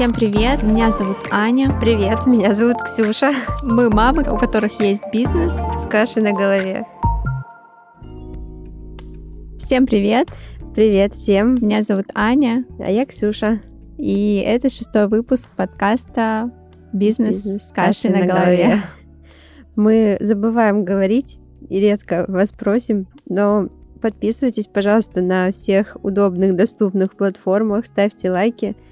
Всем 0.00 0.14
привет, 0.14 0.62
меня 0.62 0.90
зовут 0.90 1.18
Аня. 1.30 1.78
Привет, 1.78 2.24
меня 2.24 2.54
зовут 2.54 2.76
Ксюша. 2.82 3.32
Мы 3.62 3.90
мамы, 3.90 4.22
у 4.32 4.38
которых 4.38 4.80
есть 4.80 5.02
бизнес 5.12 5.52
с 5.52 5.86
кашей 5.86 6.22
на 6.22 6.32
голове. 6.32 6.86
Всем 9.58 9.86
привет. 9.86 10.28
Привет 10.74 11.14
всем. 11.14 11.54
Меня 11.56 11.82
зовут 11.82 12.06
Аня. 12.14 12.64
А 12.78 12.90
я 12.90 13.04
Ксюша. 13.04 13.60
И 13.98 14.42
это 14.46 14.70
шестой 14.70 15.06
выпуск 15.06 15.50
подкаста 15.54 16.50
«Бизнес, 16.94 17.44
Бизнес 17.44 17.68
с 17.68 17.70
кашей, 17.70 18.08
кашей 18.08 18.10
на, 18.10 18.20
на 18.20 18.40
голове. 18.40 18.56
голове». 18.56 18.82
Мы 19.76 20.16
забываем 20.20 20.82
говорить 20.86 21.40
и 21.68 21.78
редко 21.78 22.24
вас 22.26 22.52
просим, 22.52 23.06
но 23.28 23.68
подписывайтесь, 24.00 24.66
пожалуйста, 24.66 25.20
на 25.20 25.52
всех 25.52 25.98
удобных, 26.02 26.56
доступных 26.56 27.14
платформах, 27.14 27.84
ставьте 27.84 28.30
лайки– 28.30 28.74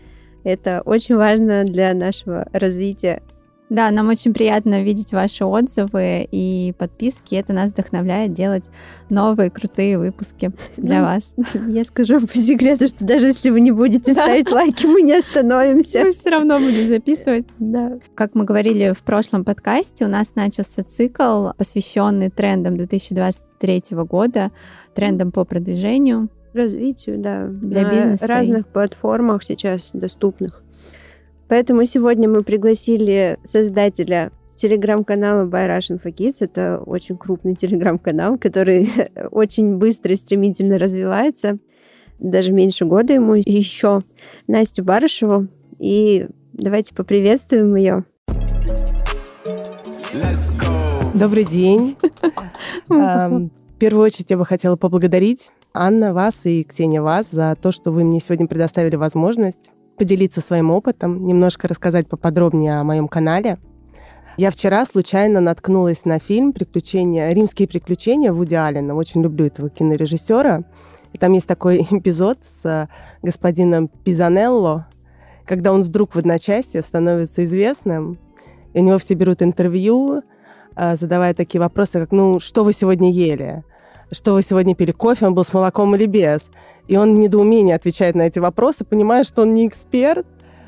это 0.44 0.82
очень 0.84 1.16
важно 1.16 1.64
для 1.64 1.94
нашего 1.94 2.46
развития. 2.52 3.22
Да, 3.70 3.90
нам 3.90 4.08
очень 4.08 4.32
приятно 4.32 4.82
видеть 4.82 5.12
ваши 5.12 5.44
отзывы 5.44 6.26
и 6.30 6.72
подписки. 6.78 7.34
Это 7.34 7.52
нас 7.52 7.70
вдохновляет 7.70 8.32
делать 8.32 8.64
новые 9.10 9.50
крутые 9.50 9.98
выпуски 9.98 10.52
для 10.78 11.02
вас. 11.02 11.34
Я 11.68 11.84
скажу 11.84 12.26
по 12.26 12.36
секрету, 12.36 12.88
что 12.88 13.04
даже 13.04 13.26
если 13.26 13.50
вы 13.50 13.60
не 13.60 13.70
будете 13.70 14.14
ставить 14.14 14.50
лайки, 14.50 14.86
мы 14.86 15.02
не 15.02 15.14
остановимся. 15.14 16.04
Мы 16.04 16.12
все 16.12 16.30
равно 16.30 16.58
будем 16.58 16.88
записывать. 16.88 17.46
Да. 17.58 17.98
Как 18.14 18.34
мы 18.34 18.44
говорили 18.44 18.94
в 18.98 19.02
прошлом 19.02 19.44
подкасте, 19.44 20.06
у 20.06 20.08
нас 20.08 20.34
начался 20.34 20.82
цикл, 20.82 21.50
посвященный 21.58 22.30
трендам 22.30 22.76
2023 22.76 23.82
года, 23.90 24.50
трендам 24.94 25.30
по 25.30 25.44
продвижению 25.44 26.30
развитию, 26.58 27.18
да, 27.18 27.46
для 27.46 27.82
на 27.82 27.90
бизнеса 27.90 28.26
разных 28.26 28.66
и... 28.66 28.70
платформах 28.70 29.42
сейчас 29.42 29.90
доступных. 29.92 30.62
Поэтому 31.48 31.86
сегодня 31.86 32.28
мы 32.28 32.42
пригласили 32.42 33.38
создателя 33.44 34.30
телеграм-канала 34.56 35.46
By 35.46 35.66
Russian 35.68 36.02
for 36.02 36.12
Kids. 36.12 36.36
Это 36.40 36.82
очень 36.84 37.16
крупный 37.16 37.54
телеграм-канал, 37.54 38.36
который 38.38 38.88
очень 39.30 39.76
быстро 39.76 40.12
и 40.12 40.16
стремительно 40.16 40.78
развивается. 40.78 41.58
Даже 42.18 42.52
меньше 42.52 42.84
года 42.84 43.14
ему 43.14 43.34
еще 43.34 44.00
Настю 44.46 44.84
Барышеву. 44.84 45.46
И 45.78 46.26
давайте 46.52 46.94
поприветствуем 46.94 47.76
ее. 47.76 48.04
Добрый 51.14 51.44
день. 51.44 51.96
В 52.88 53.50
первую 53.78 54.04
очередь 54.04 54.30
я 54.30 54.36
бы 54.36 54.44
хотела 54.44 54.76
поблагодарить 54.76 55.50
Анна, 55.74 56.14
вас 56.14 56.40
и 56.44 56.64
Ксения, 56.64 57.02
вас 57.02 57.28
за 57.30 57.54
то, 57.60 57.72
что 57.72 57.92
вы 57.92 58.02
мне 58.02 58.20
сегодня 58.20 58.46
предоставили 58.46 58.96
возможность 58.96 59.70
поделиться 59.98 60.40
своим 60.40 60.70
опытом, 60.70 61.26
немножко 61.26 61.68
рассказать 61.68 62.08
поподробнее 62.08 62.80
о 62.80 62.84
моем 62.84 63.06
канале. 63.06 63.58
Я 64.38 64.50
вчера 64.50 64.86
случайно 64.86 65.40
наткнулась 65.40 66.04
на 66.04 66.20
фильм 66.20 66.52
«Приключения», 66.52 67.32
«Римские 67.32 67.68
приключения» 67.68 68.32
Вуди 68.32 68.54
Аллена. 68.54 68.94
Очень 68.94 69.22
люблю 69.22 69.44
этого 69.44 69.68
кинорежиссера. 69.68 70.62
И 71.12 71.18
там 71.18 71.32
есть 71.32 71.46
такой 71.46 71.82
эпизод 71.90 72.38
с 72.42 72.64
э, 72.64 72.88
господином 73.22 73.88
Пизанелло, 73.88 74.88
когда 75.44 75.72
он 75.72 75.82
вдруг 75.82 76.14
в 76.14 76.18
одночасье 76.18 76.82
становится 76.82 77.44
известным, 77.44 78.18
и 78.72 78.80
у 78.80 78.84
него 78.84 78.98
все 78.98 79.14
берут 79.14 79.42
интервью, 79.42 80.22
э, 80.76 80.96
задавая 80.96 81.34
такие 81.34 81.60
вопросы, 81.60 82.00
как 82.00 82.12
«Ну, 82.12 82.40
что 82.40 82.64
вы 82.64 82.72
сегодня 82.72 83.10
ели?» 83.10 83.64
Что 84.10 84.34
вы 84.34 84.42
сегодня 84.42 84.74
пили 84.74 84.92
кофе, 84.92 85.26
он 85.26 85.34
был 85.34 85.44
с 85.44 85.52
молоком 85.52 85.94
или 85.94 86.06
без. 86.06 86.48
И 86.86 86.96
он 86.96 87.14
в 87.14 87.18
недоумении 87.18 87.72
отвечает 87.74 88.14
на 88.14 88.22
эти 88.22 88.38
вопросы, 88.38 88.84
понимая, 88.84 89.24
что 89.24 89.42
он 89.42 89.54
не 89.54 89.66
эксперт. 89.66 90.26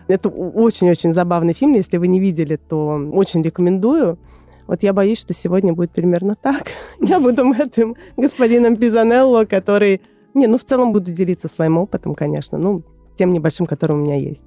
Это 0.08 0.28
очень-очень 0.28 1.12
забавный 1.14 1.54
фильм. 1.54 1.74
Если 1.74 1.96
вы 1.96 2.08
не 2.08 2.20
видели, 2.20 2.56
то 2.56 3.00
очень 3.12 3.42
рекомендую. 3.42 4.18
Вот 4.66 4.82
я 4.82 4.92
боюсь, 4.92 5.18
что 5.18 5.34
сегодня 5.34 5.72
будет 5.72 5.90
примерно 5.90 6.36
так. 6.40 6.68
Я 7.00 7.18
буду 7.18 7.42
этим 7.52 7.96
господином 8.16 8.76
Пизанелло, 8.76 9.44
который... 9.44 10.00
Не, 10.32 10.46
ну 10.46 10.58
в 10.58 10.64
целом 10.64 10.92
буду 10.92 11.10
делиться 11.10 11.48
своим 11.48 11.76
опытом, 11.76 12.14
конечно, 12.14 12.56
ну, 12.56 12.84
тем 13.16 13.32
небольшим, 13.32 13.66
который 13.66 13.96
у 13.96 13.98
меня 13.98 14.14
есть. 14.14 14.44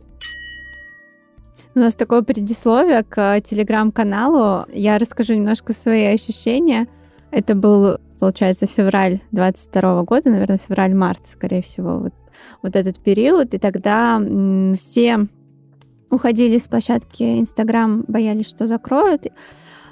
У 1.75 1.79
нас 1.79 1.95
такое 1.95 2.21
предисловие 2.21 3.03
к 3.03 3.41
телеграм-каналу. 3.41 4.65
Я 4.71 4.97
расскажу 4.97 5.33
немножко 5.33 5.73
свои 5.73 6.05
ощущения. 6.05 6.87
Это 7.31 7.53
был 7.55 7.97
получается, 8.23 8.67
февраль 8.67 9.19
22 9.31 10.03
года, 10.03 10.29
наверное, 10.29 10.57
февраль-март, 10.57 11.27
скорее 11.27 11.61
всего, 11.61 11.99
вот, 11.99 12.13
вот 12.61 12.77
этот 12.77 12.97
период, 12.97 13.53
и 13.53 13.57
тогда 13.57 14.17
все 14.77 15.27
уходили 16.09 16.57
с 16.57 16.69
площадки 16.69 17.41
Инстаграм, 17.41 18.05
боялись, 18.07 18.47
что 18.47 18.65
закроют, 18.65 19.27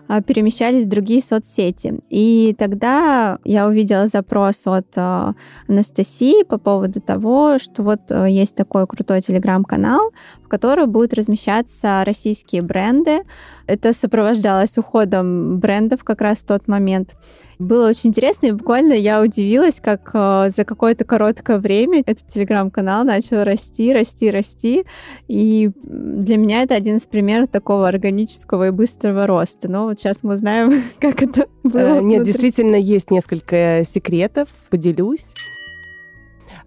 а, 0.07 0.21
перемещались 0.21 0.85
в 0.85 0.89
другие 0.89 1.21
соцсети. 1.21 1.99
И 2.09 2.55
тогда 2.57 3.37
я 3.43 3.67
увидела 3.67 4.07
запрос 4.07 4.65
от 4.65 4.87
а, 4.95 5.35
Анастасии 5.67 6.43
по 6.43 6.57
поводу 6.57 7.01
того, 7.01 7.59
что 7.59 7.83
вот 7.83 8.11
а, 8.11 8.25
есть 8.25 8.55
такой 8.55 8.87
крутой 8.87 9.21
телеграм-канал, 9.21 10.11
в 10.43 10.47
который 10.47 10.85
будут 10.87 11.13
размещаться 11.13 12.03
российские 12.05 12.61
бренды. 12.61 13.23
Это 13.67 13.93
сопровождалось 13.93 14.77
уходом 14.77 15.59
брендов 15.59 16.03
как 16.03 16.21
раз 16.21 16.39
в 16.39 16.45
тот 16.45 16.69
момент. 16.69 17.15
Было 17.61 17.89
очень 17.89 18.09
интересно, 18.09 18.47
и 18.47 18.51
буквально 18.53 18.93
я 18.93 19.21
удивилась, 19.21 19.79
как 19.79 20.09
э, 20.15 20.49
за 20.55 20.65
какое-то 20.65 21.05
короткое 21.05 21.59
время 21.59 22.01
этот 22.03 22.25
телеграм-канал 22.27 23.03
начал 23.03 23.43
расти, 23.43 23.93
расти, 23.93 24.31
расти. 24.31 24.83
И 25.27 25.69
для 25.83 26.37
меня 26.37 26.63
это 26.63 26.73
один 26.73 26.97
из 26.97 27.03
примеров 27.03 27.49
такого 27.49 27.87
органического 27.87 28.69
и 28.69 28.71
быстрого 28.71 29.27
роста. 29.27 29.69
Но 29.69 29.85
вот 29.85 29.99
сейчас 29.99 30.23
мы 30.23 30.33
узнаем, 30.33 30.81
как 30.99 31.21
это 31.21 31.45
было. 31.61 31.99
Э, 31.99 32.01
нет, 32.01 32.23
действительно, 32.23 32.77
есть 32.77 33.11
несколько 33.11 33.83
секретов, 33.87 34.49
поделюсь. 34.71 35.27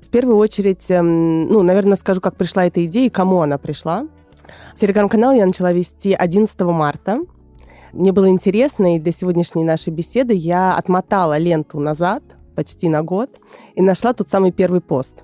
В 0.00 0.10
первую 0.10 0.36
очередь, 0.36 0.88
эм, 0.90 1.48
ну, 1.48 1.64
наверное, 1.64 1.96
скажу, 1.96 2.20
как 2.20 2.36
пришла 2.36 2.66
эта 2.66 2.84
идея 2.84 3.06
и 3.06 3.10
кому 3.10 3.40
она 3.40 3.58
пришла. 3.58 4.06
Телеграм-канал 4.76 5.32
я 5.32 5.44
начала 5.44 5.72
вести 5.72 6.14
11 6.14 6.60
марта. 6.60 7.18
Мне 7.94 8.10
было 8.10 8.28
интересно, 8.28 8.96
и 8.96 8.98
для 8.98 9.12
сегодняшней 9.12 9.62
нашей 9.62 9.92
беседы 9.92 10.34
я 10.34 10.76
отмотала 10.76 11.38
ленту 11.38 11.78
назад, 11.78 12.24
почти 12.56 12.88
на 12.88 13.04
год, 13.04 13.30
и 13.76 13.82
нашла 13.82 14.12
тот 14.12 14.28
самый 14.28 14.50
первый 14.50 14.80
пост. 14.80 15.22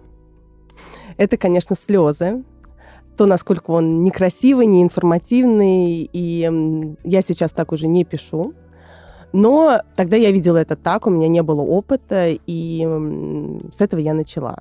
Это, 1.17 1.37
конечно, 1.37 1.75
слезы, 1.75 2.45
то, 3.17 3.27
насколько 3.27 3.73
он 3.73 4.05
некрасивый, 4.05 4.67
неинформативный, 4.67 6.09
и 6.13 6.95
я 7.03 7.23
сейчас 7.23 7.51
так 7.51 7.73
уже 7.73 7.89
не 7.89 8.05
пишу. 8.05 8.55
Но 9.33 9.81
тогда 9.97 10.17
я 10.17 10.31
видела 10.31 10.59
это 10.59 10.77
так, 10.77 11.09
у 11.09 11.11
меня 11.11 11.27
не 11.27 11.43
было 11.43 11.63
опыта, 11.63 12.29
и 12.29 12.89
с 13.73 13.81
этого 13.81 13.99
я 13.99 14.15
начала. 14.15 14.61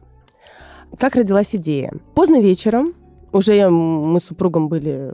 Как 0.98 1.16
родилась 1.16 1.54
идея? 1.54 1.94
Поздно 2.16 2.42
вечером, 2.42 2.96
уже 3.32 3.70
мы 3.70 4.20
с 4.20 4.24
супругом 4.24 4.68
были, 4.68 5.14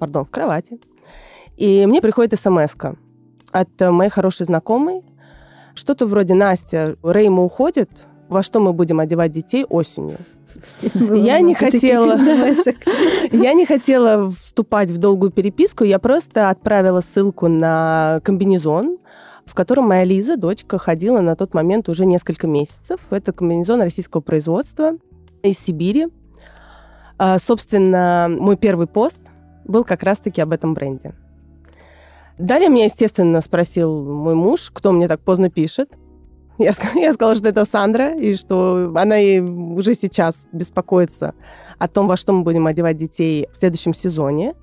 пардон, 0.00 0.24
в 0.24 0.30
кровати, 0.30 0.80
и 1.58 1.86
мне 1.86 2.00
приходит 2.00 2.38
смс 2.38 2.74
от 3.50 3.68
моей 3.80 4.10
хорошей 4.10 4.46
знакомой. 4.46 5.02
Что-то 5.74 6.06
вроде 6.06 6.34
«Настя, 6.34 6.96
Рейма 7.02 7.42
уходит, 7.42 7.90
во 8.28 8.42
что 8.42 8.60
мы 8.60 8.72
будем 8.72 9.00
одевать 9.00 9.32
детей 9.32 9.64
осенью?» 9.68 10.18
Я 10.92 11.40
не 11.40 11.54
хотела... 11.54 12.16
Я 13.32 13.52
не 13.52 13.66
хотела 13.66 14.30
вступать 14.30 14.90
в 14.90 14.98
долгую 14.98 15.30
переписку, 15.30 15.84
я 15.84 15.98
просто 15.98 16.48
отправила 16.50 17.00
ссылку 17.00 17.48
на 17.48 18.20
комбинезон, 18.24 18.98
в 19.44 19.54
котором 19.54 19.88
моя 19.88 20.04
Лиза, 20.04 20.36
дочка, 20.36 20.78
ходила 20.78 21.20
на 21.20 21.36
тот 21.36 21.54
момент 21.54 21.88
уже 21.88 22.06
несколько 22.06 22.46
месяцев. 22.46 23.00
Это 23.10 23.32
комбинезон 23.32 23.82
российского 23.82 24.20
производства 24.20 24.92
из 25.42 25.58
Сибири. 25.58 26.08
А, 27.18 27.38
собственно, 27.38 28.28
мой 28.28 28.56
первый 28.56 28.86
пост 28.86 29.20
был 29.64 29.84
как 29.84 30.02
раз-таки 30.02 30.40
об 30.40 30.52
этом 30.52 30.74
бренде. 30.74 31.14
Далее 32.38 32.68
меня, 32.68 32.84
естественно, 32.84 33.40
спросил 33.40 34.04
мой 34.04 34.36
муж, 34.36 34.70
кто 34.72 34.92
мне 34.92 35.08
так 35.08 35.20
поздно 35.20 35.50
пишет. 35.50 35.98
Я, 36.58 36.72
я 36.94 37.12
сказала, 37.12 37.36
что 37.36 37.48
это 37.48 37.64
Сандра, 37.64 38.14
и 38.14 38.36
что 38.36 38.92
она 38.94 39.18
и 39.18 39.40
уже 39.40 39.94
сейчас 39.94 40.46
беспокоится 40.52 41.34
о 41.78 41.88
том, 41.88 42.06
во 42.06 42.16
что 42.16 42.32
мы 42.32 42.44
будем 42.44 42.66
одевать 42.66 42.96
детей 42.96 43.48
в 43.52 43.56
следующем 43.56 43.92
сезоне. 43.92 44.54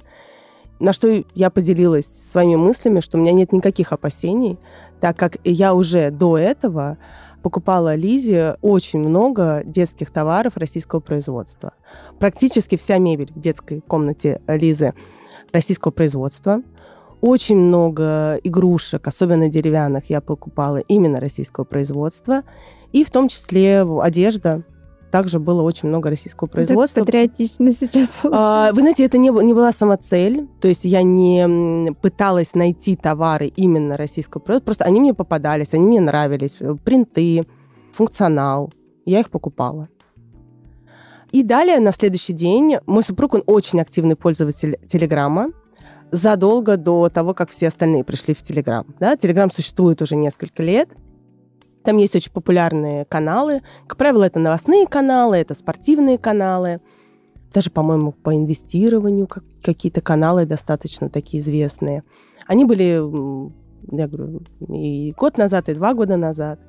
На 0.79 0.93
что 0.93 1.23
я 1.33 1.49
поделилась 1.49 2.07
своими 2.31 2.55
мыслями, 2.55 2.99
что 3.01 3.17
у 3.17 3.21
меня 3.21 3.31
нет 3.31 3.51
никаких 3.51 3.91
опасений, 3.93 4.57
так 4.99 5.17
как 5.17 5.37
я 5.43 5.73
уже 5.73 6.11
до 6.11 6.37
этого 6.37 6.97
покупала 7.41 7.95
Лизе 7.95 8.57
очень 8.61 8.99
много 8.99 9.63
детских 9.65 10.11
товаров 10.11 10.57
российского 10.57 10.99
производства. 10.99 11.73
Практически 12.19 12.75
вся 12.75 12.97
мебель 12.97 13.31
в 13.33 13.39
детской 13.39 13.81
комнате 13.81 14.41
Лизы 14.47 14.93
российского 15.51 15.91
производства– 15.91 16.61
очень 17.25 17.57
много 17.57 18.39
игрушек, 18.43 19.07
особенно 19.07 19.49
деревянных, 19.49 20.11
я 20.11 20.21
покупала 20.21 20.77
именно 20.77 21.19
российского 21.19 21.63
производства. 21.63 22.43
И 22.91 23.03
в 23.03 23.09
том 23.09 23.29
числе 23.29 23.81
одежда 23.81 24.63
также 25.09 25.39
было 25.39 25.63
очень 25.63 25.89
много 25.89 26.11
российского 26.11 26.47
производства. 26.47 26.99
Так 27.01 27.07
патриотично 27.07 27.71
сейчас 27.71 28.19
а, 28.25 28.71
Вы 28.73 28.81
знаете, 28.81 29.05
это 29.05 29.17
не, 29.17 29.29
не 29.29 29.53
была 29.55 29.71
сама 29.71 29.97
цель, 29.97 30.47
то 30.61 30.67
есть 30.67 30.81
я 30.83 31.01
не 31.01 31.93
пыталась 31.93 32.53
найти 32.53 32.95
товары 32.95 33.47
именно 33.47 33.97
российского 33.97 34.41
производства, 34.41 34.65
просто 34.65 34.85
они 34.85 34.99
мне 34.99 35.15
попадались, 35.15 35.73
они 35.73 35.85
мне 35.85 36.01
нравились, 36.01 36.57
принты, 36.83 37.47
функционал, 37.91 38.71
я 39.05 39.21
их 39.21 39.31
покупала. 39.31 39.89
И 41.31 41.41
далее, 41.41 41.79
на 41.79 41.91
следующий 41.91 42.33
день, 42.33 42.77
мой 42.85 43.01
супруг, 43.01 43.33
он 43.33 43.43
очень 43.47 43.81
активный 43.81 44.15
пользователь 44.15 44.77
Телеграма, 44.87 45.49
задолго 46.11 46.77
до 46.77 47.09
того, 47.09 47.33
как 47.33 47.49
все 47.49 47.67
остальные 47.67 48.03
пришли 48.03 48.33
в 48.33 48.41
Телеграм. 48.41 48.85
Да? 48.99 49.17
Телеграм 49.17 49.51
существует 49.51 50.01
уже 50.01 50.15
несколько 50.15 50.63
лет. 50.63 50.89
Там 51.83 51.97
есть 51.97 52.15
очень 52.15 52.31
популярные 52.31 53.05
каналы. 53.05 53.61
Как 53.87 53.97
правило, 53.97 54.23
это 54.23 54.39
новостные 54.39 54.87
каналы, 54.87 55.37
это 55.37 55.53
спортивные 55.53 56.17
каналы. 56.17 56.81
Даже, 57.53 57.69
по-моему, 57.69 58.11
по 58.11 58.35
инвестированию 58.35 59.29
какие-то 59.63 60.01
каналы 60.01 60.45
достаточно 60.45 61.09
такие 61.09 61.41
известные. 61.41 62.03
Они 62.47 62.65
были, 62.65 62.99
я 63.95 64.07
говорю, 64.07 64.41
и 64.67 65.13
год 65.15 65.37
назад, 65.37 65.69
и 65.69 65.73
два 65.73 65.93
года 65.93 66.17
назад. 66.17 66.59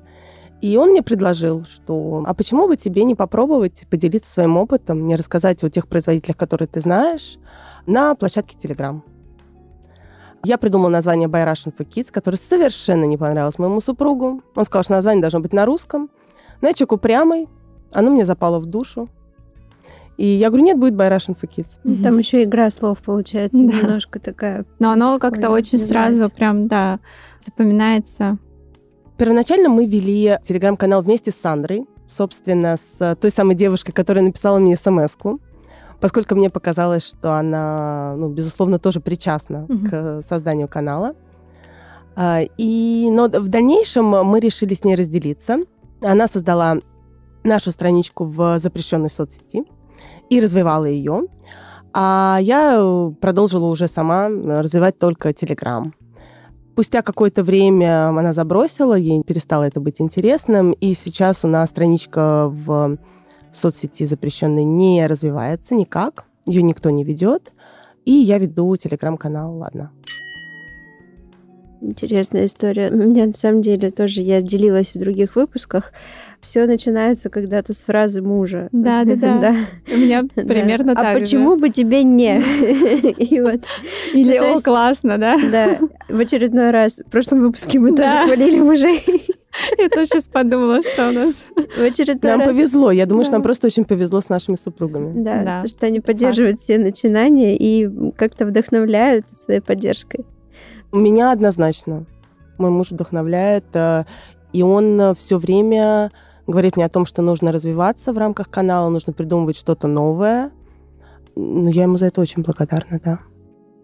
И 0.61 0.75
он 0.77 0.89
мне 0.89 1.03
предложил, 1.03 1.65
что 1.65 2.23
а 2.25 2.33
почему 2.33 2.67
бы 2.67 2.77
тебе 2.77 3.03
не 3.03 3.15
попробовать 3.15 3.85
поделиться 3.89 4.31
своим 4.31 4.57
опытом, 4.57 5.05
не 5.05 5.15
рассказать 5.15 5.63
о 5.63 5.69
тех 5.69 5.87
производителях, 5.87 6.37
которые 6.37 6.67
ты 6.67 6.81
знаешь, 6.81 7.37
на 7.85 8.15
площадке 8.15 8.57
Telegram. 8.57 9.01
Я 10.47 10.57
придумала 10.57 10.87
название 10.87 11.27
By 11.27 11.45
Russian 11.45 11.75
for 11.77 11.85
Kids, 11.85 12.07
которое 12.09 12.37
совершенно 12.37 13.03
не 13.03 13.17
понравилось 13.17 13.59
моему 13.59 13.81
супругу. 13.81 14.41
Он 14.55 14.63
сказал, 14.63 14.83
что 14.83 14.93
название 14.93 15.21
должно 15.21 15.41
быть 15.41 15.51
на 15.51 15.65
русском. 15.65 16.09
Но 16.61 16.69
я 16.69 16.73
человек 16.73 16.93
упрямый, 16.93 17.49
оно 17.91 18.11
мне 18.11 18.25
запало 18.25 18.61
в 18.61 18.65
душу. 18.65 19.09
И 20.15 20.25
я 20.25 20.47
говорю, 20.47 20.63
нет, 20.63 20.79
будет 20.79 20.93
By 20.93 21.09
Russian 21.09 21.37
for 21.37 21.49
Kids. 21.49 22.01
Там 22.01 22.17
еще 22.17 22.43
игра 22.43 22.71
слов 22.71 22.99
получается, 22.99 23.61
да. 23.61 23.73
немножко 23.73 24.21
такая. 24.21 24.63
Но 24.79 24.91
оно 24.91 25.19
как-то 25.19 25.49
очень 25.49 25.79
сразу 25.79 26.29
прям, 26.29 26.69
да, 26.69 27.01
запоминается. 27.41 28.37
Первоначально 29.17 29.67
мы 29.67 29.85
вели 29.85 30.37
телеграм-канал 30.45 31.01
вместе 31.01 31.31
с 31.31 31.35
Сандрой, 31.35 31.85
собственно, 32.07 32.77
с 32.77 33.17
той 33.17 33.31
самой 33.31 33.55
девушкой, 33.55 33.91
которая 33.91 34.23
написала 34.23 34.59
мне 34.59 34.77
смс-ку 34.77 35.41
поскольку 35.99 36.35
мне 36.35 36.49
показалось, 36.49 37.05
что 37.05 37.33
она, 37.33 38.15
ну, 38.17 38.29
безусловно, 38.29 38.79
тоже 38.79 38.99
причастна 38.99 39.65
mm-hmm. 39.67 39.89
к 40.21 40.27
созданию 40.27 40.67
канала. 40.67 41.15
А, 42.15 42.41
и, 42.57 43.09
но 43.11 43.27
в 43.27 43.47
дальнейшем 43.47 44.05
мы 44.05 44.39
решили 44.39 44.73
с 44.73 44.83
ней 44.83 44.95
разделиться. 44.95 45.59
Она 46.01 46.27
создала 46.27 46.77
нашу 47.43 47.71
страничку 47.71 48.25
в 48.25 48.59
запрещенной 48.59 49.09
соцсети 49.09 49.63
и 50.29 50.41
развивала 50.41 50.85
ее. 50.85 51.23
А 51.93 52.37
я 52.41 53.11
продолжила 53.21 53.67
уже 53.67 53.87
сама 53.87 54.29
развивать 54.29 54.99
только 54.99 55.33
Телеграм. 55.33 55.93
Спустя 56.73 57.01
какое-то 57.01 57.43
время 57.43 58.09
она 58.09 58.33
забросила, 58.33 58.93
ей 58.93 59.23
перестало 59.23 59.63
это 59.63 59.79
быть 59.79 59.99
интересным, 59.99 60.73
и 60.73 60.93
сейчас 60.93 61.39
у 61.43 61.47
нас 61.47 61.69
страничка 61.69 62.49
в 62.49 62.99
соцсети 63.53 64.05
запрещенной 64.05 64.63
не 64.63 65.05
развивается 65.07 65.75
никак, 65.75 66.25
ее 66.45 66.61
никто 66.61 66.89
не 66.89 67.03
ведет, 67.03 67.51
и 68.05 68.11
я 68.11 68.37
веду 68.37 68.75
телеграм-канал 68.75 69.57
«Ладно». 69.57 69.91
Интересная 71.81 72.45
история. 72.45 72.89
У 72.91 72.95
меня 72.95 73.27
на 73.27 73.37
самом 73.37 73.61
деле 73.61 73.91
тоже 73.91 74.21
я 74.21 74.41
делилась 74.41 74.93
в 74.93 74.99
других 74.99 75.35
выпусках. 75.35 75.91
Все 76.41 76.65
начинается 76.65 77.29
когда-то 77.29 77.73
с 77.73 77.77
фразы 77.77 78.21
мужа. 78.21 78.69
Да, 78.77 79.03
да, 79.03 79.15
да. 79.15 79.55
У 79.91 79.97
меня 79.97 80.23
примерно 80.35 80.95
так. 80.95 81.17
А 81.17 81.19
почему 81.19 81.55
бы 81.57 81.69
тебе 81.69 82.03
не? 82.03 82.39
Или 84.13 84.37
о, 84.37 84.61
классно, 84.61 85.17
да? 85.17 85.37
Да. 85.51 85.79
В 86.07 86.19
очередной 86.19 86.71
раз 86.71 86.99
в 87.05 87.09
прошлом 87.09 87.41
выпуске 87.41 87.79
мы 87.79 87.95
тоже 87.95 88.25
хвалили 88.25 88.59
мужей. 88.59 89.03
Я 89.77 89.89
тоже 89.89 90.07
сейчас 90.07 90.27
подумала, 90.27 90.81
что 90.81 91.09
у 91.09 91.11
нас 91.11 91.45
в 91.55 91.81
очередной 91.81 92.31
Нам 92.31 92.39
раз... 92.41 92.49
повезло. 92.49 92.91
Я 92.91 93.05
думаю, 93.05 93.23
да. 93.23 93.27
что 93.27 93.33
нам 93.33 93.43
просто 93.43 93.67
очень 93.67 93.85
повезло 93.85 94.21
с 94.21 94.29
нашими 94.29 94.55
супругами. 94.55 95.23
Да, 95.23 95.37
да. 95.37 95.39
потому 95.39 95.67
что 95.67 95.85
они 95.85 95.99
поддерживают 95.99 96.59
все 96.59 96.77
начинания 96.77 97.57
и 97.57 97.89
как-то 98.15 98.45
вдохновляют 98.45 99.27
своей 99.29 99.61
поддержкой. 99.61 100.25
Меня 100.91 101.31
однозначно. 101.31 102.05
Мой 102.57 102.71
муж 102.71 102.91
вдохновляет, 102.91 103.65
э, 103.73 104.05
и 104.53 104.63
он 104.63 105.15
все 105.15 105.37
время 105.37 106.11
говорит 106.47 106.75
мне 106.75 106.85
о 106.85 106.89
том, 106.89 107.05
что 107.05 107.21
нужно 107.21 107.51
развиваться 107.51 108.13
в 108.13 108.17
рамках 108.17 108.49
канала, 108.49 108.89
нужно 108.89 109.13
придумывать 109.13 109.57
что-то 109.57 109.87
новое. 109.87 110.51
Ну, 111.35 111.69
я 111.69 111.83
ему 111.83 111.97
за 111.97 112.07
это 112.07 112.21
очень 112.21 112.41
благодарна, 112.41 112.99
да. 113.03 113.19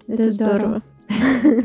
Это, 0.08 0.24
это 0.24 0.32
здорово. 0.32 0.82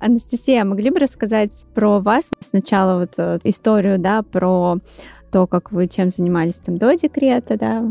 Анастасия, 0.00 0.64
могли 0.64 0.90
бы 0.90 0.98
рассказать 0.98 1.52
про 1.74 2.00
вас 2.00 2.30
сначала 2.40 3.00
вот 3.00 3.14
э, 3.18 3.38
историю, 3.44 3.98
да, 3.98 4.22
про 4.22 4.78
то, 5.30 5.46
как 5.46 5.72
вы 5.72 5.88
чем 5.88 6.10
занимались 6.10 6.56
там 6.56 6.78
до 6.78 6.94
декрета, 6.94 7.58
да, 7.58 7.84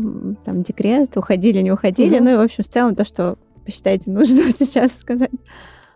там 0.44 0.62
декрет, 0.62 1.16
уходили, 1.16 1.60
не 1.60 1.70
уходили, 1.70 2.16
угу. 2.16 2.24
ну 2.24 2.30
и, 2.30 2.36
в 2.36 2.40
общем, 2.40 2.64
в 2.64 2.68
целом 2.68 2.94
то, 2.94 3.04
что 3.04 3.36
посчитаете 3.64 4.10
нужно 4.10 4.50
сейчас 4.58 4.98
сказать. 4.98 5.30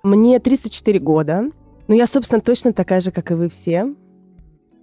Мне 0.02 0.38
34 0.38 0.98
года, 0.98 1.50
но 1.88 1.94
я, 1.94 2.06
собственно, 2.06 2.40
точно 2.40 2.72
такая 2.72 3.00
же, 3.00 3.10
как 3.10 3.30
и 3.30 3.34
вы 3.34 3.48
все, 3.48 3.94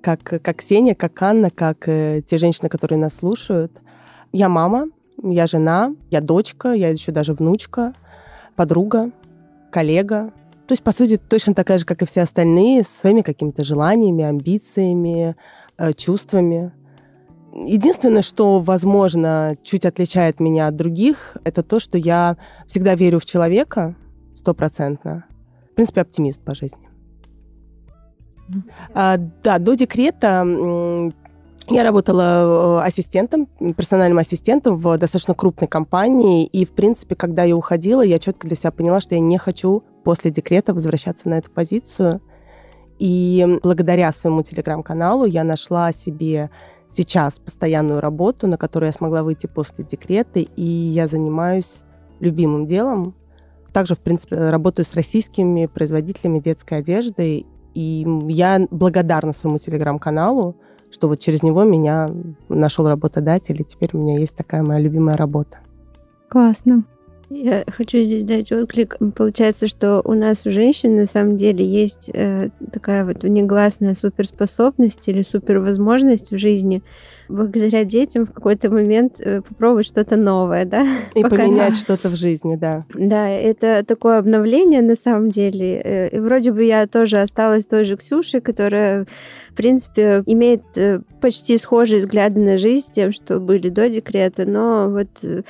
как, 0.01 0.23
как 0.23 0.57
Ксения, 0.57 0.95
как 0.95 1.21
Анна, 1.21 1.49
как 1.49 1.87
э, 1.87 2.21
те 2.25 2.37
женщины, 2.37 2.69
которые 2.69 2.99
нас 2.99 3.15
слушают. 3.15 3.81
Я 4.31 4.49
мама, 4.49 4.87
я 5.21 5.47
жена, 5.47 5.93
я 6.09 6.21
дочка, 6.21 6.71
я 6.71 6.89
еще 6.89 7.11
даже 7.11 7.33
внучка, 7.33 7.93
подруга, 8.55 9.11
коллега, 9.71 10.31
то 10.69 10.74
есть, 10.74 10.83
по 10.83 10.92
сути, 10.92 11.18
точно 11.18 11.56
такая 11.56 11.80
же, 11.80 11.86
как 11.86 12.04
и 12.04 12.06
все 12.06 12.21
остальные, 12.21 12.83
с 12.83 12.89
своими 12.89 13.21
какими-то 13.21 13.63
желаниями, 13.63 14.24
амбициями, 14.24 15.36
э, 15.80 15.94
чувствами. 15.94 16.71
Единственное, 17.51 18.21
что, 18.21 18.60
возможно, 18.60 19.56
чуть 19.63 19.83
отличает 19.83 20.39
меня 20.39 20.68
от 20.68 20.75
других, 20.75 21.38
это 21.44 21.63
то, 21.63 21.80
что 21.80 21.98
я 21.98 22.38
всегда 22.68 22.94
верю 22.94 23.19
в 23.19 23.25
человека 23.25 23.95
стопроцентно. 24.38 25.25
В 25.71 25.74
принципе, 25.74 26.01
оптимист 26.01 26.39
по 26.39 26.54
жизни. 26.54 26.88
А, 28.94 29.18
да, 29.18 29.57
до 29.57 29.74
декрета 29.74 30.45
я 31.68 31.83
работала 31.83 32.81
э, 32.83 32.85
ассистентом, 32.85 33.47
персональным 33.76 34.19
ассистентом 34.19 34.78
в 34.78 34.99
достаточно 34.99 35.33
крупной 35.33 35.68
компании, 35.68 36.45
и, 36.45 36.64
в 36.64 36.73
принципе, 36.73 37.16
когда 37.16 37.44
я 37.44 37.56
уходила, 37.56 38.04
я 38.04 38.19
четко 38.19 38.47
для 38.47 38.56
себя 38.56 38.69
поняла, 38.69 38.99
что 38.99 39.16
я 39.16 39.21
не 39.21 39.40
хочу 39.40 39.83
после 40.03 40.31
декрета 40.31 40.73
возвращаться 40.73 41.29
на 41.29 41.35
эту 41.35 41.51
позицию. 41.51 42.21
И 42.97 43.59
благодаря 43.63 44.11
своему 44.11 44.44
телеграм-каналу 44.44 45.25
я 45.25 45.44
нашла 45.44 45.91
себе 45.91 46.49
сейчас 46.89 47.39
постоянную 47.39 48.01
работу, 48.01 48.47
на 48.47 48.57
которую 48.57 48.87
я 48.89 48.94
смогла 48.94 49.23
выйти 49.23 49.47
после 49.47 49.85
декрета, 49.85 50.39
и 50.39 50.63
я 50.63 51.07
занимаюсь 51.07 51.83
любимым 52.19 52.68
делом. 52.68 53.15
Также, 53.71 53.95
в 53.95 53.99
принципе, 53.99 54.49
работаю 54.49 54.85
с 54.85 54.95
российскими 54.95 55.68
производителями 55.68 56.39
детской 56.39 56.79
одежды, 56.79 57.45
и 57.75 58.06
я 58.27 58.68
благодарна 58.71 59.31
своему 59.31 59.59
телеграм-каналу, 59.59 60.57
что 60.91 61.07
вот 61.07 61.19
через 61.19 61.44
него 61.44 61.63
меня 61.63 62.09
нашел 62.49 62.87
работодатель, 62.87 63.61
и 63.61 63.63
теперь 63.63 63.91
у 63.94 63.99
меня 63.99 64.18
есть 64.18 64.35
такая 64.35 64.63
моя 64.63 64.79
любимая 64.79 65.15
работа. 65.15 65.59
Классно. 66.29 66.83
Я 67.30 67.64
хочу 67.68 68.02
здесь 68.02 68.24
дать 68.24 68.52
отклик. 68.52 68.98
Получается, 69.16 69.68
что 69.68 70.02
у 70.04 70.14
нас 70.14 70.45
у 70.45 70.52
женщин 70.52 70.95
на 70.95 71.06
самом 71.06 71.38
деле 71.38 71.64
есть 71.66 72.09
э, 72.14 72.50
такая 72.71 73.06
вот 73.06 73.24
негласная 73.24 73.94
суперспособность 73.94 75.07
или 75.07 75.21
супервозможность 75.21 76.31
в 76.31 76.38
жизни 76.38 76.81
благодаря 77.30 77.86
детям 77.86 78.26
в 78.26 78.33
какой-то 78.33 78.71
момент 78.71 79.19
э, 79.19 79.42
попробовать 79.42 79.86
что-то 79.86 80.16
новое, 80.16 80.66
да? 80.66 80.86
И 81.16 81.21
Пока 81.21 81.38
поменять 81.38 81.74
да. 81.74 81.80
что-то 81.80 82.09
в 82.09 82.16
жизни, 82.16 82.56
да. 82.56 82.86
Да, 82.94 83.30
это 83.30 83.86
такое 83.86 84.18
обновление 84.18 84.81
на 84.81 84.95
самом 84.95 85.30
деле. 85.30 85.81
Э, 85.83 86.09
и 86.09 86.19
вроде 86.19 86.52
бы 86.52 86.64
я 86.64 86.88
тоже 86.88 87.21
осталась 87.21 87.68
той 87.68 87.83
же 87.83 87.95
Ксюшей, 87.95 88.42
которая, 88.42 89.06
в 89.52 89.54
принципе, 89.54 90.24
имеет 90.26 90.64
э, 90.76 91.02
почти 91.21 91.57
схожие 91.59 92.00
взгляды 92.00 92.40
на 92.40 92.57
жизнь 92.57 92.88
с 92.88 92.92
тем, 92.92 93.12
что 93.12 93.40
были 93.40 93.69
до 93.69 93.88
декрета, 93.90 94.45
но 94.45 94.90
вот 94.90 95.44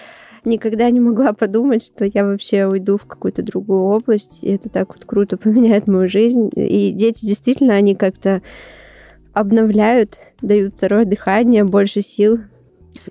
никогда 0.45 0.89
не 0.89 0.99
могла 0.99 1.33
подумать, 1.33 1.83
что 1.83 2.05
я 2.05 2.25
вообще 2.25 2.65
уйду 2.65 2.97
в 2.97 3.05
какую-то 3.05 3.43
другую 3.43 3.81
область, 3.81 4.43
и 4.43 4.51
это 4.51 4.69
так 4.69 4.89
вот 4.89 5.05
круто 5.05 5.37
поменяет 5.37 5.87
мою 5.87 6.09
жизнь. 6.09 6.49
И 6.55 6.91
дети 6.91 7.25
действительно, 7.25 7.75
они 7.75 7.95
как-то 7.95 8.41
обновляют, 9.33 10.17
дают 10.41 10.75
второе 10.75 11.05
дыхание, 11.05 11.63
больше 11.63 12.01
сил. 12.01 12.39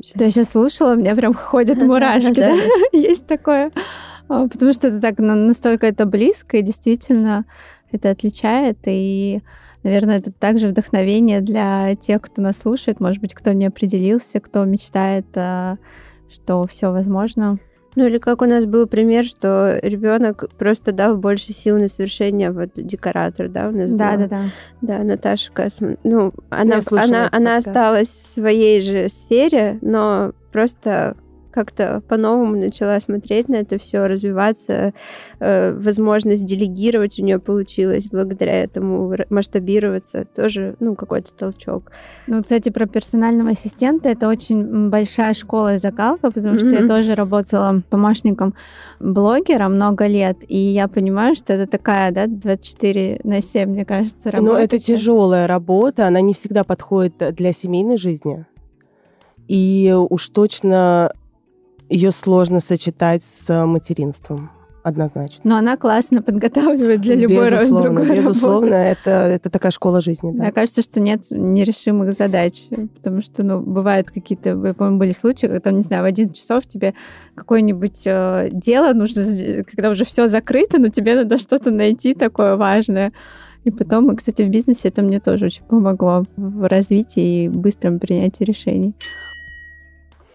Что 0.05 0.25
я 0.25 0.31
сейчас 0.31 0.51
слушала, 0.51 0.93
у 0.93 0.97
меня 0.97 1.15
прям 1.15 1.35
ходят 1.35 1.83
мурашки, 1.83 2.35
да? 2.35 2.55
Есть 2.93 3.27
такое. 3.27 3.71
А, 4.29 4.47
потому 4.49 4.73
что 4.73 4.89
это 4.89 5.01
так 5.01 5.19
настолько 5.19 5.87
это 5.87 6.07
близко, 6.07 6.59
и 6.59 6.63
действительно 6.63 7.45
это 7.91 8.11
отличает. 8.11 8.79
И 8.87 9.41
наверное, 9.83 10.19
это 10.19 10.33
также 10.33 10.69
вдохновение 10.69 11.41
для 11.41 11.95
тех, 11.97 12.21
кто 12.23 12.43
нас 12.43 12.59
слушает, 12.59 13.01
может 13.01 13.21
быть, 13.21 13.35
кто 13.35 13.53
не 13.53 13.67
определился, 13.67 14.41
кто 14.41 14.65
мечтает, 14.65 15.27
что 16.31 16.67
все 16.67 16.91
возможно. 16.91 17.59
Ну 17.97 18.07
или 18.07 18.19
как 18.19 18.43
у 18.43 18.45
нас 18.45 18.65
был 18.67 18.87
пример, 18.87 19.25
что 19.25 19.79
ребенок 19.83 20.49
просто 20.57 20.93
дал 20.93 21.17
больше 21.17 21.53
сил 21.53 21.79
на 21.79 21.89
совершение 21.89 22.53
вот 22.53 22.71
декоратор, 22.77 23.49
да, 23.49 23.69
у 23.69 23.73
нас 23.73 23.91
Да, 23.91 24.15
была. 24.17 24.27
да, 24.27 24.29
да. 24.29 24.45
Да, 24.83 24.99
Наташа 25.05 25.51
Касман. 25.53 25.97
Ну, 26.05 26.33
она, 26.51 26.81
она, 26.93 27.29
она 27.33 27.57
подкаст. 27.57 27.67
осталась 27.69 28.09
в 28.09 28.27
своей 28.27 28.81
же 28.83 29.09
сфере, 29.09 29.79
но 29.83 30.33
просто 30.53 31.17
как-то 31.51 32.03
по-новому 32.09 32.57
начала 32.57 33.01
смотреть 33.01 33.49
на 33.49 33.57
это 33.57 33.79
все, 33.79 34.07
развиваться, 34.07 34.93
э, 35.41 35.73
возможность 35.73 36.45
делегировать 36.45 37.19
у 37.19 37.23
нее 37.23 37.39
получилось 37.39 38.09
благодаря 38.11 38.63
этому, 38.63 39.15
масштабироваться, 39.31 40.27
тоже, 40.37 40.77
ну, 40.81 40.95
какой-то 40.95 41.33
толчок. 41.33 41.91
Ну, 42.27 42.43
кстати, 42.43 42.69
про 42.71 42.87
персонального 42.87 43.51
ассистента 43.51 44.09
это 44.09 44.29
очень 44.29 44.89
большая 44.91 45.35
школа 45.35 45.75
и 45.75 45.79
закалка, 45.79 46.31
потому 46.31 46.59
что 46.59 46.69
я 46.69 46.87
тоже 46.87 47.15
работала 47.15 47.83
помощником 47.91 48.55
блогера 49.01 49.69
много 49.69 50.07
лет, 50.07 50.37
и 50.49 50.57
я 50.57 50.89
понимаю, 50.89 51.35
что 51.35 51.53
это 51.53 51.71
такая, 51.71 52.13
да, 52.13 52.27
24 52.27 53.21
на 53.25 53.41
7, 53.41 53.69
мне 53.71 53.85
кажется, 53.85 54.31
работа. 54.31 54.53
Но 54.53 54.59
Ну, 54.59 54.65
это 54.65 54.79
тяжелая 54.79 55.47
работа, 55.47 56.07
она 56.07 56.21
не 56.21 56.35
всегда 56.35 56.65
подходит 56.65 57.35
для 57.35 57.53
семейной 57.53 57.99
жизни. 57.99 58.47
И 59.49 59.95
уж 60.11 60.29
точно 60.29 61.11
ее 61.89 62.13
сложно 62.13 62.61
сочетать 62.61 63.23
с 63.25 63.67
материнством, 63.67 64.51
однозначно. 64.83 65.41
Но 65.45 65.57
она 65.57 65.77
классно 65.77 66.23
подготавливает 66.23 67.01
для 67.01 67.15
любой 67.15 67.51
безусловно, 67.51 67.83
другой 67.83 68.17
безусловно, 68.17 68.71
работы. 68.71 69.01
это, 69.01 69.11
это 69.11 69.51
такая 69.51 69.73
школа 69.73 70.01
жизни. 70.01 70.33
Да. 70.33 70.45
Мне 70.45 70.53
кажется, 70.53 70.83
что 70.83 71.01
нет 71.01 71.25
нерешимых 71.31 72.13
задач, 72.13 72.65
потому 72.97 73.23
что, 73.23 73.43
ну, 73.43 73.61
бывают 73.61 74.11
какие-то, 74.11 74.51
я 74.51 74.75
помню, 74.75 74.99
были 74.99 75.13
случаи, 75.13 75.47
когда, 75.47 75.61
там, 75.61 75.77
не 75.77 75.83
знаю, 75.83 76.03
в 76.03 76.07
11 76.07 76.37
часов 76.37 76.67
тебе 76.67 76.95
какое-нибудь 77.35 78.03
э, 78.07 78.49
дело 78.53 78.93
нужно, 78.93 79.23
когда 79.65 79.91
уже 79.91 80.05
все 80.05 80.29
закрыто, 80.29 80.79
но 80.79 80.89
тебе 80.89 81.15
надо 81.15 81.39
что-то 81.39 81.71
найти 81.71 82.15
такое 82.15 82.57
важное. 82.57 83.13
И 83.65 83.71
потом, 83.71 84.15
кстати, 84.17 84.43
в 84.43 84.49
бизнесе 84.49 84.89
это 84.89 85.03
мне 85.03 85.21
тоже 85.21 85.47
очень 85.47 85.65
помогло 85.65 86.25
в 86.37 86.69
развитии 86.69 87.45
и 87.45 87.49
быстром 87.49 87.99
принятии 87.99 88.45
решений. 88.45 88.95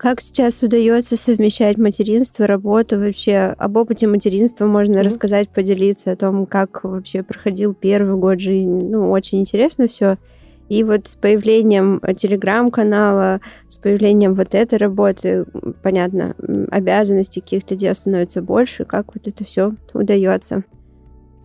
Как 0.04 0.20
сейчас 0.20 0.62
удается 0.62 1.16
совмещать 1.16 1.78
материнство, 1.78 2.46
работу 2.46 3.00
вообще? 3.00 3.56
Об 3.58 3.78
опыте 3.78 4.06
материнства 4.06 4.66
можно 4.66 4.96
Мгм. 4.96 5.04
рассказать, 5.04 5.48
поделиться 5.48 6.12
о 6.12 6.18
том, 6.18 6.46
как 6.46 6.84
вообще 6.84 7.24
проходил 7.24 7.74
первый 7.74 8.18
год 8.18 8.42
жизни. 8.42 8.84
Ну, 8.84 9.12
очень 9.12 9.40
интересно 9.40 9.88
все. 9.88 10.18
И 10.68 10.84
вот 10.84 11.08
с 11.08 11.16
появлением 11.16 12.02
э, 12.02 12.16
телеграм-канала, 12.16 13.40
с 13.70 13.78
появлением 13.78 14.34
вот 14.34 14.54
этой 14.54 14.78
работы, 14.78 15.46
понятно, 15.82 16.36
обязанностей 16.70 17.40
каких-то 17.40 17.78
дел 17.78 17.96
становится 17.96 18.42
больше. 18.42 18.84
Как 18.84 19.16
вот 19.16 19.26
это 19.26 19.46
все 19.46 19.72
удается? 19.94 20.66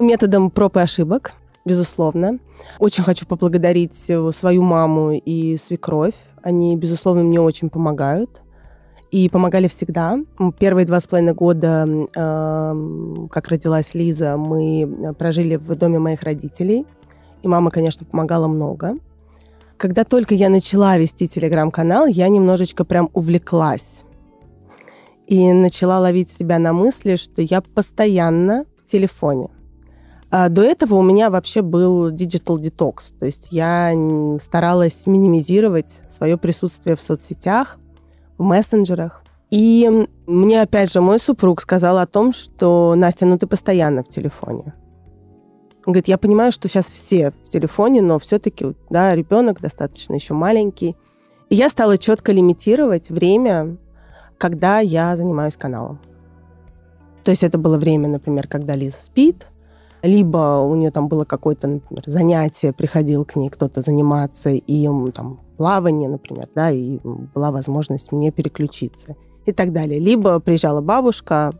Методом 0.00 0.50
проб 0.50 0.78
и 0.78 0.80
ошибок, 0.80 1.30
безусловно. 1.64 2.40
Очень 2.80 3.04
хочу 3.04 3.24
поблагодарить 3.24 4.06
э, 4.08 4.32
свою 4.36 4.62
маму 4.62 5.12
и 5.12 5.56
свекровь. 5.58 6.14
Они, 6.42 6.76
безусловно, 6.76 7.22
мне 7.22 7.40
очень 7.40 7.70
помогают. 7.70 8.42
И 9.10 9.28
помогали 9.30 9.68
всегда. 9.68 10.18
Первые 10.58 10.86
два 10.86 11.00
с 11.00 11.06
половиной 11.06 11.32
года, 11.32 11.86
эм, 12.14 13.28
как 13.30 13.48
родилась 13.48 13.94
Лиза, 13.94 14.36
мы 14.36 14.82
э, 14.82 15.12
прожили 15.14 15.56
в 15.56 15.74
доме 15.76 15.98
моих 15.98 16.22
родителей. 16.22 16.86
И 17.42 17.48
мама, 17.48 17.70
конечно, 17.70 18.04
помогала 18.04 18.48
много. 18.48 18.96
Когда 19.78 20.04
только 20.04 20.34
я 20.34 20.50
начала 20.50 20.98
вести 20.98 21.28
телеграм-канал, 21.28 22.06
я 22.06 22.28
немножечко 22.28 22.84
прям 22.84 23.08
увлеклась. 23.14 24.02
И 25.26 25.52
начала 25.52 26.00
ловить 26.00 26.30
себя 26.30 26.58
на 26.58 26.72
мысли, 26.72 27.16
что 27.16 27.40
я 27.40 27.62
постоянно 27.62 28.66
в 28.76 28.90
телефоне. 28.90 29.48
А 30.30 30.50
До 30.50 30.62
этого 30.62 30.96
у 30.96 31.02
меня 31.02 31.30
вообще 31.30 31.62
был 31.62 32.10
digital 32.10 32.58
detox, 32.58 33.14
то 33.18 33.24
есть 33.24 33.48
я 33.50 33.92
старалась 34.42 35.06
минимизировать 35.06 36.00
свое 36.10 36.36
присутствие 36.36 36.96
в 36.96 37.00
соцсетях, 37.00 37.78
в 38.38 38.44
мессенджерах. 38.44 39.22
И 39.50 39.88
мне 40.26 40.62
опять 40.62 40.92
же 40.92 41.00
мой 41.00 41.18
супруг 41.18 41.60
сказал 41.60 41.98
о 41.98 42.06
том, 42.06 42.32
что 42.32 42.94
Настя, 42.96 43.26
ну 43.26 43.38
ты 43.38 43.46
постоянно 43.46 44.02
в 44.02 44.08
телефоне. 44.08 44.74
Он 45.86 45.92
говорит, 45.92 46.08
я 46.08 46.18
понимаю, 46.18 46.52
что 46.52 46.68
сейчас 46.68 46.86
все 46.86 47.32
в 47.46 47.48
телефоне, 47.48 48.02
но 48.02 48.18
все-таки, 48.18 48.74
да, 48.90 49.14
ребенок 49.14 49.60
достаточно 49.60 50.14
еще 50.14 50.34
маленький. 50.34 50.96
И 51.48 51.54
я 51.54 51.70
стала 51.70 51.96
четко 51.96 52.32
лимитировать 52.32 53.08
время, 53.08 53.78
когда 54.36 54.80
я 54.80 55.16
занимаюсь 55.16 55.56
каналом. 55.56 55.98
То 57.24 57.30
есть 57.30 57.42
это 57.42 57.56
было 57.56 57.78
время, 57.78 58.08
например, 58.08 58.48
когда 58.48 58.74
Лиза 58.74 58.98
спит, 59.02 59.46
либо 60.02 60.60
у 60.60 60.74
нее 60.74 60.90
там 60.90 61.08
было 61.08 61.24
какое-то, 61.24 61.66
например, 61.66 62.04
занятие, 62.06 62.72
приходил 62.72 63.24
к 63.24 63.36
ней 63.36 63.48
кто-то 63.48 63.82
заниматься, 63.82 64.50
и 64.50 64.88
там 65.12 65.40
плавание, 65.56 66.08
например, 66.08 66.48
да, 66.54 66.70
и 66.70 66.98
была 67.34 67.50
возможность 67.50 68.12
мне 68.12 68.30
переключиться 68.30 69.16
и 69.44 69.52
так 69.52 69.72
далее. 69.72 69.98
Либо 69.98 70.38
приезжала 70.40 70.80
бабушка, 70.80 71.52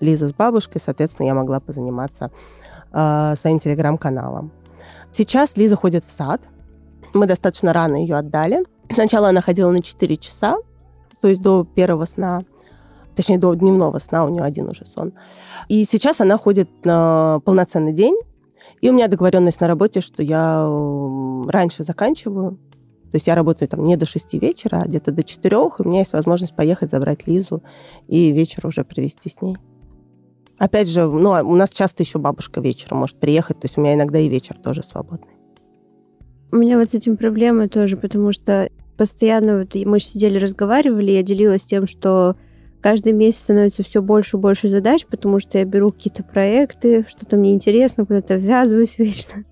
Лиза 0.00 0.28
с 0.28 0.34
бабушкой, 0.34 0.80
соответственно, 0.84 1.26
я 1.26 1.34
могла 1.34 1.58
позаниматься 1.58 2.30
э, 2.92 3.34
своим 3.36 3.58
телеграм-каналом. 3.58 4.52
Сейчас 5.10 5.56
Лиза 5.56 5.76
ходит 5.76 6.04
в 6.04 6.10
сад. 6.10 6.42
Мы 7.14 7.26
достаточно 7.26 7.72
рано 7.72 7.96
ее 7.96 8.16
отдали. 8.16 8.64
Сначала 8.92 9.30
она 9.30 9.40
ходила 9.40 9.70
на 9.70 9.82
4 9.82 10.16
часа, 10.16 10.58
то 11.22 11.28
есть 11.28 11.40
до 11.40 11.64
первого 11.64 12.04
сна, 12.04 12.42
точнее, 13.16 13.38
до 13.38 13.54
дневного 13.54 13.98
сна, 13.98 14.24
у 14.24 14.28
нее 14.28 14.42
один 14.42 14.68
уже 14.68 14.84
сон. 14.84 15.14
И 15.68 15.84
сейчас 15.84 16.20
она 16.20 16.36
ходит 16.38 16.68
на 16.84 17.40
полноценный 17.44 17.92
день. 17.92 18.16
И 18.82 18.90
у 18.90 18.92
меня 18.92 19.08
договоренность 19.08 19.60
на 19.60 19.66
работе, 19.66 20.00
что 20.00 20.22
я 20.22 20.68
раньше 21.48 21.82
заканчиваю. 21.82 22.58
То 23.10 23.16
есть 23.16 23.26
я 23.26 23.34
работаю 23.34 23.68
там 23.68 23.84
не 23.84 23.96
до 23.96 24.04
6 24.04 24.34
вечера, 24.34 24.82
а 24.82 24.86
где-то 24.86 25.12
до 25.12 25.22
4, 25.22 25.56
и 25.56 25.82
у 25.82 25.88
меня 25.88 26.00
есть 26.00 26.12
возможность 26.12 26.54
поехать 26.54 26.90
забрать 26.90 27.26
Лизу 27.26 27.62
и 28.08 28.32
вечер 28.32 28.66
уже 28.66 28.84
провести 28.84 29.30
с 29.30 29.40
ней. 29.40 29.56
Опять 30.58 30.88
же, 30.88 31.06
ну, 31.06 31.32
а 31.32 31.42
у 31.42 31.54
нас 31.54 31.70
часто 31.70 32.02
еще 32.02 32.18
бабушка 32.18 32.60
вечером 32.60 32.98
может 32.98 33.18
приехать, 33.18 33.60
то 33.60 33.66
есть 33.66 33.78
у 33.78 33.80
меня 33.80 33.94
иногда 33.94 34.18
и 34.18 34.28
вечер 34.28 34.56
тоже 34.56 34.82
свободный. 34.82 35.34
У 36.50 36.56
меня 36.56 36.78
вот 36.78 36.90
с 36.90 36.94
этим 36.94 37.16
проблемы 37.16 37.68
тоже, 37.68 37.96
потому 37.96 38.32
что 38.32 38.68
постоянно 38.96 39.60
вот 39.60 39.74
мы 39.74 40.00
сидели, 40.00 40.38
разговаривали, 40.38 41.12
я 41.12 41.22
делилась 41.22 41.64
тем, 41.64 41.86
что 41.86 42.36
каждый 42.80 43.12
месяц 43.12 43.40
становится 43.40 43.82
все 43.82 44.02
больше 44.02 44.36
и 44.36 44.40
больше 44.40 44.68
задач, 44.68 45.06
потому 45.06 45.40
что 45.40 45.58
я 45.58 45.64
беру 45.64 45.90
какие-то 45.90 46.22
проекты, 46.22 47.06
что-то 47.08 47.36
мне 47.36 47.52
интересно, 47.54 48.06
куда-то 48.06 48.36
ввязываюсь 48.36 48.98
вечно. 48.98 49.44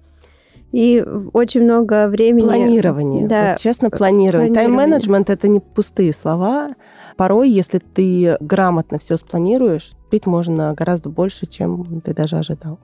И 0.73 1.05
очень 1.33 1.63
много 1.63 2.09
времени... 2.09 2.47
Планирование. 2.47 3.29
Да, 3.29 3.51
Вот 3.51 3.61
честно, 3.61 3.91
планирование. 3.91 4.53
планирование. 4.53 4.55
Тайм-менеджмент 4.55 5.31
это 5.31 5.47
не 5.47 5.61
пустые 5.61 6.13
слова. 6.13 6.71
Порой, 7.17 7.49
если 7.49 7.79
ты 7.79 8.37
грамотно 8.41 8.99
все 8.99 9.17
спланируешь, 9.17 9.93
пить 10.11 10.27
можно 10.27 10.75
гораздо 10.75 11.11
больше, 11.11 11.47
чем 11.47 12.01
ты 12.01 12.13
даже 12.13 12.39
ожидал. 12.39 12.81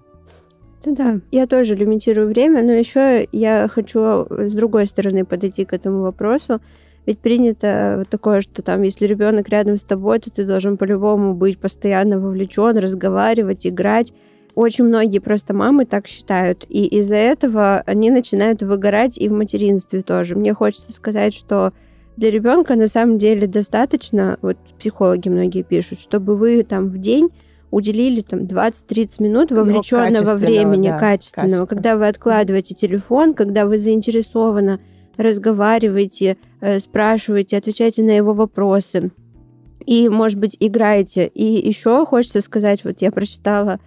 Да, 0.84 0.92
да. 0.92 1.20
Я 1.32 1.48
тоже 1.48 1.74
лимитирую 1.74 2.28
время, 2.28 2.62
но 2.62 2.72
еще 2.72 3.26
я 3.32 3.68
хочу 3.68 4.26
с 4.30 4.54
другой 4.54 4.86
стороны 4.86 5.24
подойти 5.24 5.64
к 5.64 5.72
этому 5.72 6.02
вопросу. 6.02 6.60
Ведь 7.06 7.18
принято 7.18 7.96
вот 7.98 8.08
такое, 8.08 8.40
что 8.40 8.62
там, 8.62 8.82
если 8.82 9.06
ребенок 9.06 9.48
рядом 9.48 9.78
с 9.78 9.84
тобой, 9.84 10.18
то 10.20 10.30
ты 10.30 10.44
должен 10.44 10.76
по-любому 10.76 11.34
быть 11.34 11.58
постоянно 11.58 12.18
вовлечен, 12.20 12.76
разговаривать, 12.76 13.66
играть. 13.66 14.12
Очень 14.54 14.84
многие 14.84 15.18
просто 15.18 15.54
мамы 15.54 15.86
так 15.86 16.06
считают. 16.06 16.66
И 16.68 16.86
из-за 16.98 17.16
этого 17.16 17.82
они 17.86 18.10
начинают 18.10 18.62
выгорать 18.62 19.16
и 19.16 19.28
в 19.28 19.32
материнстве 19.32 20.02
тоже. 20.02 20.36
Мне 20.36 20.54
хочется 20.54 20.92
сказать, 20.92 21.34
что 21.34 21.72
для 22.16 22.30
ребенка 22.30 22.74
на 22.74 22.86
самом 22.86 23.18
деле 23.18 23.46
достаточно, 23.46 24.38
вот 24.42 24.58
психологи 24.78 25.28
многие 25.28 25.62
пишут, 25.62 26.00
чтобы 26.00 26.36
вы 26.36 26.62
там 26.64 26.88
в 26.88 26.98
день 26.98 27.30
уделили 27.70 28.20
там 28.20 28.40
20-30 28.40 29.22
минут 29.22 29.52
вовлеченного 29.52 30.06
качественного, 30.06 30.36
времени, 30.36 30.88
да, 30.88 30.98
качественного, 30.98 31.06
качественного. 31.06 31.66
когда 31.66 31.96
вы 31.96 32.08
откладываете 32.08 32.74
телефон, 32.74 33.32
когда 33.32 33.66
вы 33.66 33.78
заинтересованно 33.78 34.80
разговариваете, 35.20 36.36
э, 36.60 36.80
спрашиваете, 36.80 37.56
отвечаете 37.56 38.02
на 38.02 38.10
его 38.10 38.32
вопросы. 38.32 39.10
И, 39.86 40.08
может 40.08 40.38
быть, 40.38 40.56
играете. 40.60 41.26
И 41.26 41.66
еще 41.66 42.04
хочется 42.06 42.40
сказать, 42.40 42.84
вот 42.84 43.00
я 43.00 43.10
прочитала 43.10 43.80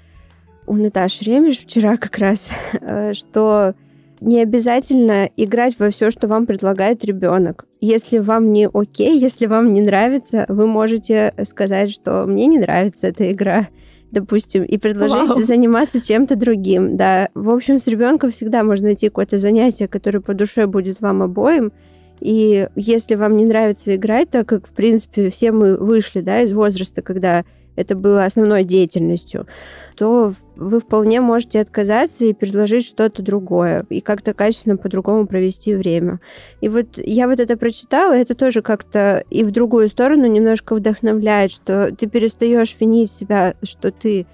у 0.66 0.76
Наташи 0.76 1.24
Ремеш 1.24 1.60
вчера 1.60 1.98
как 1.98 2.18
раз, 2.18 2.50
э, 2.82 3.14
что 3.14 3.76
не 4.22 4.42
обязательно 4.42 5.30
играть 5.36 5.78
во 5.78 5.90
все, 5.90 6.10
что 6.10 6.28
вам 6.28 6.46
предлагает 6.46 7.04
ребенок. 7.04 7.66
Если 7.82 8.20
вам 8.20 8.54
не 8.54 8.70
окей, 8.74 9.20
если 9.20 9.48
вам 9.48 9.74
не 9.74 9.82
нравится, 9.82 10.46
вы 10.48 10.66
можете 10.66 11.34
сказать, 11.44 11.92
что 11.92 12.26
мне 12.26 12.48
не 12.48 12.60
нравится 12.60 13.08
эта 13.08 13.30
игра. 13.32 13.68
Допустим, 14.14 14.64
и 14.64 14.78
предложить 14.78 15.30
Вау. 15.30 15.42
заниматься 15.42 16.02
чем-то 16.06 16.36
другим. 16.36 16.96
Да, 16.96 17.30
в 17.34 17.50
общем, 17.50 17.80
с 17.80 17.88
ребенком 17.88 18.32
всегда 18.32 18.64
можно 18.64 18.88
найти 18.88 19.10
какое-то 19.10 19.38
занятие, 19.38 19.88
которое 19.88 20.22
по 20.22 20.34
душе 20.34 20.68
будет 20.68 21.02
вам 21.02 21.22
обоим. 21.24 21.74
И 22.20 22.70
если 22.76 23.16
вам 23.16 23.36
не 23.36 23.46
нравится 23.46 23.96
играть, 23.96 24.30
так 24.30 24.48
как, 24.48 24.68
в 24.68 24.72
принципе, 24.72 25.30
все 25.30 25.52
мы 25.52 25.76
вышли 25.76 26.22
да, 26.22 26.42
из 26.42 26.54
возраста, 26.54 27.02
когда 27.02 27.44
это 27.76 27.96
было 27.96 28.26
основной 28.26 28.64
деятельностью, 28.64 29.48
то 29.96 30.34
вы 30.56 30.80
вполне 30.80 31.22
можете 31.22 31.62
отказаться 31.62 32.26
и 32.26 32.34
предложить 32.34 32.86
что-то 32.86 33.22
другое, 33.22 33.86
и 33.90 34.02
как-то 34.02 34.34
качественно 34.34 34.78
по-другому 34.78 35.28
провести 35.28 35.76
время. 35.76 36.20
И 36.62 36.70
вот 36.70 36.98
я 36.98 37.28
вот 37.28 37.40
это 37.40 37.58
прочитала, 37.58 38.14
это 38.14 38.36
тоже 38.36 38.62
как-то 38.62 39.24
и 39.30 39.44
в 39.44 39.52
другую 39.52 39.90
сторону 39.90 40.26
немножко 40.26 40.76
вдохновляет, 40.76 41.52
что 41.52 41.96
ты 41.96 42.08
перестаешь 42.08 42.76
винить 42.80 43.12
себя, 43.12 43.56
что 43.64 43.92
ты 43.92 44.26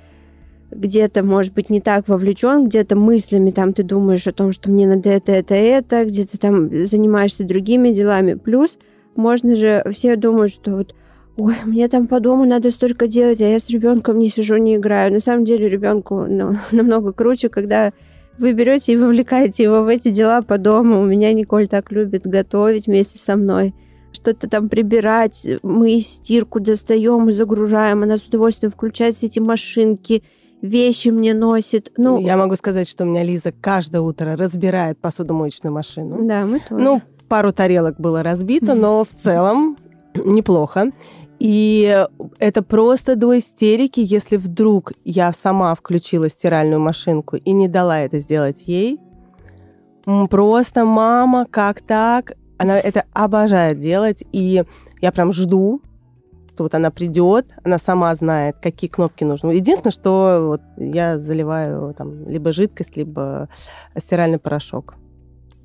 где-то, 0.72 1.24
может 1.24 1.53
быть, 1.53 1.69
не 1.69 1.81
так 1.81 2.08
вовлечен, 2.08 2.67
где-то 2.67 2.96
мыслями 2.96 3.51
там 3.51 3.74
ты 3.74 3.84
думаешь 3.84 4.27
о 4.27 4.34
том, 4.34 4.51
что 4.51 4.69
мне 4.69 4.88
надо 4.88 5.10
это, 5.10 5.31
это, 5.31 5.55
это, 5.55 6.05
где-то 6.05 6.38
там 6.38 6.86
занимаешься 6.86 7.43
другими 7.43 7.89
делами. 7.89 8.36
Плюс 8.36 8.77
можно 9.15 9.55
же, 9.55 9.84
все 9.91 10.15
думают, 10.15 10.51
что 10.51 10.77
вот 10.77 10.96
ой, 11.39 11.55
мне 11.65 11.88
там 11.88 12.08
по 12.08 12.19
дому 12.19 12.46
надо 12.46 12.72
столько 12.72 13.08
делать, 13.08 13.41
а 13.41 13.48
я 13.48 13.60
с 13.60 13.69
ребенком 13.69 14.19
не 14.19 14.29
сижу, 14.29 14.58
не 14.58 14.75
играю. 14.75 15.12
На 15.12 15.19
самом 15.19 15.46
деле 15.46 15.69
ребенку 15.69 16.25
ну, 16.27 16.55
намного 16.72 17.13
круче, 17.13 17.50
когда 17.50 17.91
вы 18.38 18.53
берете 18.53 18.93
и 18.93 18.98
вовлекаете 18.98 19.63
его 19.63 19.84
в 19.84 19.88
эти 19.88 20.12
дела 20.12 20.41
по 20.41 20.58
дому. 20.58 21.01
У 21.01 21.05
меня 21.05 21.34
Николь 21.34 21.67
так 21.67 21.91
любит 21.91 22.25
готовить 22.25 22.88
вместе 22.88 23.19
со 23.19 23.36
мной 23.36 23.74
что-то 24.12 24.50
там 24.50 24.69
прибирать, 24.69 25.48
мы 25.62 26.00
стирку 26.01 26.60
достаем 26.60 27.29
и 27.29 27.31
загружаем, 27.31 28.03
она 28.03 28.17
с 28.17 28.24
удовольствием 28.24 28.72
включает 28.72 29.15
все 29.15 29.27
эти 29.27 29.39
машинки, 29.39 30.24
вещи 30.62 31.10
мне 31.10 31.34
носит. 31.34 31.91
Ну, 31.98 32.19
Я 32.19 32.38
могу 32.38 32.55
сказать, 32.55 32.89
что 32.89 33.03
у 33.03 33.08
меня 33.08 33.24
Лиза 33.24 33.51
каждое 33.51 34.01
утро 34.01 34.36
разбирает 34.36 35.00
посудомоечную 35.00 35.74
машину. 35.74 36.27
да, 36.27 36.46
мы 36.46 36.60
тоже. 36.60 36.84
Ну, 36.84 37.01
пару 37.27 37.51
тарелок 37.53 38.00
было 38.00 38.24
разбито, 38.24 38.74
но 38.74 39.03
в 39.03 39.13
целом 39.13 39.77
неплохо. 40.15 40.91
И 41.39 42.05
это 42.38 42.62
просто 42.62 43.15
до 43.15 43.38
истерики, 43.38 44.01
если 44.03 44.36
вдруг 44.38 44.91
я 45.05 45.31
сама 45.31 45.74
включила 45.74 46.29
стиральную 46.29 46.81
машинку 46.81 47.38
и 47.38 47.51
не 47.51 47.67
дала 47.67 48.01
это 48.01 48.19
сделать 48.19 48.63
ей. 48.67 49.00
Просто 50.29 50.86
мама, 50.86 51.46
как 51.50 51.81
так? 51.81 52.34
Она 52.58 52.77
это 52.77 53.05
обожает 53.13 53.79
делать, 53.79 54.24
и 54.34 54.63
я 55.01 55.12
прям 55.13 55.31
жду, 55.31 55.81
что 56.53 56.63
вот 56.63 56.75
она 56.75 56.91
придет, 56.91 57.46
она 57.63 57.79
сама 57.79 58.13
знает, 58.15 58.58
какие 58.62 58.89
кнопки 58.89 59.24
нужны. 59.24 59.51
Единственное, 59.51 59.93
что 59.93 60.43
вот 60.46 60.62
я 60.75 61.17
заливаю 61.17 61.93
там 61.93 62.27
либо 62.27 62.51
жидкость, 62.51 62.98
либо 62.98 63.48
стиральный 63.98 64.39
порошок. 64.39 64.96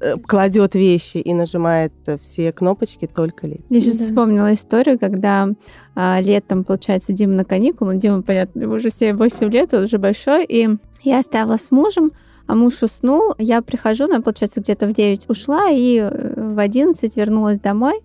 Э, 0.01 0.17
Кладет 0.19 0.75
вещи 0.75 1.19
и 1.19 1.33
нажимает 1.35 1.93
э, 2.07 2.19
все 2.19 2.53
кнопочки 2.53 3.07
только 3.07 3.47
Лиза. 3.47 3.63
Я 3.71 3.81
сейчас 3.81 3.99
Да. 3.99 4.05
вспомнила 4.05 4.53
историю, 4.55 4.99
когда 4.99 5.49
а, 5.95 6.21
летом, 6.21 6.65
получается, 6.65 7.13
Дима 7.13 7.35
на 7.35 7.45
каникулы. 7.45 7.95
Ну, 7.95 8.01
Дима, 8.01 8.23
понятно, 8.23 8.61
ему 8.63 8.75
уже 8.75 8.91
все 8.91 9.15
8 9.15 9.51
лет, 9.51 9.73
он 9.75 9.85
уже 9.85 9.99
большой. 9.99 10.45
И 10.45 10.69
я 11.03 11.19
оставила 11.21 11.57
с 11.57 11.71
мужем, 11.71 12.13
а 12.47 12.55
муж 12.55 12.83
уснул. 12.83 13.35
Я 13.39 13.63
прихожу, 13.63 14.07
ну, 14.09 14.21
получается, 14.21 14.61
где-то 14.61 14.87
в 14.87 14.93
9 14.93 15.29
ушла, 15.31 15.71
и 15.71 15.99
э, 15.99 16.35
в 16.55 16.59
11 16.59 17.17
вернулась 17.17 17.59
домой. 17.61 18.01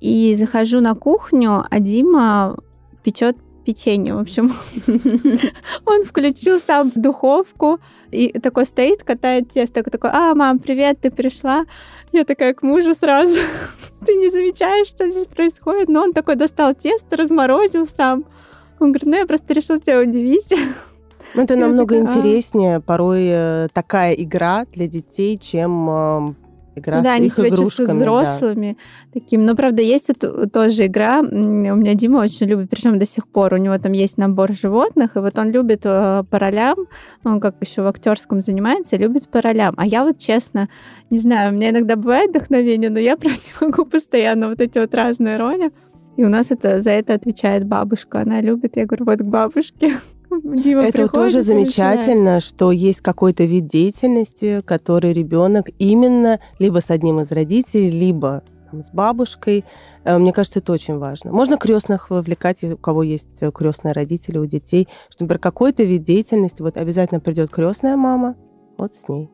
И 0.00 0.34
захожу 0.36 0.80
на 0.80 0.94
кухню, 0.94 1.64
а 1.68 1.80
Дима 1.80 2.56
печет 3.02 3.36
печенье. 3.68 4.14
В 4.14 4.18
общем, 4.18 4.50
он 5.84 6.02
включил 6.04 6.58
сам 6.58 6.90
духовку 6.94 7.80
и 8.10 8.32
такой 8.40 8.64
стоит, 8.64 9.04
катает 9.04 9.52
тесто, 9.52 9.82
такой, 9.82 10.08
а, 10.10 10.34
мам, 10.34 10.58
привет, 10.58 11.00
ты 11.02 11.10
пришла? 11.10 11.66
Я 12.10 12.24
такая 12.24 12.54
к 12.54 12.62
мужу 12.62 12.94
сразу. 12.94 13.38
Ты 14.06 14.14
не 14.14 14.30
замечаешь, 14.30 14.88
что 14.88 15.10
здесь 15.10 15.26
происходит? 15.26 15.90
Но 15.90 16.00
он 16.04 16.14
такой 16.14 16.36
достал 16.36 16.74
тесто, 16.74 17.18
разморозил 17.18 17.86
сам. 17.86 18.24
Он 18.80 18.92
говорит, 18.92 19.06
ну 19.06 19.16
я 19.16 19.26
просто 19.26 19.52
решил 19.52 19.78
тебя 19.80 20.00
удивить. 20.00 20.54
Ну, 21.34 21.42
это 21.42 21.56
намного 21.56 21.94
такая, 21.94 22.08
«А». 22.08 22.18
интереснее 22.18 22.80
порой 22.80 23.26
э, 23.28 23.68
такая 23.74 24.14
игра 24.14 24.64
для 24.72 24.86
детей, 24.86 25.36
чем 25.36 26.36
игра 26.78 27.00
да, 27.00 27.14
с 27.14 27.16
они 27.16 27.26
их 27.26 27.34
себя 27.34 27.50
чувствуют 27.50 27.90
игрушками. 27.90 27.98
да. 27.98 28.04
взрослыми 28.04 28.76
таким. 29.12 29.44
Но, 29.44 29.54
правда, 29.54 29.82
есть 29.82 30.08
вот 30.08 30.52
тоже 30.52 30.86
игра, 30.86 31.20
у 31.20 31.24
меня 31.24 31.94
Дима 31.94 32.18
очень 32.18 32.46
любит, 32.46 32.70
причем 32.70 32.98
до 32.98 33.06
сих 33.06 33.28
пор, 33.28 33.54
у 33.54 33.56
него 33.56 33.76
там 33.78 33.92
есть 33.92 34.18
набор 34.18 34.52
животных, 34.52 35.16
и 35.16 35.18
вот 35.18 35.38
он 35.38 35.50
любит 35.50 35.82
э, 35.84 36.24
по 36.30 36.38
ролям, 36.38 36.76
он 37.24 37.40
как 37.40 37.56
еще 37.60 37.82
в 37.82 37.86
актерском 37.86 38.40
занимается, 38.40 38.96
любит 38.96 39.28
по 39.28 39.40
ролям. 39.40 39.74
А 39.76 39.86
я 39.86 40.04
вот 40.04 40.18
честно, 40.18 40.68
не 41.10 41.18
знаю, 41.18 41.52
у 41.52 41.54
меня 41.54 41.70
иногда 41.70 41.96
бывает 41.96 42.30
вдохновение, 42.30 42.90
но 42.90 42.98
я, 42.98 43.16
правда, 43.18 43.38
не 43.38 43.66
могу 43.66 43.84
постоянно 43.84 44.48
вот 44.48 44.60
эти 44.60 44.78
вот 44.78 44.94
разные 44.94 45.36
роли. 45.36 45.70
И 46.16 46.24
у 46.24 46.28
нас 46.28 46.50
это 46.50 46.80
за 46.80 46.90
это 46.90 47.14
отвечает 47.14 47.64
бабушка. 47.64 48.20
Она 48.22 48.40
любит, 48.40 48.76
я 48.76 48.86
говорю, 48.86 49.04
вот 49.04 49.18
к 49.18 49.22
бабушке. 49.22 49.98
Дима 50.42 50.82
Это 50.82 50.92
приходит 50.92 51.12
тоже 51.12 51.38
начинает. 51.38 51.46
замечательно, 51.66 52.40
что 52.40 52.72
есть 52.72 53.00
какой-то 53.00 53.44
вид 53.44 53.66
деятельности, 53.66 54.62
который 54.64 55.12
ребенок 55.12 55.66
именно 55.78 56.40
либо 56.58 56.80
с 56.80 56.90
одним 56.90 57.20
из 57.20 57.30
родителей, 57.30 57.90
либо 57.90 58.42
там, 58.70 58.82
с 58.84 58.90
бабушкой. 58.90 59.64
Э, 60.04 60.18
Мне 60.18 60.32
кажется, 60.32 60.58
это 60.58 60.72
очень 60.72 60.98
важно. 60.98 61.32
Можно 61.32 61.56
крестных 61.56 62.10
вовлекать, 62.10 62.62
у 62.64 62.76
кого 62.76 63.02
есть 63.02 63.28
крестные 63.54 63.92
родители, 63.92 64.38
у 64.38 64.46
детей, 64.46 64.88
что, 65.10 65.24
например, 65.24 65.38
какой-то 65.40 65.82
вид 65.84 66.04
деятельности, 66.04 66.62
вот 66.62 66.76
обязательно 66.76 67.20
придет 67.20 67.50
крестная 67.50 67.96
мама, 67.96 68.36
вот 68.76 68.94
с 68.94 69.08
ней. 69.08 69.30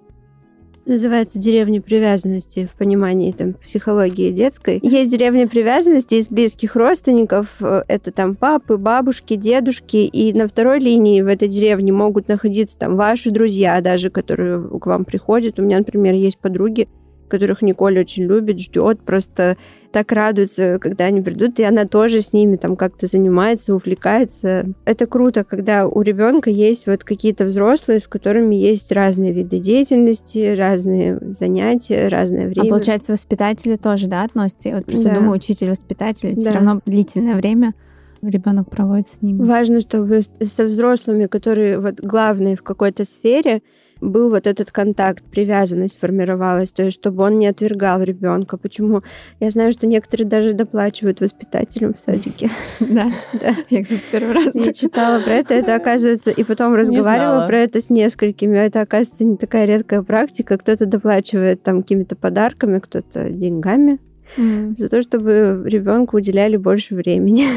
Называется 0.87 1.38
деревня 1.38 1.81
привязанности 1.81 2.68
в 2.70 2.77
понимании 2.77 3.33
там, 3.33 3.55
психологии 3.55 4.31
детской. 4.31 4.81
Есть 4.83 5.11
деревня 5.11 5.49
привязанности 5.49 6.16
из 6.16 6.29
близких 6.29 6.77
родственников. 6.77 7.57
э, 7.61 7.85
Это 7.88 8.12
там 8.12 8.35
папы, 8.35 8.77
бабушки, 8.77 9.37
дедушки. 9.37 9.97
И 9.97 10.35
на 10.35 10.47
второй 10.47 10.81
линии 10.81 11.23
в 11.23 11.29
этой 11.29 11.49
деревне 11.49 11.90
могут 11.90 12.29
находиться 12.29 12.79
там 12.79 12.97
ваши 12.97 13.31
друзья 13.31 13.81
даже, 13.81 14.11
которые 14.11 14.61
к 14.61 14.85
вам 14.85 15.07
приходят. 15.07 15.59
У 15.59 15.62
меня, 15.62 15.79
например, 15.79 16.14
есть 16.14 16.37
подруги, 16.38 16.87
которых 17.29 17.62
Николь 17.62 17.99
очень 17.99 18.25
любит, 18.25 18.61
ждет, 18.61 19.01
просто 19.01 19.57
так 19.94 20.11
радуется, 20.11 20.78
когда 20.80 21.04
они 21.04 21.22
придут, 21.22 21.61
и 21.61 21.62
она 21.62 21.87
тоже 21.87 22.20
с 22.20 22.33
ними 22.33 22.57
там 22.57 22.74
как-то 22.74 23.07
занимается, 23.07 23.76
увлекается. 23.76 24.66
Это 24.85 25.07
круто, 25.07 25.44
когда 25.44 25.87
у 25.87 26.02
ребенка 26.02 26.50
есть 26.50 26.88
вот 26.88 27.04
какие-то 27.04 27.44
взрослые, 27.44 28.00
с 28.00 28.09
которыми 28.09 28.57
есть 28.57 28.90
разные 28.90 29.33
виды 29.33 29.61
деятельности, 29.61 30.52
разные 30.57 31.20
занятия, 31.38 32.09
разное 32.09 32.46
А 32.46 32.48
время. 32.48 32.68
получается, 32.68 33.12
воспитатели 33.12 33.76
тоже, 33.76 34.09
да, 34.09 34.24
относятся? 34.24 34.68
Я 34.70 34.76
вот 34.78 34.87
просто 34.87 35.11
Да. 35.11 35.14
думаю, 35.14 35.37
учитель-воспитатель, 35.37 36.35
все 36.40 36.48
Да. 36.48 36.54
равно 36.57 36.80
длительное 36.85 37.37
время 37.37 37.72
ребенок 38.20 38.68
проводит 38.70 39.07
с 39.07 39.22
ними. 39.22 39.44
Важно, 39.44 39.78
чтобы 39.80 40.22
со 40.44 40.64
взрослыми, 40.64 41.26
которые 41.26 41.78
вот 41.78 42.00
главные 42.00 42.57
в 42.57 42.64
какой-то 42.64 43.04
сфере, 43.04 43.62
был 44.00 44.30
вот 44.30 44.46
этот 44.46 44.70
контакт, 44.70 45.24
привязанность 45.24 45.98
формировалась, 45.98 46.72
то 46.72 46.83
есть 46.83 46.98
чтобы 46.98 47.24
он 47.24 47.38
не 47.38 47.46
отвергал 47.46 48.02
ребенка. 48.02 48.57
Почему? 48.57 49.02
Я 49.40 49.50
знаю, 49.50 49.72
что 49.72 49.87
некоторые 49.87 50.26
даже 50.26 50.52
доплачивают 50.52 51.20
воспитателям 51.20 51.94
в 51.94 52.00
садике. 52.00 52.50
Да, 52.80 53.11
Да. 53.33 53.54
я, 53.70 53.83
кстати, 53.83 54.07
первый 54.11 54.35
раз. 54.35 54.54
Я 54.54 54.72
читала 54.72 55.20
про 55.20 55.35
это, 55.35 55.54
это 55.54 55.74
оказывается, 55.74 56.30
и 56.30 56.44
потом 56.44 56.74
разговаривала 56.74 57.46
про 57.46 57.59
это 57.59 57.80
с 57.80 57.90
несколькими. 57.90 58.57
Это, 58.59 58.83
оказывается, 58.83 59.24
не 59.24 59.37
такая 59.37 59.64
редкая 59.64 60.02
практика. 60.02 60.59
Кто-то 60.59 60.87
доплачивает 60.87 61.62
там 61.62 61.83
какими-то 61.83 62.16
подарками, 62.16 62.78
кто-то 62.78 63.30
деньгами 63.30 63.98
за 64.37 64.88
то, 64.88 65.00
чтобы 65.02 65.62
ребенку 65.66 66.16
уделяли 66.16 66.57
больше 66.57 66.94
времени. 66.94 67.46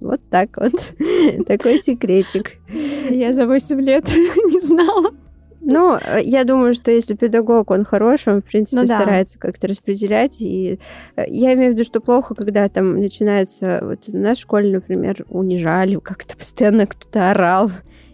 Вот 0.00 0.20
так 0.30 0.56
вот. 0.56 0.72
Такой 1.46 1.78
секретик. 1.78 2.54
Я 3.08 3.32
за 3.34 3.46
8 3.46 3.80
лет 3.80 4.04
не 4.08 4.60
знала. 4.60 5.12
Ну, 5.64 5.96
э, 5.96 6.20
я 6.22 6.44
думаю, 6.44 6.74
что 6.74 6.90
если 6.90 7.14
педагог, 7.14 7.70
он 7.70 7.84
хороший, 7.84 8.34
он, 8.34 8.42
в 8.42 8.44
принципе, 8.44 8.82
Ну 8.82 8.86
да. 8.86 8.96
старается 8.96 9.38
как-то 9.38 9.68
распределять. 9.68 10.40
И 10.40 10.78
э, 11.16 11.24
я 11.28 11.54
имею 11.54 11.72
в 11.72 11.74
виду, 11.74 11.84
что 11.84 12.00
плохо, 12.00 12.34
когда 12.34 12.68
там 12.68 13.00
начинается... 13.00 13.80
Вот 13.82 14.00
у 14.08 14.16
нас 14.16 14.38
в 14.38 14.42
школе, 14.42 14.72
например, 14.72 15.24
унижали, 15.28 15.96
как-то 16.02 16.36
постоянно 16.36 16.86
кто-то 16.86 17.30
орал. 17.30 17.70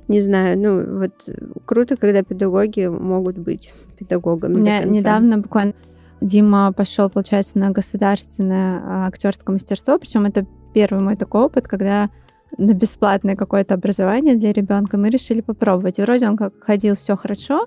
Не 0.08 0.20
знаю, 0.20 0.58
ну, 0.58 0.98
вот 1.00 1.12
э, 1.26 1.32
круто, 1.64 1.96
когда 1.96 2.22
педагоги 2.22 2.86
могут 2.86 3.38
быть 3.38 3.72
педагогами. 3.98 4.54
У 4.54 4.58
меня 4.58 4.82
недавно 4.82 5.38
буквально 5.38 5.74
Дима 6.20 6.72
пошел, 6.72 7.08
получается, 7.08 7.58
на 7.58 7.70
государственное 7.70 8.82
а, 8.84 9.06
актерское 9.06 9.52
мастерство, 9.52 9.98
причем 9.98 10.26
это 10.26 10.46
первый 10.74 11.00
мой 11.00 11.16
такой 11.16 11.42
опыт, 11.42 11.68
когда 11.68 12.10
на 12.56 12.72
бесплатное 12.72 13.36
какое-то 13.36 13.74
образование 13.74 14.36
для 14.36 14.52
ребенка 14.52 14.96
мы 14.96 15.10
решили 15.10 15.40
попробовать. 15.40 15.98
Вроде 15.98 16.28
он 16.28 16.36
как 16.36 16.54
ходил 16.64 16.96
все 16.96 17.16
хорошо, 17.16 17.66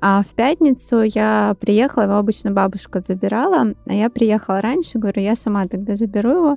а 0.00 0.22
в 0.22 0.34
пятницу 0.34 1.02
я 1.02 1.54
приехала, 1.60 2.04
его 2.04 2.16
обычно 2.16 2.50
бабушка 2.50 3.00
забирала, 3.00 3.74
а 3.86 3.92
я 3.92 4.10
приехала 4.10 4.60
раньше, 4.60 4.98
говорю, 4.98 5.22
я 5.22 5.36
сама 5.36 5.66
тогда 5.68 5.96
заберу 5.96 6.30
его. 6.30 6.56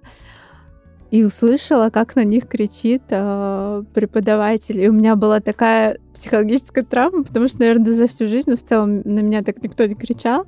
и 1.12 1.24
услышала, 1.24 1.92
как 1.92 2.16
на 2.16 2.24
них 2.24 2.48
кричит 2.48 3.04
э, 3.10 3.84
преподаватель. 3.94 4.82
И 4.82 4.90
у 4.90 4.94
меня 4.94 5.16
была 5.16 5.40
такая 5.40 6.00
психологическая 6.14 6.84
травма, 6.84 7.24
потому 7.24 7.48
что, 7.48 7.60
наверное, 7.60 7.94
за 7.94 8.08
всю 8.08 8.28
жизнь, 8.28 8.50
ну, 8.50 8.58
в 8.58 8.64
целом 8.64 9.02
на 9.06 9.20
меня 9.20 9.44
так 9.44 9.62
никто 9.62 9.86
не 9.86 9.94
кричал. 9.96 10.48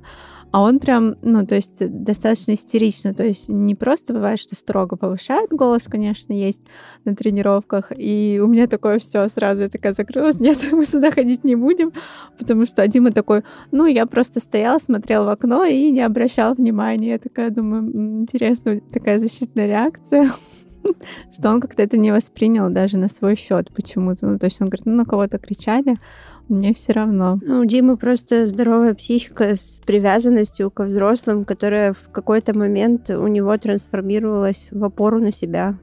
А 0.50 0.62
он 0.62 0.78
прям, 0.78 1.16
ну, 1.22 1.46
то 1.46 1.54
есть 1.54 1.76
достаточно 2.02 2.54
истерично. 2.54 3.12
То 3.12 3.24
есть 3.24 3.48
не 3.48 3.74
просто 3.74 4.14
бывает, 4.14 4.40
что 4.40 4.54
строго 4.54 4.96
повышает 4.96 5.50
голос, 5.50 5.84
конечно, 5.84 6.32
есть 6.32 6.62
на 7.04 7.14
тренировках. 7.14 7.92
И 7.96 8.40
у 8.42 8.46
меня 8.46 8.66
такое 8.66 8.98
все 8.98 9.28
сразу, 9.28 9.62
я 9.62 9.68
такая 9.68 9.92
закрылась, 9.92 10.40
нет, 10.40 10.58
мы 10.72 10.84
сюда 10.84 11.10
ходить 11.10 11.44
не 11.44 11.54
будем. 11.54 11.92
Потому 12.38 12.64
что 12.64 12.86
Дима 12.88 13.12
такой, 13.12 13.42
ну, 13.72 13.84
я 13.86 14.06
просто 14.06 14.40
стояла, 14.40 14.78
смотрела 14.78 15.24
в 15.24 15.28
окно 15.28 15.64
и 15.64 15.90
не 15.90 16.00
обращал 16.00 16.54
внимания. 16.54 17.10
Я 17.10 17.18
такая 17.18 17.50
думаю, 17.50 18.20
интересно, 18.22 18.80
такая 18.92 19.18
защитная 19.18 19.66
реакция 19.66 20.32
что 21.32 21.50
он 21.50 21.60
как-то 21.60 21.82
это 21.82 21.96
не 21.96 22.12
воспринял 22.12 22.70
даже 22.70 22.98
на 22.98 23.08
свой 23.08 23.36
счет 23.36 23.72
почему-то. 23.74 24.26
Ну, 24.26 24.38
то 24.38 24.46
есть 24.46 24.60
он 24.60 24.68
говорит, 24.68 24.86
ну, 24.86 24.94
на 24.94 25.04
кого-то 25.04 25.38
кричали, 25.38 25.96
мне 26.48 26.74
все 26.74 26.92
равно. 26.92 27.38
Ну, 27.42 27.60
у 27.60 27.64
Димы 27.64 27.96
просто 27.96 28.48
здоровая 28.48 28.94
психика 28.94 29.56
с 29.56 29.80
привязанностью 29.84 30.70
ко 30.70 30.84
взрослым, 30.84 31.44
которая 31.44 31.92
в 31.92 32.10
какой-то 32.10 32.56
момент 32.56 33.10
у 33.10 33.26
него 33.26 33.56
трансформировалась 33.58 34.68
в 34.70 34.82
опору 34.84 35.20
на 35.20 35.32
себя. 35.32 35.78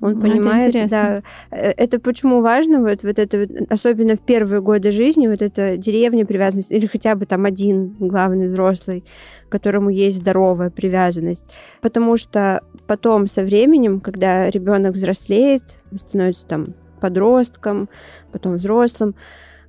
Он 0.00 0.14
ну, 0.14 0.20
понимает, 0.20 0.74
это 0.74 0.88
да. 0.88 1.22
Э, 1.50 1.72
это 1.76 1.98
почему 1.98 2.40
важно, 2.40 2.80
вот, 2.80 3.02
вот 3.02 3.18
это, 3.18 3.48
особенно 3.68 4.14
в 4.14 4.20
первые 4.20 4.60
годы 4.60 4.92
жизни, 4.92 5.26
вот 5.26 5.42
эта 5.42 5.76
деревня 5.76 6.24
привязанность, 6.24 6.70
или 6.70 6.86
хотя 6.86 7.14
бы 7.14 7.26
там 7.26 7.44
один 7.44 7.96
главный 7.98 8.48
взрослый, 8.48 9.04
которому 9.48 9.90
есть 9.90 10.18
здоровая 10.18 10.70
привязанность. 10.70 11.44
Потому 11.80 12.16
что 12.16 12.62
потом 12.86 13.26
со 13.26 13.42
временем, 13.42 14.00
когда 14.00 14.48
ребенок 14.48 14.94
взрослеет, 14.94 15.62
становится 15.96 16.46
там 16.46 16.66
подростком, 17.00 17.88
потом 18.32 18.54
взрослым, 18.54 19.14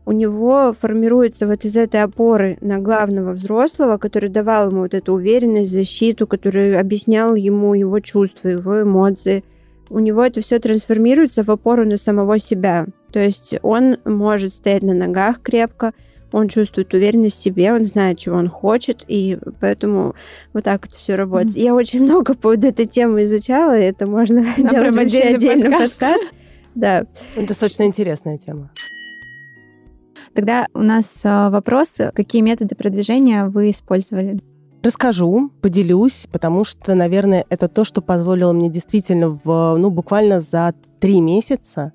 у 0.09 0.11
него 0.11 0.73
формируется 0.73 1.45
вот 1.45 1.65
из 1.65 1.77
этой 1.77 2.01
опоры 2.01 2.57
на 2.61 2.79
главного 2.79 3.33
взрослого, 3.33 3.99
который 3.99 4.29
давал 4.29 4.71
ему 4.71 4.81
вот 4.81 4.95
эту 4.95 5.13
уверенность, 5.13 5.71
защиту, 5.71 6.25
который 6.25 6.79
объяснял 6.79 7.35
ему 7.35 7.75
его 7.75 7.99
чувства, 7.99 8.47
его 8.49 8.81
эмоции. 8.81 9.43
У 9.87 9.99
него 9.99 10.25
это 10.25 10.41
все 10.41 10.57
трансформируется 10.57 11.43
в 11.43 11.51
опору 11.51 11.85
на 11.85 11.97
самого 11.97 12.39
себя. 12.39 12.87
То 13.11 13.19
есть 13.19 13.53
он 13.61 13.97
может 14.03 14.55
стоять 14.55 14.81
на 14.81 14.95
ногах 14.95 15.43
крепко, 15.43 15.93
он 16.31 16.47
чувствует 16.47 16.91
уверенность 16.91 17.37
в 17.37 17.43
себе, 17.43 17.71
он 17.71 17.85
знает, 17.85 18.17
чего 18.17 18.37
он 18.37 18.49
хочет, 18.49 19.05
и 19.07 19.37
поэтому 19.59 20.15
вот 20.53 20.63
так 20.63 20.87
это 20.87 20.95
все 20.95 21.17
работает. 21.17 21.55
Mm-hmm. 21.55 21.61
Я 21.61 21.75
очень 21.75 22.03
много 22.03 22.33
по 22.33 22.49
вот 22.49 22.63
этой 22.63 22.87
теме 22.87 23.25
изучала, 23.25 23.77
и 23.77 23.83
это 23.83 24.07
можно 24.07 24.41
Нам 24.41 24.55
делать 24.69 24.95
вообще 24.95 25.21
отдельный 25.35 25.69
подкаст. 25.69 25.99
подкаст. 25.99 26.33
Да. 26.73 27.05
Достаточно 27.35 27.83
интересная 27.83 28.39
тема. 28.39 28.71
Тогда 30.33 30.67
у 30.73 30.79
нас 30.79 31.21
а, 31.23 31.49
вопрос, 31.49 31.97
какие 32.13 32.41
методы 32.41 32.75
продвижения 32.75 33.45
вы 33.45 33.71
использовали? 33.71 34.39
Расскажу, 34.81 35.51
поделюсь, 35.61 36.27
потому 36.31 36.63
что, 36.63 36.95
наверное, 36.95 37.45
это 37.49 37.67
то, 37.67 37.83
что 37.83 38.01
позволило 38.01 38.53
мне 38.53 38.69
действительно 38.69 39.29
в, 39.43 39.75
ну, 39.77 39.89
буквально 39.89 40.39
за 40.39 40.73
три 40.99 41.19
месяца 41.19 41.91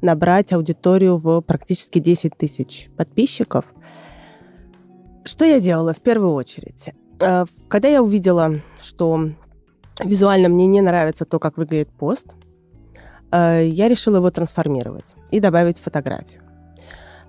набрать 0.00 0.52
аудиторию 0.52 1.18
в 1.18 1.42
практически 1.42 1.98
10 1.98 2.36
тысяч 2.36 2.88
подписчиков. 2.96 3.66
Что 5.24 5.44
я 5.44 5.60
делала 5.60 5.92
в 5.92 6.00
первую 6.00 6.32
очередь? 6.32 6.90
Э, 7.20 7.44
когда 7.68 7.88
я 7.88 8.02
увидела, 8.02 8.60
что 8.80 9.30
визуально 10.02 10.48
мне 10.48 10.66
не 10.66 10.80
нравится 10.80 11.24
то, 11.24 11.38
как 11.38 11.58
выглядит 11.58 11.90
пост, 11.90 12.26
э, 13.32 13.66
я 13.66 13.88
решила 13.88 14.16
его 14.16 14.30
трансформировать 14.30 15.14
и 15.30 15.40
добавить 15.40 15.78
фотографию. 15.78 16.43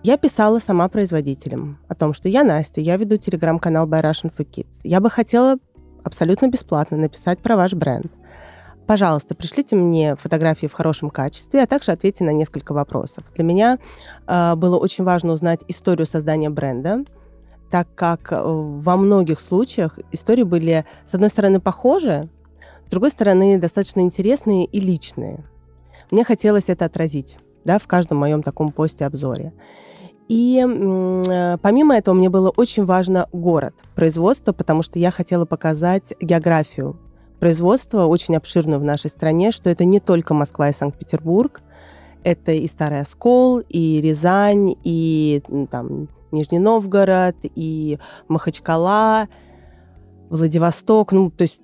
Я 0.08 0.18
писала 0.18 0.60
сама 0.60 0.88
производителям 0.88 1.80
о 1.88 1.96
том, 1.96 2.14
что 2.14 2.30
я 2.30 2.44
Настя, 2.44 2.80
я 2.80 2.96
веду 2.96 3.18
телеграм-канал 3.18 3.88
By 3.88 4.04
Russian 4.04 4.32
for 4.32 4.48
Kids. 4.48 4.76
Я 4.84 5.00
бы 5.00 5.10
хотела 5.10 5.58
абсолютно 6.04 6.48
бесплатно 6.48 6.96
написать 6.96 7.40
про 7.40 7.56
ваш 7.56 7.74
бренд. 7.74 8.12
Пожалуйста, 8.86 9.34
пришлите 9.34 9.76
мне 9.76 10.16
фотографии 10.16 10.68
в 10.68 10.74
хорошем 10.74 11.10
качестве, 11.10 11.64
а 11.64 11.66
также 11.66 11.92
ответьте 11.92 12.24
на 12.24 12.30
несколько 12.34 12.76
вопросов. 12.76 13.24
Для 13.34 13.44
меня 13.44 13.80
э, 14.28 14.54
было 14.54 14.78
очень 14.78 15.04
важно 15.06 15.34
узнать 15.34 15.62
историю 15.68 16.06
создания 16.06 16.52
бренда, 16.52 17.04
так 17.72 17.88
как 17.96 18.32
э, 18.32 18.40
во 18.40 18.98
многих 18.98 19.42
случаях 19.42 19.98
истории 20.12 20.44
были, 20.44 20.86
с 21.10 21.16
одной 21.16 21.32
стороны, 21.32 21.60
похожи, 21.60 22.30
с 22.86 22.92
другой 22.92 23.10
стороны, 23.10 23.60
достаточно 23.60 24.02
интересные 24.02 24.66
и 24.66 24.80
личные. 24.80 25.44
Мне 26.12 26.24
хотелось 26.24 26.66
это 26.68 26.86
отразить 26.86 27.40
да, 27.64 27.80
в 27.80 27.88
каждом 27.88 28.20
моем 28.20 28.44
таком 28.44 28.72
посте-обзоре. 28.72 29.52
И 30.28 30.60
э, 30.66 31.58
помимо 31.62 31.96
этого 31.96 32.16
мне 32.16 32.30
было 32.30 32.50
очень 32.50 32.86
важно 32.86 33.28
город, 33.32 33.76
производство, 33.94 34.54
потому 34.54 34.82
что 34.82 34.98
я 34.98 35.12
хотела 35.12 35.46
показать 35.46 36.14
географию 36.20 37.00
производства, 37.40 38.06
очень 38.06 38.36
обширную 38.36 38.80
в 38.80 38.84
нашей 38.84 39.10
стране, 39.10 39.52
что 39.52 39.70
это 39.70 39.86
не 39.86 40.00
только 40.00 40.34
Москва 40.34 40.70
и 40.70 40.74
Санкт-Петербург, 40.74 41.62
это 42.24 42.54
и 42.54 42.68
Старый 42.68 43.02
Оскол, 43.02 43.60
и 43.60 44.02
Рязань, 44.02 44.76
и 44.84 45.44
там, 45.70 46.10
Нижний 46.32 46.58
Новгород, 46.60 47.36
и 47.44 48.00
Махачкала, 48.28 49.28
Владивосток, 50.30 51.12
ну, 51.12 51.30
то 51.30 51.44
есть 51.44 51.60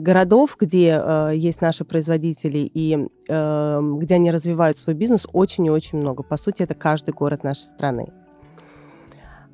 городов, 0.00 0.56
где 0.58 1.00
э, 1.02 1.32
есть 1.34 1.60
наши 1.60 1.84
производители 1.84 2.70
и 2.72 3.08
э, 3.28 3.80
где 3.98 4.14
они 4.14 4.30
развивают 4.30 4.78
свой 4.78 4.94
бизнес, 4.94 5.26
очень 5.32 5.66
и 5.66 5.70
очень 5.70 5.98
много. 5.98 6.22
По 6.22 6.36
сути, 6.36 6.62
это 6.62 6.74
каждый 6.74 7.12
город 7.12 7.44
нашей 7.44 7.64
страны. 7.64 8.06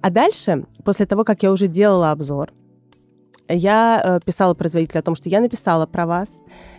А 0.00 0.10
дальше, 0.10 0.66
после 0.84 1.06
того, 1.06 1.24
как 1.24 1.42
я 1.42 1.50
уже 1.50 1.66
делала 1.66 2.10
обзор, 2.12 2.52
я 3.48 4.02
э, 4.04 4.20
писала 4.24 4.54
производителю 4.54 5.00
о 5.00 5.02
том, 5.02 5.16
что 5.16 5.28
я 5.28 5.40
написала 5.40 5.86
про 5.86 6.06
вас. 6.06 6.30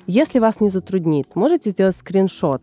Если 0.07 0.39
вас 0.39 0.61
не 0.61 0.69
затруднит, 0.69 1.35
можете 1.35 1.71
сделать 1.71 1.95
скриншот 1.95 2.61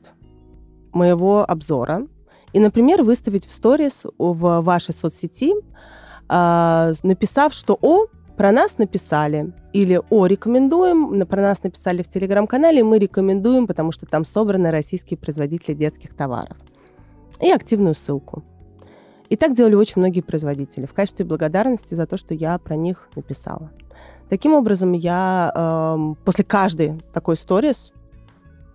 моего 0.92 1.44
обзора 1.48 2.06
и, 2.52 2.60
например, 2.60 3.02
выставить 3.02 3.46
в 3.46 3.50
сторис 3.50 4.02
в 4.18 4.60
вашей 4.62 4.94
соцсети, 4.94 5.52
э, 6.28 6.94
написав, 7.02 7.52
что 7.52 7.76
«О, 7.80 8.06
про 8.36 8.52
нас 8.52 8.78
написали, 8.78 9.52
или 9.72 10.00
«О, 10.10 10.26
рекомендуем», 10.26 11.26
про 11.26 11.40
нас 11.40 11.62
написали 11.62 12.02
в 12.02 12.08
Телеграм-канале, 12.08 12.84
мы 12.84 12.98
рекомендуем, 12.98 13.66
потому 13.66 13.92
что 13.92 14.06
там 14.06 14.24
собраны 14.24 14.70
российские 14.70 15.18
производители 15.18 15.74
детских 15.74 16.14
товаров. 16.14 16.56
И 17.40 17.50
активную 17.50 17.94
ссылку. 17.94 18.44
И 19.28 19.36
так 19.36 19.54
делали 19.54 19.74
очень 19.74 19.94
многие 19.96 20.20
производители 20.20 20.86
в 20.86 20.92
качестве 20.92 21.24
благодарности 21.24 21.94
за 21.94 22.06
то, 22.06 22.16
что 22.16 22.34
я 22.34 22.58
про 22.58 22.76
них 22.76 23.08
написала. 23.16 23.70
Таким 24.28 24.52
образом, 24.52 24.92
я 24.92 25.52
э, 25.54 26.14
после 26.24 26.44
каждой 26.44 27.00
такой 27.12 27.36
сторис 27.36 27.92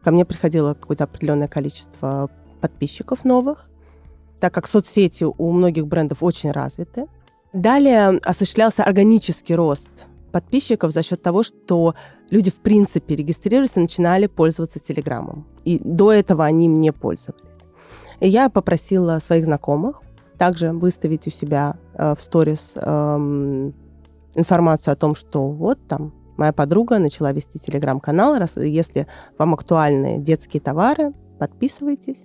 ко 0.03 0.11
мне 0.11 0.25
приходило 0.25 0.73
какое-то 0.73 1.03
определенное 1.03 1.47
количество 1.47 2.29
подписчиков 2.61 3.25
новых, 3.25 3.69
так 4.39 4.53
как 4.53 4.67
соцсети 4.67 5.23
у 5.23 5.51
многих 5.51 5.87
брендов 5.87 6.23
очень 6.23 6.51
развиты. 6.51 7.05
Далее 7.53 8.19
осуществлялся 8.23 8.83
органический 8.83 9.55
рост 9.55 9.89
подписчиков 10.31 10.91
за 10.91 11.03
счет 11.03 11.21
того, 11.21 11.43
что 11.43 11.95
люди 12.29 12.49
в 12.49 12.61
принципе 12.61 13.15
регистрировались 13.15 13.75
и 13.75 13.81
начинали 13.81 14.27
пользоваться 14.27 14.79
Телеграмом. 14.79 15.45
И 15.65 15.79
до 15.83 16.13
этого 16.13 16.45
они 16.45 16.67
им 16.67 16.79
не 16.79 16.93
пользовались. 16.93 17.43
И 18.21 18.29
я 18.29 18.49
попросила 18.49 19.19
своих 19.19 19.45
знакомых 19.45 20.01
также 20.37 20.71
выставить 20.71 21.27
у 21.27 21.29
себя 21.29 21.75
э, 21.93 22.15
в 22.17 22.21
сторис 22.21 22.71
э, 22.75 22.81
информацию 24.35 24.93
о 24.93 24.95
том, 24.95 25.15
что 25.15 25.49
вот 25.49 25.77
там 25.87 26.13
моя 26.37 26.53
подруга 26.53 26.99
начала 26.99 27.31
вести 27.33 27.59
телеграм-канал. 27.59 28.41
Если 28.55 29.07
вам 29.37 29.53
актуальны 29.53 30.19
детские 30.19 30.61
товары, 30.61 31.13
подписывайтесь. 31.37 32.23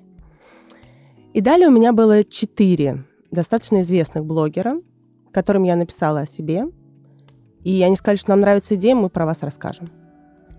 И 1.34 1.40
далее 1.40 1.68
у 1.68 1.72
меня 1.72 1.92
было 1.92 2.24
четыре 2.24 3.04
достаточно 3.30 3.82
известных 3.82 4.24
блогера, 4.24 4.80
которым 5.36 5.64
я 5.64 5.76
написала 5.76 6.20
о 6.20 6.26
себе. 6.26 6.64
И 7.62 7.82
они 7.82 7.94
сказали, 7.96 8.16
что 8.16 8.30
нам 8.30 8.40
нравится 8.40 8.74
идея, 8.74 8.94
мы 8.94 9.10
про 9.10 9.26
вас 9.26 9.42
расскажем. 9.42 9.90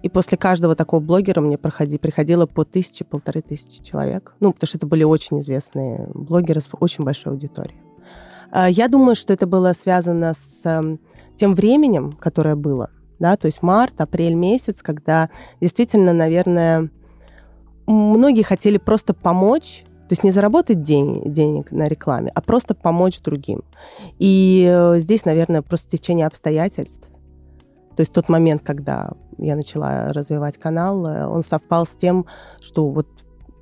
И 0.03 0.09
после 0.09 0.37
каждого 0.37 0.75
такого 0.75 0.99
блогера 0.99 1.41
мне 1.41 1.57
проходи, 1.57 1.97
приходило 1.97 2.45
по 2.45 2.63
тысяче, 2.63 3.03
полторы 3.03 3.41
тысячи 3.41 3.83
человек. 3.83 4.35
Ну, 4.39 4.53
потому 4.53 4.67
что 4.67 4.77
это 4.77 4.85
были 4.85 5.03
очень 5.03 5.39
известные 5.39 6.07
блогеры 6.13 6.61
с 6.61 6.69
очень 6.79 7.03
большой 7.03 7.33
аудиторией. 7.33 7.81
А, 8.51 8.69
я 8.69 8.87
думаю, 8.87 9.15
что 9.15 9.33
это 9.33 9.47
было 9.47 9.73
связано 9.73 10.35
с 10.35 10.61
эм, 10.63 10.99
тем 11.35 11.55
временем, 11.55 12.11
которое 12.11 12.55
было. 12.55 12.91
Да, 13.17 13.35
то 13.35 13.47
есть 13.47 13.63
март, 13.63 13.99
апрель 13.99 14.35
месяц, 14.35 14.83
когда 14.83 15.31
действительно, 15.59 16.13
наверное, 16.13 16.91
многие 17.87 18.43
хотели 18.43 18.77
просто 18.77 19.15
помочь 19.15 19.85
то 20.07 20.13
есть 20.13 20.23
не 20.23 20.31
заработать 20.31 20.81
день, 20.81 21.21
денег 21.25 21.71
на 21.71 21.87
рекламе, 21.87 22.31
а 22.33 22.41
просто 22.41 22.73
помочь 22.73 23.19
другим. 23.21 23.63
И 24.19 24.65
э, 24.69 24.99
здесь, 24.99 25.25
наверное, 25.25 25.61
просто 25.61 25.89
течение 25.89 26.27
обстоятельств 26.27 27.09
То 27.95 28.01
есть 28.01 28.13
тот 28.13 28.29
момент, 28.29 28.61
когда 28.63 29.11
я 29.37 29.55
начала 29.55 30.13
развивать 30.13 30.57
канал, 30.57 31.05
э, 31.05 31.27
он 31.27 31.43
совпал 31.43 31.85
с 31.85 31.91
тем, 31.91 32.25
что 32.61 32.89
вот, 32.89 33.07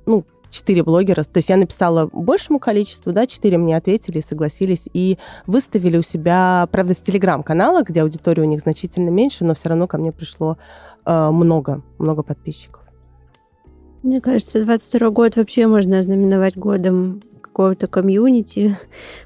ну, 0.06 0.24
четыре 0.50 0.84
блогера, 0.84 1.24
то 1.24 1.38
есть 1.38 1.48
я 1.48 1.56
написала 1.56 2.08
большему 2.12 2.60
количеству, 2.60 3.12
да, 3.12 3.26
четыре 3.26 3.58
мне 3.58 3.76
ответили, 3.76 4.20
согласились 4.20 4.88
и 4.92 5.18
выставили 5.46 5.98
у 5.98 6.02
себя, 6.02 6.68
правда, 6.70 6.94
в 6.94 7.02
телеграм-каналах, 7.02 7.88
где 7.88 8.02
аудитория 8.02 8.42
у 8.42 8.46
них 8.46 8.60
значительно 8.60 9.10
меньше, 9.10 9.44
но 9.44 9.54
все 9.54 9.68
равно 9.68 9.88
ко 9.88 9.98
мне 9.98 10.12
пришло 10.12 10.56
э, 11.04 11.30
много, 11.30 11.82
много 11.98 12.22
подписчиков. 12.22 12.85
Мне 14.06 14.20
кажется, 14.20 14.64
22 14.64 15.10
год 15.10 15.34
вообще 15.34 15.66
можно 15.66 15.98
ознаменовать 15.98 16.56
годом 16.56 17.22
какого-то 17.42 17.88
комьюнити, 17.88 18.76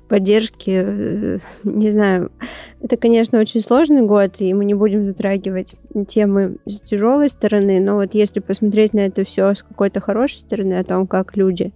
поддержки. 0.09 0.71
Э, 0.71 1.39
не 1.65 1.91
знаю, 1.91 2.33
это, 2.81 2.97
конечно, 2.97 3.39
очень 3.41 3.61
сложный 3.61 4.01
год, 4.01 4.37
и 4.39 4.55
мы 4.55 4.65
не 4.65 4.73
будем 4.73 5.05
затрагивать 5.05 5.75
темы 6.09 6.57
с 6.65 6.81
тяжелой 6.81 7.29
стороны, 7.29 7.79
но 7.79 7.97
вот 7.97 8.15
если 8.15 8.41
посмотреть 8.41 8.95
на 8.95 9.01
это 9.01 9.23
все 9.25 9.53
с 9.53 9.63
какой-то 9.63 10.01
хорошей 10.01 10.39
стороны, 10.39 10.79
о 10.79 10.85
том, 10.85 11.07
как 11.07 11.37
люди 11.37 11.75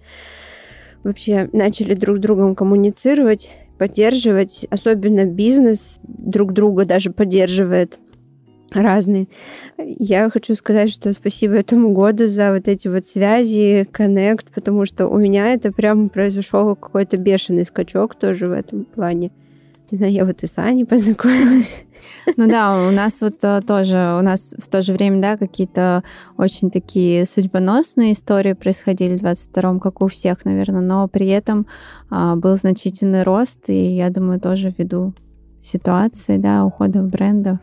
вообще 1.03 1.51
начали 1.53 1.93
друг 1.93 2.17
с 2.17 2.21
другом 2.21 2.55
коммуницировать, 2.55 3.51
поддерживать, 3.77 4.67
особенно 4.71 5.27
бизнес 5.27 6.01
друг 6.05 6.55
друга 6.55 6.87
даже 6.87 7.11
поддерживает 7.11 7.99
разные. 8.73 9.29
Я 9.79 10.31
хочу 10.31 10.55
сказать, 10.55 10.91
что 10.91 11.13
спасибо 11.13 11.55
этому 11.55 11.93
году 11.93 12.27
за 12.27 12.53
вот 12.53 12.69
эти 12.69 12.89
вот 12.89 13.07
связи, 13.07 13.87
коннект, 13.91 14.47
потому 14.55 14.87
что 14.87 15.09
у 15.09 15.19
меня 15.19 15.53
это 15.53 15.73
прям 15.73 16.09
произошел 16.09 16.75
какой-то 16.75 17.17
бешеный 17.17 17.65
скачок 17.65 18.15
тоже 18.15 18.47
в 18.47 18.53
этом 18.53 18.85
плане. 18.85 19.31
Не 19.91 19.99
знаю, 19.99 20.13
я 20.13 20.25
вот 20.25 20.43
и 20.43 20.47
с 20.47 20.59
Аней 20.59 20.85
познакомилась. 20.87 21.85
Ну 22.37 22.49
да, 22.49 22.87
у 22.87 22.91
нас 22.91 23.21
вот 23.21 23.43
э, 23.45 23.61
тоже, 23.67 24.17
у 24.19 24.23
нас 24.23 24.55
в 24.59 24.69
то 24.69 24.83
же 24.83 24.93
время, 24.93 25.21
да, 25.21 25.37
какие-то 25.37 26.03
очень 26.37 26.71
такие 26.71 27.27
судьбоносные 27.27 28.13
истории 28.13 28.55
происходили 28.55 29.17
в 29.17 29.23
22-м, 29.23 29.81
как 29.81 30.03
у 30.03 30.09
всех, 30.09 30.45
наверное, 30.45 30.81
но 30.81 31.09
при 31.09 31.29
этом 31.29 31.67
а, 32.11 32.37
был 32.37 32.57
значительный 32.57 33.23
рост, 33.23 33.69
и 33.69 33.95
я 33.95 34.11
думаю, 34.11 34.41
тоже 34.41 34.71
ввиду 34.77 35.15
ситуации, 35.61 36.37
да, 36.37 36.65
уходов 36.65 37.09
брендов, 37.09 37.59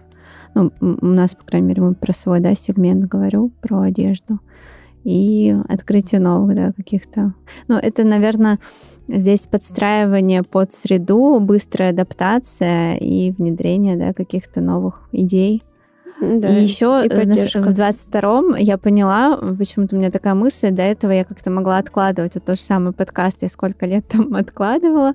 ну, 0.55 0.71
у 0.79 1.05
нас, 1.05 1.35
по 1.35 1.43
крайней 1.45 1.67
мере, 1.67 1.81
мы 1.81 1.95
про 1.95 2.13
свой, 2.13 2.39
да, 2.39 2.55
сегмент 2.55 3.05
говорю, 3.05 3.51
про 3.61 3.81
одежду. 3.81 4.39
И 5.03 5.55
открытие 5.67 6.21
новых, 6.21 6.55
да, 6.55 6.71
каких-то... 6.73 7.33
Ну, 7.67 7.77
это, 7.77 8.03
наверное, 8.03 8.59
здесь 9.07 9.47
подстраивание 9.47 10.43
под 10.43 10.73
среду, 10.73 11.39
быстрая 11.39 11.89
адаптация 11.89 12.95
и 12.95 13.31
внедрение, 13.31 13.95
да, 13.95 14.13
каких-то 14.13 14.61
новых 14.61 15.09
идей 15.11 15.63
да, 16.21 16.49
и 16.49 16.61
еще 16.61 17.01
и 17.03 17.09
в 17.09 17.13
22-м 17.13 18.55
я 18.55 18.77
поняла, 18.77 19.37
почему-то 19.57 19.95
у 19.95 19.99
меня 19.99 20.11
такая 20.11 20.35
мысль, 20.35 20.69
до 20.69 20.83
этого 20.83 21.11
я 21.11 21.25
как-то 21.25 21.49
могла 21.49 21.79
откладывать 21.79 22.35
вот 22.35 22.45
тот 22.45 22.57
же 22.57 22.63
самый 22.63 22.93
подкаст, 22.93 23.41
я 23.41 23.49
сколько 23.49 23.87
лет 23.87 24.07
там 24.07 24.35
откладывала, 24.35 25.13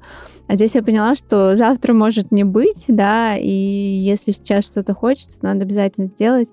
а 0.49 0.57
здесь 0.57 0.75
я 0.75 0.83
поняла, 0.83 1.15
что 1.15 1.55
завтра 1.55 1.95
может 1.95 2.33
не 2.33 2.43
быть, 2.43 2.87
да, 2.89 3.37
и 3.37 3.49
если 3.49 4.33
сейчас 4.33 4.65
что-то 4.65 4.95
хочется, 4.95 5.39
надо 5.43 5.63
обязательно 5.63 6.09
сделать. 6.09 6.49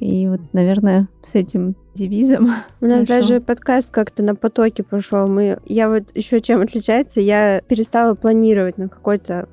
И 0.00 0.26
вот, 0.26 0.40
наверное, 0.52 1.08
с 1.22 1.36
этим 1.36 1.76
девизом. 1.94 2.50
У 2.80 2.86
нас 2.86 3.06
Хорошо. 3.06 3.28
даже 3.28 3.40
подкаст 3.40 3.90
как-то 3.90 4.24
на 4.24 4.34
потоке 4.34 4.82
пошел. 4.82 5.28
Мы, 5.28 5.60
я 5.66 5.88
вот 5.88 6.04
еще 6.14 6.40
чем 6.40 6.60
отличается, 6.60 7.20
я 7.20 7.60
перестала 7.60 8.14
планировать 8.14 8.76
на 8.76 8.88
какой-то 8.88 9.48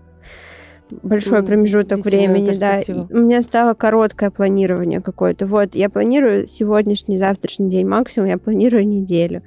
большой 1.04 1.44
промежуток 1.44 2.06
времени, 2.06 2.56
да. 2.56 2.82
У 3.10 3.18
меня 3.18 3.42
стало 3.42 3.74
короткое 3.74 4.32
планирование 4.32 5.02
какое-то. 5.02 5.46
Вот, 5.46 5.76
я 5.76 5.90
планирую 5.90 6.48
сегодняшний, 6.48 7.18
завтрашний 7.18 7.70
день 7.70 7.88
максимум, 7.88 8.30
я 8.30 8.38
планирую 8.38 8.88
неделю. 8.88 9.44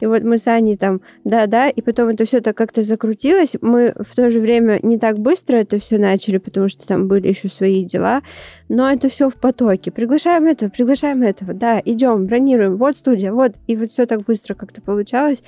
И 0.00 0.06
вот 0.06 0.22
мы 0.22 0.38
с 0.38 0.46
Аней 0.46 0.76
там, 0.76 1.00
да-да, 1.24 1.68
и 1.68 1.80
потом 1.80 2.08
это 2.08 2.24
все 2.24 2.40
так 2.40 2.56
как-то 2.56 2.82
закрутилось. 2.82 3.56
Мы 3.60 3.94
в 3.96 4.14
то 4.14 4.30
же 4.30 4.40
время 4.40 4.78
не 4.82 4.98
так 4.98 5.18
быстро 5.18 5.56
это 5.56 5.78
все 5.78 5.98
начали, 5.98 6.38
потому 6.38 6.68
что 6.68 6.86
там 6.86 7.08
были 7.08 7.28
еще 7.28 7.48
свои 7.48 7.84
дела, 7.84 8.22
но 8.68 8.90
это 8.90 9.08
все 9.08 9.28
в 9.28 9.36
потоке. 9.36 9.90
Приглашаем 9.90 10.46
этого, 10.46 10.70
приглашаем 10.70 11.22
этого, 11.22 11.54
да, 11.54 11.80
идем, 11.84 12.26
бронируем, 12.26 12.76
вот 12.76 12.96
студия, 12.96 13.32
вот. 13.32 13.54
И 13.66 13.76
вот 13.76 13.92
все 13.92 14.06
так 14.06 14.22
быстро 14.24 14.54
как-то 14.54 14.80
получалось 14.82 15.42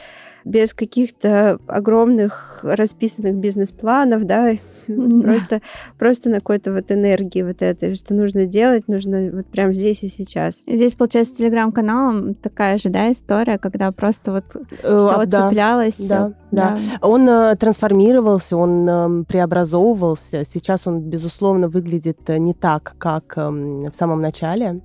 без 0.44 0.74
каких-то 0.74 1.58
огромных 1.66 2.60
расписанных 2.62 3.34
бизнес-планов, 3.36 4.24
да, 4.24 4.52
просто, 4.86 5.60
просто 5.98 6.30
на 6.30 6.36
какой-то 6.36 6.72
вот 6.72 6.90
энергии 6.90 7.42
вот 7.42 7.62
этой, 7.62 7.94
что 7.94 8.14
нужно 8.14 8.46
делать, 8.46 8.88
нужно 8.88 9.30
вот 9.32 9.46
прямо 9.46 9.72
здесь 9.72 10.02
и 10.02 10.08
сейчас. 10.08 10.62
Здесь, 10.66 10.94
получается, 10.94 11.34
с 11.34 11.36
телеграм-каналом 11.36 12.34
такая 12.34 12.78
же, 12.78 12.90
да, 12.90 13.10
история, 13.12 13.58
когда 13.58 13.92
просто 13.92 14.32
вот 14.32 14.44
все 14.78 15.24
да, 15.26 15.48
цеплялось. 15.48 16.08
Да, 16.08 16.32
да, 16.50 16.76
да. 16.76 17.06
Он 17.06 17.28
э, 17.28 17.56
трансформировался, 17.56 18.56
он 18.56 18.88
э, 18.88 19.24
преобразовывался. 19.24 20.44
Сейчас 20.44 20.86
он, 20.86 21.00
безусловно, 21.00 21.68
выглядит 21.68 22.18
э, 22.28 22.38
не 22.38 22.54
так, 22.54 22.94
как 22.98 23.09
э, 23.36 23.50
в 23.50 23.94
самом 23.94 24.20
начале. 24.20 24.80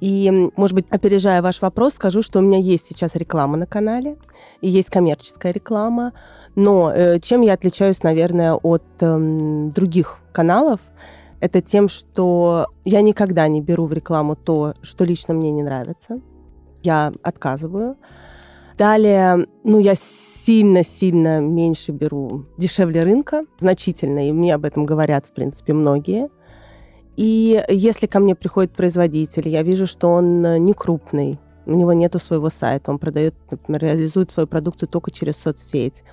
И, 0.00 0.50
может 0.56 0.74
быть, 0.74 0.86
опережая 0.90 1.42
ваш 1.42 1.62
вопрос, 1.62 1.94
скажу, 1.94 2.22
что 2.22 2.40
у 2.40 2.42
меня 2.42 2.58
есть 2.58 2.88
сейчас 2.88 3.14
реклама 3.14 3.56
на 3.56 3.66
канале, 3.66 4.16
и 4.60 4.68
есть 4.68 4.90
коммерческая 4.90 5.52
реклама. 5.52 6.12
Но 6.56 6.92
э, 6.92 7.20
чем 7.20 7.42
я 7.42 7.52
отличаюсь, 7.52 8.02
наверное, 8.02 8.54
от 8.54 8.82
э, 9.00 9.70
других 9.72 10.18
каналов, 10.32 10.80
это 11.40 11.60
тем, 11.60 11.88
что 11.88 12.66
я 12.84 13.00
никогда 13.00 13.46
не 13.46 13.60
беру 13.60 13.86
в 13.86 13.92
рекламу 13.92 14.34
то, 14.34 14.74
что 14.82 15.04
лично 15.04 15.34
мне 15.34 15.52
не 15.52 15.62
нравится. 15.62 16.20
Я 16.82 17.12
отказываю. 17.22 17.96
Далее, 18.76 19.46
ну, 19.64 19.78
я 19.78 19.94
сильно-сильно 19.94 21.40
меньше 21.40 21.92
беру 21.92 22.46
дешевле 22.58 23.02
рынка, 23.02 23.44
значительно, 23.60 24.28
и 24.28 24.32
мне 24.32 24.54
об 24.54 24.64
этом 24.64 24.86
говорят, 24.86 25.26
в 25.26 25.32
принципе, 25.32 25.72
многие– 25.72 26.28
и 27.16 27.62
если 27.68 28.06
ко 28.06 28.20
мне 28.20 28.34
приходит 28.34 28.72
производитель, 28.72 29.48
я 29.48 29.62
вижу, 29.62 29.86
что 29.86 30.08
он 30.08 30.44
э, 30.44 30.58
не 30.58 30.72
крупный, 30.72 31.38
у 31.66 31.74
него 31.74 31.92
нету 31.92 32.18
своего 32.18 32.48
сайта, 32.48 32.90
он 32.90 32.98
продает, 32.98 33.34
например, 33.50 33.82
реализует 33.82 34.30
свою 34.30 34.46
продукцию 34.46 34.88
только 34.88 35.10
через 35.10 35.36
соцсеть. 35.36 36.04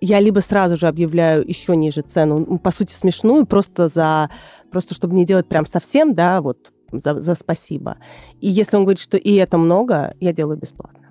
Я 0.00 0.18
либо 0.18 0.40
сразу 0.40 0.76
же 0.76 0.88
объявляю 0.88 1.46
еще 1.46 1.76
ниже 1.76 2.00
цену, 2.00 2.58
по 2.58 2.72
сути 2.72 2.92
смешную, 2.92 3.46
просто 3.46 3.88
за, 3.88 4.30
просто 4.72 4.94
чтобы 4.94 5.14
не 5.14 5.24
делать 5.24 5.46
прям 5.46 5.64
совсем, 5.64 6.12
да, 6.12 6.42
вот 6.42 6.72
за, 6.90 7.20
за 7.20 7.36
спасибо. 7.36 7.98
И 8.40 8.48
если 8.48 8.76
он 8.76 8.82
говорит, 8.82 9.00
что 9.00 9.16
и 9.16 9.34
это 9.34 9.58
много, 9.58 10.14
я 10.18 10.32
делаю 10.32 10.58
бесплатно. 10.58 11.01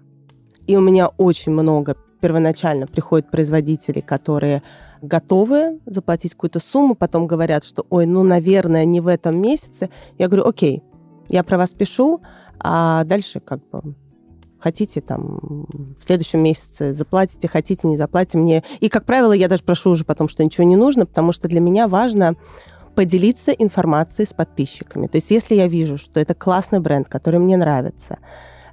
И 0.67 0.75
у 0.75 0.81
меня 0.81 1.07
очень 1.07 1.51
много 1.51 1.95
первоначально 2.21 2.87
приходят 2.87 3.29
производители, 3.31 3.99
которые 3.99 4.61
готовы 5.01 5.79
заплатить 5.85 6.33
какую-то 6.33 6.59
сумму, 6.59 6.95
потом 6.95 7.27
говорят, 7.27 7.63
что, 7.63 7.85
ой, 7.89 8.05
ну, 8.05 8.23
наверное, 8.23 8.85
не 8.85 9.01
в 9.01 9.07
этом 9.07 9.41
месяце. 9.41 9.89
Я 10.17 10.27
говорю, 10.27 10.47
окей, 10.47 10.83
я 11.27 11.43
про 11.43 11.57
вас 11.57 11.71
пишу, 11.71 12.21
а 12.59 13.03
дальше 13.05 13.39
как 13.39 13.67
бы 13.69 13.95
хотите 14.59 15.01
там 15.01 15.65
в 15.99 16.03
следующем 16.03 16.39
месяце 16.39 16.93
заплатите, 16.93 17.47
хотите 17.47 17.87
не 17.87 17.97
заплатите 17.97 18.37
мне. 18.37 18.63
И, 18.79 18.89
как 18.89 19.05
правило, 19.05 19.33
я 19.33 19.47
даже 19.47 19.63
прошу 19.63 19.89
уже 19.89 20.05
потом, 20.05 20.29
что 20.29 20.43
ничего 20.43 20.65
не 20.65 20.75
нужно, 20.75 21.07
потому 21.07 21.31
что 21.31 21.47
для 21.47 21.59
меня 21.59 21.87
важно 21.87 22.35
поделиться 22.95 23.51
информацией 23.51 24.27
с 24.27 24.33
подписчиками. 24.33 25.07
То 25.07 25.15
есть 25.15 25.31
если 25.31 25.55
я 25.55 25.67
вижу, 25.67 25.97
что 25.97 26.19
это 26.19 26.35
классный 26.35 26.79
бренд, 26.79 27.07
который 27.07 27.39
мне 27.39 27.57
нравится, 27.57 28.19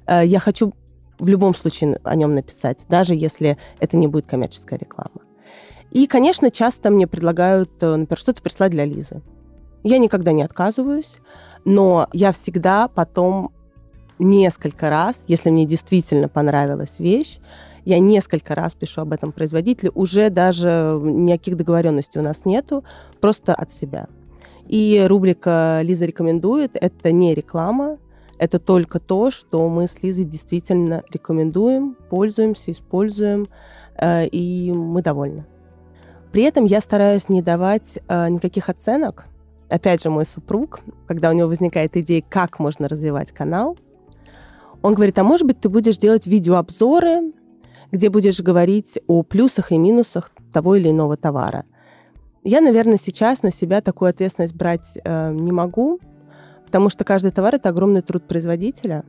э, 0.05 0.25
я 0.25 0.39
хочу 0.39 0.73
в 1.19 1.27
любом 1.27 1.53
случае 1.53 1.99
о 2.03 2.15
нем 2.15 2.33
написать, 2.33 2.79
даже 2.87 3.13
если 3.13 3.57
это 3.79 3.97
не 3.97 4.07
будет 4.07 4.25
коммерческая 4.25 4.79
реклама. 4.79 5.21
И, 5.91 6.07
конечно, 6.07 6.51
часто 6.51 6.89
мне 6.89 7.07
предлагают, 7.07 7.71
э, 7.81 7.95
например, 7.95 8.17
что-то 8.17 8.41
прислать 8.41 8.71
для 8.71 8.85
Лизы. 8.85 9.21
Я 9.83 9.97
никогда 9.97 10.31
не 10.31 10.43
отказываюсь, 10.43 11.19
но 11.65 12.07
я 12.13 12.31
всегда 12.31 12.87
потом 12.87 13.51
несколько 14.19 14.89
раз, 14.89 15.23
если 15.27 15.49
мне 15.49 15.65
действительно 15.65 16.29
понравилась 16.29 16.99
вещь, 16.99 17.39
я 17.85 17.99
несколько 17.99 18.55
раз 18.55 18.75
пишу 18.75 19.01
об 19.01 19.13
этом 19.13 19.31
производителю, 19.31 19.91
уже 19.95 20.29
даже 20.29 20.99
никаких 21.01 21.57
договоренностей 21.57 22.19
у 22.19 22.23
нас 22.23 22.45
нету, 22.45 22.83
просто 23.19 23.55
от 23.55 23.71
себя. 23.71 24.07
И 24.67 25.03
рубрика 25.07 25.79
«Лиза 25.81 26.05
рекомендует»— 26.05 26.71
это 26.73 27.11
не 27.11 27.33
реклама, 27.33 27.97
это 28.39 28.57
только 28.57 28.99
то, 28.99 29.31
что 29.31 29.69
мы 29.69 29.87
с 29.87 30.01
Лизой 30.01 30.23
действительно 30.23 31.03
рекомендуем, 31.11 31.95
пользуемся, 32.09 32.71
используем, 32.71 33.47
э, 33.95 34.27
и 34.27 34.71
мы 34.71 35.01
довольны. 35.01 35.45
При 36.31 36.43
этом 36.43 36.65
я 36.65 36.79
стараюсь 36.79 37.27
не 37.27 37.41
давать 37.41 37.99
э, 38.07 38.29
никаких 38.29 38.69
оценок. 38.69 39.25
Опять 39.69 40.01
же, 40.01 40.09
мой 40.09 40.25
супруг, 40.25 40.79
когда 41.05 41.29
у 41.29 41.33
него 41.33 41.49
возникает 41.49 41.97
идея, 41.97 42.23
как 42.27 42.59
можно 42.59 42.87
развивать 42.87 43.31
канал, 43.31 43.77
он 44.81 44.93
говорит, 44.93 45.19
а 45.19 45.23
может 45.23 45.45
быть, 45.45 45.59
ты 45.59 45.67
будешь 45.67 45.97
делать 45.97 46.25
видеообзоры, 46.25 47.33
где 47.91 48.09
будешь 48.09 48.39
говорить 48.39 48.99
о 49.07 49.23
плюсах 49.23 49.71
и 49.73 49.77
минусах 49.77 50.31
того 50.53 50.75
или 50.75 50.89
иного 50.89 51.17
товара. 51.17 51.65
Я, 52.43 52.61
наверное, 52.61 52.97
сейчас 52.97 53.43
на 53.43 53.51
себя 53.51 53.81
такую 53.81 54.09
ответственность 54.09 54.55
брать 54.55 54.97
э, 55.03 55.33
не 55.33 55.51
могу, 55.51 55.99
потому 56.69 56.91
что 56.91 57.03
каждый 57.03 57.31
товар 57.31 57.55
это 57.55 57.69
огромный 57.69 58.03
труд 58.03 58.27
производителя. 58.27 59.03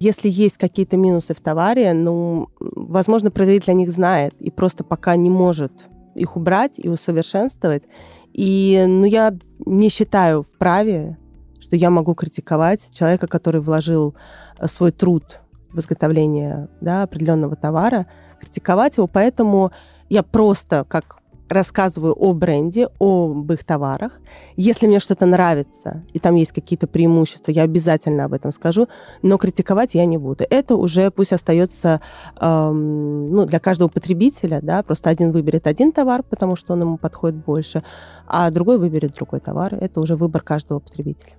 Если 0.00 0.28
есть 0.28 0.58
какие-то 0.58 0.96
минусы 0.96 1.32
в 1.32 1.40
товаре, 1.40 1.92
ну, 1.92 2.48
возможно, 2.58 3.30
производитель 3.30 3.70
о 3.70 3.74
них 3.74 3.92
знает 3.92 4.34
и 4.40 4.50
просто 4.50 4.82
пока 4.82 5.14
не 5.14 5.30
может 5.30 5.70
их 6.16 6.34
убрать 6.36 6.72
и 6.78 6.88
усовершенствовать. 6.88 7.84
И 8.32 8.84
ну, 8.88 9.04
я 9.04 9.36
не 9.66 9.88
считаю 9.88 10.42
вправе, 10.42 11.16
что 11.60 11.76
я 11.76 11.90
могу 11.90 12.14
критиковать 12.14 12.80
человека, 12.90 13.28
который 13.28 13.60
вложил 13.60 14.16
э, 14.58 14.66
свой 14.66 14.90
труд 14.90 15.40
в 15.70 15.78
изготовление 15.78 16.68
да, 16.80 17.04
определенного 17.04 17.54
товара, 17.54 18.06
критиковать 18.40 18.96
его. 18.96 19.06
Поэтому 19.06 19.70
я 20.08 20.24
просто 20.24 20.84
как 20.88 21.17
рассказываю 21.48 22.14
о 22.14 22.32
бренде, 22.34 22.88
об 22.98 23.50
их 23.52 23.64
товарах. 23.64 24.20
Если 24.56 24.86
мне 24.86 25.00
что-то 25.00 25.26
нравится, 25.26 26.04
и 26.12 26.18
там 26.18 26.34
есть 26.34 26.52
какие-то 26.52 26.86
преимущества, 26.86 27.50
я 27.50 27.62
обязательно 27.62 28.24
об 28.24 28.32
этом 28.32 28.52
скажу, 28.52 28.88
но 29.22 29.38
критиковать 29.38 29.94
я 29.94 30.04
не 30.06 30.18
буду. 30.18 30.44
Это 30.48 30.76
уже 30.76 31.10
пусть 31.10 31.32
остается 31.32 32.00
эм, 32.40 33.30
ну, 33.30 33.46
для 33.46 33.58
каждого 33.60 33.88
потребителя, 33.88 34.60
да, 34.62 34.82
просто 34.82 35.10
один 35.10 35.32
выберет 35.32 35.66
один 35.66 35.92
товар, 35.92 36.22
потому 36.22 36.56
что 36.56 36.74
он 36.74 36.82
ему 36.82 36.98
подходит 36.98 37.44
больше, 37.44 37.82
а 38.26 38.50
другой 38.50 38.78
выберет 38.78 39.14
другой 39.14 39.40
товар. 39.40 39.74
Это 39.74 40.00
уже 40.00 40.16
выбор 40.16 40.42
каждого 40.42 40.80
потребителя. 40.80 41.32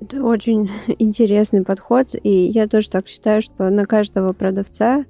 Это 0.00 0.22
очень 0.22 0.70
интересный 0.98 1.64
подход, 1.64 2.14
и 2.22 2.30
я 2.30 2.68
тоже 2.68 2.90
так 2.90 3.08
считаю, 3.08 3.42
что 3.42 3.70
на 3.70 3.86
каждого 3.86 4.32
продавца 4.32 5.04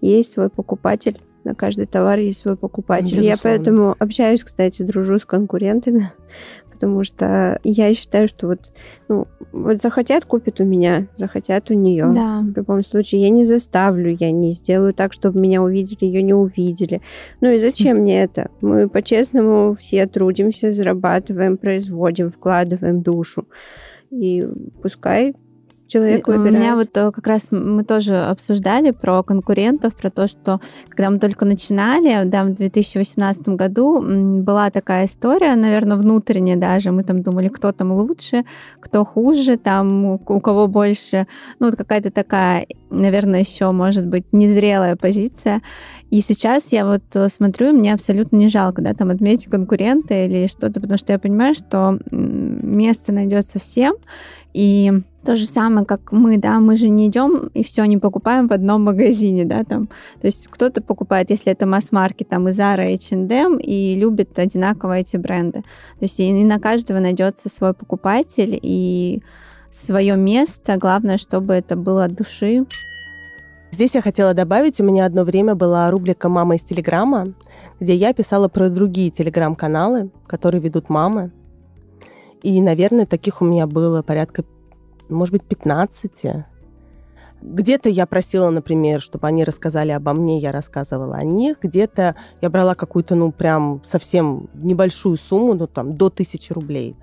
есть 0.00 0.32
свой 0.32 0.50
покупатель 0.50 1.18
на 1.46 1.54
каждый 1.54 1.86
товар 1.86 2.18
есть 2.18 2.40
свой 2.40 2.56
покупатель. 2.56 3.16
Безусловно. 3.16 3.28
Я 3.28 3.36
поэтому 3.40 3.96
общаюсь, 3.98 4.42
кстати, 4.42 4.82
дружу 4.82 5.18
с 5.18 5.24
конкурентами, 5.24 6.10
потому 6.72 7.04
что 7.04 7.60
я 7.62 7.94
считаю, 7.94 8.28
что 8.28 8.48
вот, 8.48 8.72
ну, 9.08 9.28
вот 9.52 9.80
захотят, 9.80 10.24
купят 10.24 10.60
у 10.60 10.64
меня, 10.64 11.06
захотят 11.16 11.70
у 11.70 11.74
нее. 11.74 12.10
Да. 12.12 12.40
В 12.40 12.56
любом 12.56 12.82
случае, 12.82 13.22
я 13.22 13.30
не 13.30 13.44
заставлю, 13.44 14.14
я 14.18 14.32
не 14.32 14.52
сделаю 14.52 14.92
так, 14.92 15.12
чтобы 15.12 15.40
меня 15.40 15.62
увидели, 15.62 16.04
ее 16.04 16.22
не 16.22 16.34
увидели. 16.34 17.00
Ну 17.40 17.50
и 17.50 17.58
зачем 17.58 17.98
мне 17.98 18.22
это? 18.22 18.50
Мы 18.60 18.88
по-честному 18.88 19.76
все 19.78 20.06
трудимся, 20.06 20.72
зарабатываем, 20.72 21.56
производим, 21.56 22.30
вкладываем 22.30 23.02
душу. 23.02 23.46
И 24.10 24.44
пускай 24.82 25.34
человек 25.86 26.26
выбирает. 26.26 26.54
У 26.54 26.56
меня 26.56 26.76
вот 26.76 26.96
э, 26.96 27.10
как 27.12 27.26
раз 27.26 27.48
мы 27.50 27.84
тоже 27.84 28.16
обсуждали 28.16 28.90
про 28.90 29.22
конкурентов, 29.22 29.94
про 29.94 30.10
то, 30.10 30.26
что 30.28 30.60
когда 30.88 31.10
мы 31.10 31.18
только 31.18 31.44
начинали, 31.44 32.24
да, 32.24 32.44
в 32.44 32.54
2018 32.54 33.48
году 33.50 34.00
была 34.42 34.70
такая 34.70 35.06
история, 35.06 35.54
наверное, 35.54 35.96
внутренняя 35.96 36.56
даже, 36.56 36.92
мы 36.92 37.04
там 37.04 37.22
думали, 37.22 37.48
кто 37.48 37.72
там 37.72 37.92
лучше, 37.92 38.44
кто 38.80 39.04
хуже, 39.04 39.56
там 39.56 40.04
у 40.04 40.18
кого 40.18 40.66
больше, 40.66 41.26
ну, 41.58 41.66
вот 41.66 41.76
какая-то 41.76 42.10
такая, 42.10 42.66
наверное, 42.90 43.40
еще, 43.40 43.70
может 43.70 44.06
быть, 44.06 44.24
незрелая 44.32 44.96
позиция. 44.96 45.62
И 46.10 46.20
сейчас 46.20 46.72
я 46.72 46.86
вот 46.86 47.02
э, 47.14 47.28
смотрю, 47.28 47.72
мне 47.72 47.92
абсолютно 47.92 48.36
не 48.36 48.48
жалко, 48.48 48.80
да, 48.80 48.94
там 48.94 49.10
отметить 49.10 49.50
конкурента 49.50 50.14
или 50.14 50.46
что-то, 50.46 50.80
потому 50.80 50.98
что 50.98 51.12
я 51.12 51.18
понимаю, 51.18 51.54
что 51.54 51.98
место 52.62 53.12
найдется 53.12 53.58
всем, 53.58 53.96
и 54.52 54.90
то 55.24 55.36
же 55.36 55.44
самое, 55.44 55.84
как 55.84 56.12
мы, 56.12 56.38
да, 56.38 56.60
мы 56.60 56.76
же 56.76 56.88
не 56.88 57.08
идем 57.08 57.50
и 57.52 57.62
все 57.62 57.84
не 57.84 57.98
покупаем 57.98 58.48
в 58.48 58.52
одном 58.52 58.84
магазине, 58.84 59.44
да, 59.44 59.64
там. 59.64 59.88
То 60.20 60.28
есть 60.28 60.46
кто-то 60.48 60.80
покупает, 60.80 61.30
если 61.30 61.52
это 61.52 61.66
масс-маркет, 61.66 62.28
там 62.28 62.48
и 62.48 62.52
Zara, 62.52 62.88
и 62.88 62.94
H&M, 62.94 63.58
и 63.58 63.96
любит 63.96 64.38
одинаково 64.38 64.98
эти 64.98 65.16
бренды. 65.16 65.62
То 65.62 66.02
есть 66.02 66.20
и 66.20 66.32
на 66.44 66.58
каждого 66.60 67.00
найдется 67.00 67.48
свой 67.48 67.74
покупатель 67.74 68.58
и 68.62 69.22
свое 69.70 70.16
место. 70.16 70.76
Главное, 70.76 71.18
чтобы 71.18 71.54
это 71.54 71.76
было 71.76 72.04
от 72.04 72.14
души. 72.14 72.64
Здесь 73.72 73.94
я 73.94 74.00
хотела 74.00 74.32
добавить, 74.32 74.80
у 74.80 74.84
меня 74.84 75.04
одно 75.04 75.24
время 75.24 75.54
была 75.54 75.90
рубрика 75.90 76.30
«Мама 76.30 76.54
из 76.54 76.62
Телеграма», 76.62 77.34
где 77.78 77.94
я 77.94 78.14
писала 78.14 78.48
про 78.48 78.70
другие 78.70 79.10
телеграм-каналы, 79.10 80.10
которые 80.26 80.62
ведут 80.62 80.88
мамы. 80.88 81.30
И, 82.46 82.60
наверное, 82.60 83.06
таких 83.06 83.42
у 83.42 83.44
меня 83.44 83.66
было 83.66 84.02
порядка, 84.02 84.44
может 85.08 85.32
быть, 85.32 85.42
15. 85.42 86.44
Где-то 87.42 87.88
я 87.88 88.06
просила, 88.06 88.50
например, 88.50 89.00
чтобы 89.00 89.26
они 89.26 89.42
рассказали 89.42 89.90
обо 89.90 90.12
мне, 90.12 90.38
я 90.38 90.52
рассказывала 90.52 91.16
о 91.16 91.24
них. 91.24 91.56
Где-то 91.60 92.14
я 92.40 92.48
брала 92.48 92.76
какую-то, 92.76 93.16
ну, 93.16 93.32
прям 93.32 93.82
совсем 93.90 94.48
небольшую 94.54 95.16
сумму, 95.16 95.54
ну, 95.54 95.66
там, 95.66 95.96
до 95.96 96.08
тысячи 96.08 96.52
рублей. 96.52 96.94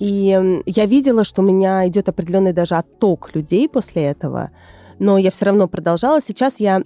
И 0.00 0.62
я 0.66 0.86
видела, 0.86 1.22
что 1.22 1.42
у 1.42 1.44
меня 1.44 1.86
идет 1.86 2.08
определенный 2.08 2.52
даже 2.52 2.74
отток 2.74 3.32
людей 3.32 3.68
после 3.68 4.02
этого, 4.06 4.50
но 4.98 5.18
я 5.18 5.30
все 5.30 5.44
равно 5.44 5.68
продолжала. 5.68 6.20
Сейчас 6.20 6.58
я 6.58 6.82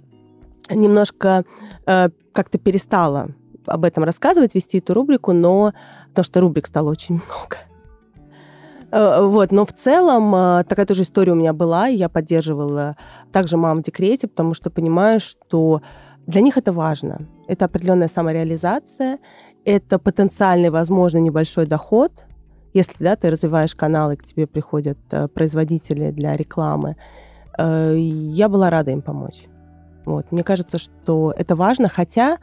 немножко 0.69 1.43
э, 1.87 2.09
как-то 2.33 2.59
перестала 2.59 3.29
об 3.65 3.83
этом 3.83 4.03
рассказывать, 4.03 4.53
вести 4.53 4.77
эту 4.77 4.93
рубрику, 4.93 5.33
но 5.33 5.73
потому 6.09 6.23
что 6.23 6.41
рубрик 6.41 6.67
стало 6.67 6.91
очень 6.91 7.15
много. 7.25 7.57
Э, 8.91 9.21
вот, 9.21 9.51
но 9.51 9.65
в 9.65 9.73
целом 9.73 10.33
э, 10.35 10.63
такая 10.67 10.85
тоже 10.85 11.03
история 11.03 11.33
у 11.33 11.35
меня 11.35 11.53
была, 11.53 11.89
и 11.89 11.95
я 11.95 12.09
поддерживала 12.09 12.95
также 13.31 13.57
мам 13.57 13.79
в 13.79 13.83
декрете, 13.83 14.27
потому 14.27 14.53
что 14.53 14.69
понимаю, 14.69 15.19
что 15.19 15.81
для 16.25 16.41
них 16.41 16.57
это 16.57 16.71
важно. 16.71 17.27
Это 17.47 17.65
определенная 17.65 18.07
самореализация, 18.07 19.19
это 19.65 19.99
потенциальный, 19.99 20.69
возможно, 20.69 21.17
небольшой 21.19 21.65
доход, 21.65 22.11
если 22.73 23.03
да, 23.03 23.15
ты 23.15 23.31
развиваешь 23.31 23.75
каналы, 23.75 24.15
к 24.15 24.23
тебе 24.23 24.47
приходят 24.47 24.97
э, 25.11 25.27
производители 25.27 26.11
для 26.11 26.35
рекламы. 26.35 26.95
Я 27.57 28.47
была 28.47 28.69
рада 28.69 28.91
им 28.91 29.01
помочь. 29.01 29.47
Вот. 30.05 30.31
Мне 30.31 30.45
кажется, 30.45 30.77
что 30.77 31.33
это 31.35 31.57
важно, 31.57 31.89
хотя 31.89 32.37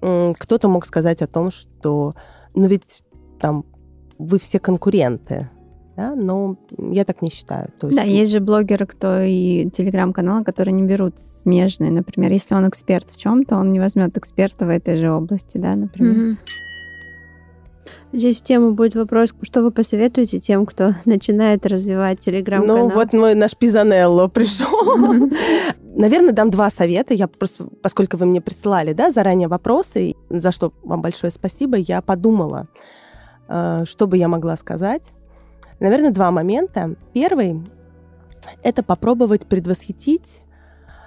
кто-то 0.00 0.68
мог 0.68 0.86
сказать 0.86 1.20
о 1.20 1.26
том, 1.26 1.50
что 1.50 2.14
ну 2.54 2.66
ведь 2.66 3.02
там 3.38 3.66
вы 4.18 4.38
все 4.38 4.58
конкуренты, 4.58 5.50
да, 5.96 6.14
но 6.14 6.56
я 6.78 7.04
так 7.04 7.22
не 7.22 7.30
считаю. 7.30 7.70
То 7.80 7.88
есть... 7.88 7.98
Да, 7.98 8.04
есть 8.04 8.30
же 8.30 8.40
блогеры, 8.40 8.86
кто 8.86 9.20
и 9.20 9.70
телеграм-каналы, 9.70 10.44
которые 10.44 10.72
не 10.72 10.82
берут 10.82 11.14
смежные. 11.42 11.90
Например, 11.90 12.30
если 12.30 12.54
он 12.54 12.68
эксперт 12.68 13.10
в 13.10 13.16
чем-то, 13.16 13.56
он 13.56 13.72
не 13.72 13.80
возьмет 13.80 14.16
эксперта 14.18 14.66
в 14.66 14.68
этой 14.68 14.96
же 14.96 15.10
области, 15.10 15.56
да, 15.58 15.74
например. 15.74 16.16
Mm-hmm. 16.16 16.36
Здесь 18.12 18.38
в 18.38 18.44
тему 18.44 18.72
будет 18.72 18.94
вопрос, 18.94 19.34
что 19.42 19.62
вы 19.62 19.70
посоветуете 19.70 20.38
тем, 20.38 20.64
кто 20.66 20.94
начинает 21.04 21.66
развивать 21.66 22.20
телеграм-канал? 22.20 22.88
Ну, 22.88 22.94
вот 22.94 23.12
мой 23.12 23.34
наш 23.34 23.56
Пизанелло 23.56 24.28
пришел. 24.28 24.86
Наверное, 25.94 26.32
дам 26.32 26.50
два 26.50 26.70
совета. 26.70 27.14
Я 27.14 27.26
просто, 27.26 27.66
поскольку 27.82 28.16
вы 28.18 28.26
мне 28.26 28.40
присылали, 28.40 28.92
да, 28.92 29.10
заранее 29.10 29.48
вопросы, 29.48 30.14
за 30.28 30.52
что 30.52 30.72
вам 30.82 31.00
большое 31.00 31.30
спасибо, 31.30 31.76
я 31.78 32.02
подумала, 32.02 32.68
э, 33.48 33.84
что 33.86 34.06
бы 34.06 34.18
я 34.18 34.28
могла 34.28 34.56
сказать. 34.56 35.12
Наверное, 35.80 36.10
два 36.10 36.30
момента. 36.30 36.96
Первый– 37.12 37.62
это 38.62 38.82
попробовать 38.82 39.46
предвосхитить 39.46 40.42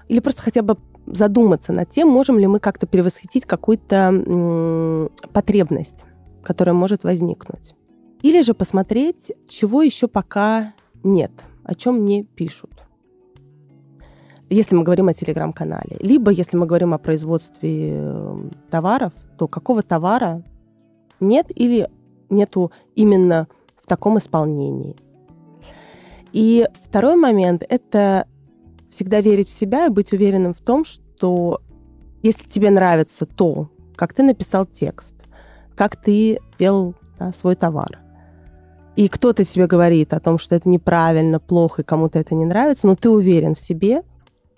или 0.07 0.19
просто 0.19 0.41
хотя 0.41 0.61
бы 0.61 0.77
задуматься 1.05 1.73
над 1.73 1.89
тем, 1.89 2.07
можем 2.07 2.37
ли 2.37 2.47
мы 2.47 2.59
как-то 2.59 2.87
превосхитить 2.87 3.45
какую-то 3.45 5.09
потребность, 5.33 6.05
которая 6.43 6.73
может 6.73 7.03
возникнуть. 7.03 7.75
Или 8.21 8.41
же 8.41 8.53
посмотреть, 8.53 9.31
чего 9.47 9.81
еще 9.81 10.07
пока 10.07 10.73
нет, 11.03 11.31
о 11.63 11.73
чем 11.73 12.05
не 12.05 12.23
пишут. 12.23 12.83
Если 14.49 14.75
мы 14.75 14.83
говорим 14.83 15.07
о 15.07 15.13
телеграм-канале. 15.13 15.97
Либо, 15.99 16.31
если 16.31 16.57
мы 16.57 16.65
говорим 16.65 16.93
о 16.93 16.97
производстве 16.97 17.91
э, 17.93 18.49
товаров, 18.71 19.13
то 19.37 19.47
какого 19.47 19.83
товара 19.83 20.43
нет 21.19 21.51
или 21.55 21.87
нету 22.29 22.71
именно 22.95 23.47
таком 23.89 24.17
исполнении. 24.17 24.95
И 26.31 26.65
второй 26.81 27.15
момент– 27.15 27.63
это 27.69 28.27
всегда 28.89 29.19
верить 29.19 29.49
в 29.49 29.57
себя 29.57 29.87
и 29.87 29.89
быть 29.89 30.13
уверенным 30.13 30.53
в 30.53 30.61
том, 30.61 30.85
что 30.85 31.61
если 32.21 32.47
тебе 32.47 32.69
нравится 32.69 33.25
то, 33.25 33.69
как 33.95 34.13
ты 34.13 34.23
написал 34.23 34.65
текст, 34.65 35.15
как 35.75 35.95
ты 35.95 36.39
делал 36.57 36.95
да, 37.17 37.31
свой 37.31 37.55
товар, 37.55 37.99
и 38.95 39.07
кто-то 39.07 39.45
тебе 39.45 39.65
говорит 39.67 40.13
о 40.13 40.19
том, 40.19 40.37
что 40.37 40.55
это 40.55 40.67
неправильно, 40.67 41.39
плохо, 41.39 41.81
и 41.81 41.85
кому-то 41.85 42.19
это 42.19 42.35
не 42.35 42.45
нравится, 42.45 42.85
но 42.85 42.95
ты 42.95 43.09
уверен 43.09 43.55
в 43.55 43.59
себе, 43.59 44.03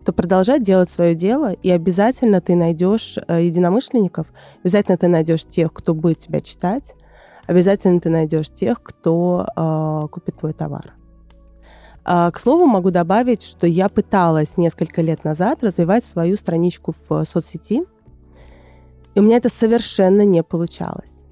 то 0.03 0.13
продолжай 0.13 0.59
делать 0.59 0.89
свое 0.89 1.13
дело, 1.13 1.53
и 1.53 1.69
обязательно 1.69 2.41
ты 2.41 2.55
найдешь 2.55 3.17
э, 3.27 3.43
единомышленников, 3.43 4.27
обязательно 4.63 4.97
ты 4.97 5.07
найдешь 5.07 5.45
тех, 5.45 5.71
кто 5.71 5.93
будет 5.93 6.19
тебя 6.19 6.41
читать, 6.41 6.95
обязательно 7.47 7.99
ты 7.99 8.09
найдешь 8.09 8.49
тех, 8.49 8.81
кто 8.81 9.45
э, 9.55 10.07
купит 10.09 10.37
твой 10.37 10.53
товар. 10.53 10.93
А, 12.03 12.31
к 12.31 12.39
слову, 12.39 12.65
могу 12.65 12.89
добавить, 12.89 13.43
что 13.43 13.67
я 13.67 13.87
пыталась 13.87 14.57
несколько 14.57 15.01
лет 15.01 15.23
назад 15.23 15.63
развивать 15.63 16.03
свою 16.03 16.35
страничку 16.35 16.93
в 17.07 17.23
соцсети. 17.25 17.83
И 19.13 19.19
у 19.19 19.23
меня 19.23 19.37
это 19.37 19.49
совершенно 19.49 20.23
не 20.23 20.41
получалось. 20.41 21.25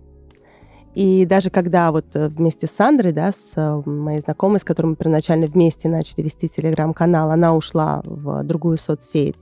И 0.95 1.25
даже 1.25 1.49
когда 1.49 1.91
вот 1.91 2.15
э, 2.15 2.27
вместе 2.27 2.67
с 2.67 2.71
Сандрой, 2.71 3.13
да, 3.13 3.31
с 3.31 3.55
э, 3.55 3.81
моей 3.85 4.21
знакомой, 4.21 4.59
с 4.59 4.63
которой 4.63 4.87
мы 4.87 4.95
первоначально 4.95 5.47
вместе 5.47 5.87
начали 5.87 6.23
вести 6.23 6.49
телеграм-канал, 6.49 7.31
она 7.31 7.55
ушла 7.55 8.01
в 8.03 8.43
другую 8.43 8.77
соцсеть. 8.77 9.37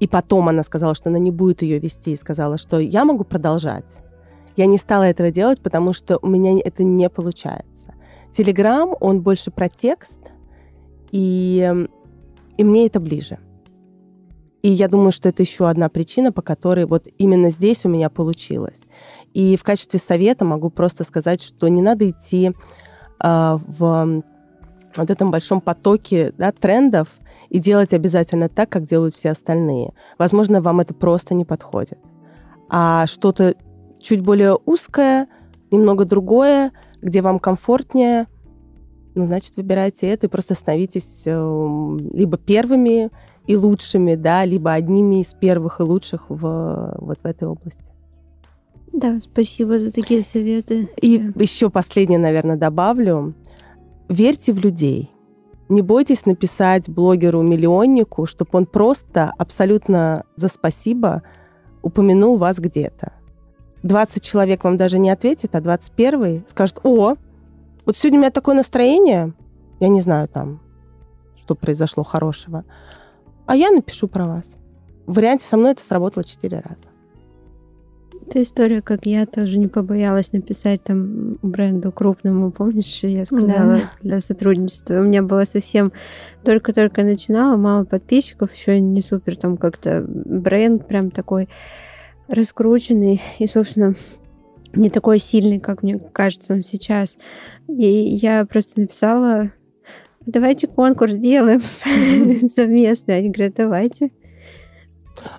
И 0.00 0.08
потом 0.08 0.48
она 0.48 0.64
сказала, 0.64 0.94
что 0.94 1.10
она 1.10 1.18
не 1.18 1.30
будет 1.30 1.62
ее 1.62 1.78
вести, 1.78 2.12
и 2.12 2.16
сказала, 2.16 2.56
что 2.56 2.78
я 2.80 3.04
могу 3.04 3.24
продолжать. 3.24 3.84
Я 4.56 4.66
не 4.66 4.78
стала 4.78 5.04
этого 5.04 5.30
делать, 5.30 5.60
потому 5.60 5.92
что 5.92 6.18
у 6.20 6.26
меня 6.26 6.58
это 6.62 6.84
не 6.84 7.08
получается. 7.08 7.94
Телеграм, 8.32 8.94
он 9.00 9.22
больше 9.22 9.50
про 9.50 9.68
текст, 9.68 10.18
и, 11.10 11.86
и 12.56 12.64
мне 12.64 12.86
это 12.86 13.00
ближе. 13.00 13.38
И 14.62 14.68
я 14.68 14.88
думаю, 14.88 15.12
что 15.12 15.28
это 15.28 15.42
еще 15.42 15.68
одна 15.68 15.88
причина, 15.88 16.32
по 16.32 16.40
которой 16.40 16.86
вот 16.86 17.08
именно 17.18 17.50
здесь 17.50 17.84
у 17.84 17.88
меня 17.88 18.08
получилось. 18.10 18.80
И 19.34 19.56
в 19.56 19.64
качестве 19.64 19.98
совета 19.98 20.44
могу 20.44 20.70
просто 20.70 21.04
сказать, 21.04 21.42
что 21.42 21.68
не 21.68 21.82
надо 21.82 22.08
идти 22.08 22.52
э, 23.22 23.58
в 23.66 24.22
вот 24.94 25.10
этом 25.10 25.30
большом 25.30 25.60
потоке 25.60 26.32
да, 26.36 26.52
трендов 26.52 27.08
и 27.48 27.58
делать 27.58 27.92
обязательно 27.92 28.48
так, 28.48 28.68
как 28.68 28.84
делают 28.84 29.14
все 29.14 29.30
остальные. 29.30 29.94
Возможно, 30.18 30.60
вам 30.60 30.80
это 30.80 30.94
просто 30.94 31.34
не 31.34 31.44
подходит. 31.44 31.98
А 32.68 33.06
что-то 33.06 33.54
чуть 34.02 34.20
более 34.20 34.58
узкое, 34.66 35.28
немного 35.70 36.04
другое, 36.04 36.72
где 37.00 37.22
вам 37.22 37.38
комфортнее, 37.38 38.26
ну, 39.14 39.26
значит, 39.26 39.56
выбирайте 39.56 40.08
это 40.08 40.26
и 40.26 40.30
просто 40.30 40.54
становитесь 40.54 41.22
э, 41.26 41.98
либо 42.12 42.38
первыми 42.38 43.10
и 43.46 43.56
лучшими, 43.56 44.14
да, 44.14 44.44
либо 44.44 44.72
одними 44.72 45.20
из 45.20 45.34
первых 45.34 45.80
и 45.80 45.82
лучших 45.82 46.30
в, 46.30 46.94
вот 46.98 47.18
в 47.22 47.26
этой 47.26 47.48
области. 47.48 47.84
Да, 48.92 49.20
спасибо 49.22 49.78
за 49.78 49.92
такие 49.92 50.22
советы. 50.22 50.90
И 51.00 51.18
да. 51.18 51.42
еще 51.42 51.70
последнее, 51.70 52.18
наверное, 52.18 52.56
добавлю. 52.56 53.34
Верьте 54.08 54.52
в 54.52 54.58
людей. 54.58 55.10
Не 55.68 55.80
бойтесь 55.80 56.26
написать 56.26 56.88
блогеру-миллионнику, 56.90 58.26
чтобы 58.26 58.50
он 58.52 58.66
просто 58.66 59.32
абсолютно 59.38 60.24
за 60.36 60.48
спасибо 60.48 61.22
упомянул 61.80 62.36
вас 62.36 62.58
где-то. 62.58 63.12
20 63.82 64.22
человек 64.22 64.64
вам 64.64 64.76
даже 64.76 64.98
не 64.98 65.10
ответит, 65.10 65.54
а 65.54 65.60
21 65.60 66.44
скажет, 66.48 66.78
о, 66.84 67.16
вот 67.84 67.96
сегодня 67.96 68.18
у 68.18 68.22
меня 68.22 68.30
такое 68.30 68.54
настроение, 68.54 69.34
я 69.80 69.88
не 69.88 70.00
знаю 70.00 70.28
там, 70.28 70.60
что 71.36 71.54
произошло 71.54 72.04
хорошего, 72.04 72.64
а 73.46 73.56
я 73.56 73.70
напишу 73.70 74.08
про 74.08 74.26
вас. 74.26 74.56
В 75.06 75.14
варианте 75.14 75.44
со 75.44 75.56
мной 75.56 75.72
это 75.72 75.82
сработало 75.82 76.24
4 76.24 76.56
раза. 76.60 76.92
Это 78.26 78.40
история, 78.40 78.80
как 78.80 79.04
я 79.04 79.26
тоже 79.26 79.58
не 79.58 79.66
побоялась 79.66 80.32
написать 80.32 80.82
там 80.84 81.38
бренду 81.42 81.90
крупному, 81.90 82.50
помнишь, 82.52 83.00
я 83.02 83.24
сказала 83.24 83.76
да. 83.76 83.80
для 84.00 84.20
сотрудничества. 84.20 85.00
У 85.00 85.02
меня 85.02 85.22
было 85.22 85.44
совсем 85.44 85.92
только-только 86.44 87.02
начинала, 87.02 87.56
мало 87.56 87.84
подписчиков, 87.84 88.54
еще 88.54 88.80
не 88.80 89.02
супер 89.02 89.36
там 89.36 89.56
как-то 89.56 90.04
бренд 90.06 90.86
прям 90.86 91.10
такой 91.10 91.48
раскрученный 92.28 93.20
и, 93.38 93.46
собственно, 93.46 93.94
не 94.74 94.90
такой 94.90 95.18
сильный, 95.18 95.60
как 95.60 95.82
мне 95.82 95.98
кажется 95.98 96.52
он 96.52 96.60
сейчас. 96.60 97.18
И 97.68 97.84
я 97.84 98.44
просто 98.46 98.80
написала, 98.80 99.52
давайте 100.26 100.66
конкурс 100.66 101.12
сделаем 101.12 101.60
совместно. 102.48 103.14
Они 103.14 103.30
говорят, 103.30 103.54
давайте. 103.56 104.10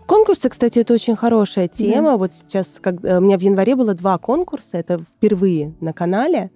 Конкурсы, 0.05 0.49
кстати, 0.49 0.79
это 0.79 0.93
очень 0.93 1.15
хорошая 1.15 1.67
тема. 1.67 2.11
Да. 2.11 2.17
Вот 2.17 2.33
сейчас, 2.33 2.79
как, 2.79 3.03
э, 3.03 3.17
у 3.17 3.21
меня 3.21 3.37
в 3.37 3.41
январе 3.41 3.75
было 3.75 3.93
два 3.93 4.17
конкурса, 4.17 4.77
это 4.77 4.99
впервые 4.99 5.73
на 5.81 5.93
канале. 5.93 6.51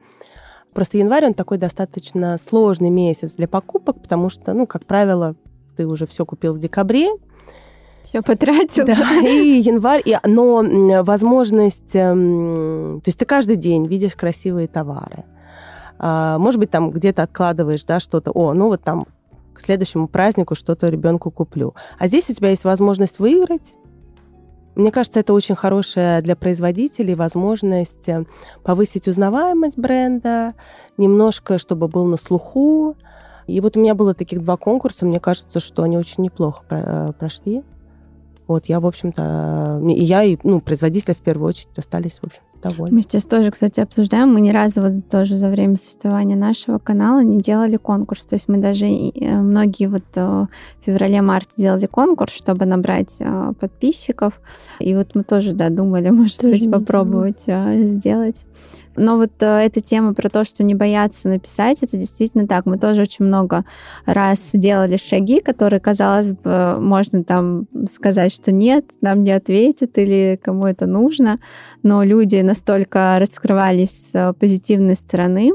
Просто 0.73 0.99
январь, 0.99 1.25
он 1.25 1.33
такой 1.33 1.57
достаточно 1.57 2.37
сложный 2.37 2.91
месяц 2.91 3.33
для 3.33 3.47
покупок, 3.47 4.01
потому 4.01 4.29
что, 4.29 4.53
ну, 4.53 4.67
как 4.67 4.85
правило, 4.85 5.35
ты 5.75 5.87
уже 5.87 6.05
все 6.05 6.25
купил 6.25 6.53
в 6.53 6.59
декабре, 6.59 7.09
все 8.07 8.21
потратил. 8.21 8.85
Да, 8.85 8.95
и 9.21 9.59
январь, 9.59 10.01
и, 10.05 10.17
но 10.25 10.63
возможность, 11.03 11.95
эм, 11.95 13.01
то 13.03 13.09
есть 13.09 13.19
ты 13.19 13.25
каждый 13.25 13.57
день 13.57 13.85
видишь 13.87 14.15
красивые 14.15 14.67
товары. 14.67 15.25
А, 15.99 16.37
может 16.37 16.59
быть, 16.59 16.71
там 16.71 16.91
где-то 16.91 17.23
откладываешь, 17.23 17.83
да, 17.83 17.99
что-то, 17.99 18.31
о, 18.31 18.53
ну 18.53 18.67
вот 18.67 18.81
там 18.83 19.05
к 19.53 19.61
следующему 19.61 20.07
празднику 20.07 20.55
что-то 20.55 20.87
ребенку 20.87 21.31
куплю. 21.31 21.73
А 21.97 22.07
здесь 22.07 22.29
у 22.29 22.33
тебя 22.33 22.49
есть 22.49 22.63
возможность 22.63 23.19
выиграть. 23.19 23.73
Мне 24.75 24.91
кажется, 24.91 25.19
это 25.19 25.33
очень 25.33 25.55
хорошая 25.55 26.21
для 26.21 26.35
производителей 26.35 27.15
возможность 27.15 28.07
э, 28.07 28.25
повысить 28.63 29.07
узнаваемость 29.07 29.75
бренда, 29.75 30.53
немножко, 30.97 31.57
чтобы 31.57 31.87
был 31.87 32.05
на 32.05 32.17
слуху. 32.17 32.95
И 33.47 33.59
вот 33.59 33.75
у 33.75 33.79
меня 33.79 33.95
было 33.95 34.13
таких 34.13 34.43
два 34.43 34.55
конкурса, 34.55 35.05
мне 35.05 35.19
кажется, 35.19 35.59
что 35.59 35.81
они 35.81 35.97
очень 35.97 36.23
неплохо 36.23 36.63
э, 36.69 37.11
прошли. 37.17 37.63
Вот, 38.47 38.67
я, 38.67 38.79
в 38.79 38.85
общем-то, 38.85 39.81
и 39.83 40.03
я, 40.03 40.23
и 40.23 40.37
ну, 40.43 40.61
производители 40.61 41.13
в 41.13 41.17
первую 41.17 41.49
очередь 41.49 41.77
остались, 41.77 42.19
в 42.19 42.25
общем 42.25 42.41
довольны. 42.61 42.95
Мы 42.95 43.01
сейчас 43.01 43.25
тоже, 43.25 43.51
кстати, 43.51 43.79
обсуждаем. 43.79 44.33
Мы 44.33 44.41
ни 44.41 44.49
разу 44.49 44.81
вот 44.81 45.07
тоже 45.09 45.37
за 45.37 45.49
время 45.49 45.77
существования 45.77 46.35
нашего 46.35 46.79
канала 46.79 47.21
не 47.23 47.39
делали 47.39 47.77
конкурс. 47.77 48.25
То 48.25 48.35
есть 48.35 48.47
мы 48.47 48.57
даже 48.57 48.87
э, 48.87 49.35
многие 49.35 49.87
вот 49.87 50.05
э, 50.15 50.21
в 50.21 50.85
феврале-марте 50.85 51.51
делали 51.57 51.85
конкурс, 51.85 52.33
чтобы 52.33 52.65
набрать 52.65 53.17
э, 53.19 53.53
подписчиков. 53.59 54.39
И 54.79 54.95
вот 54.95 55.15
мы 55.15 55.23
тоже, 55.23 55.53
да, 55.53 55.69
думали, 55.69 56.09
может 56.09 56.41
тоже 56.41 56.53
быть, 56.53 56.71
попробовать 56.71 57.41
сделать. 57.41 58.45
Но 58.97 59.17
вот 59.17 59.31
э, 59.41 59.45
эта 59.45 59.79
тема 59.79 60.13
про 60.13 60.29
то, 60.29 60.43
что 60.43 60.63
не 60.63 60.75
бояться 60.75 61.27
написать, 61.27 61.83
это 61.83 61.97
действительно 61.97 62.47
так. 62.47 62.65
Мы 62.65 62.77
тоже 62.77 63.03
очень 63.03 63.25
много 63.25 63.63
раз 64.05 64.49
делали 64.53 64.97
шаги, 64.97 65.39
которые, 65.39 65.79
казалось 65.79 66.31
бы, 66.31 66.77
можно 66.79 67.23
там 67.23 67.67
сказать, 67.89 68.33
что 68.33 68.51
нет, 68.51 68.85
нам 69.01 69.23
не 69.23 69.31
ответят 69.31 69.97
или 69.97 70.39
кому 70.41 70.65
это 70.65 70.87
нужно, 70.87 71.39
но 71.83 72.03
люди 72.03 72.37
настолько 72.41 73.17
раскрывались 73.19 74.11
с 74.11 74.33
позитивной 74.39 74.95
стороны, 74.95 75.51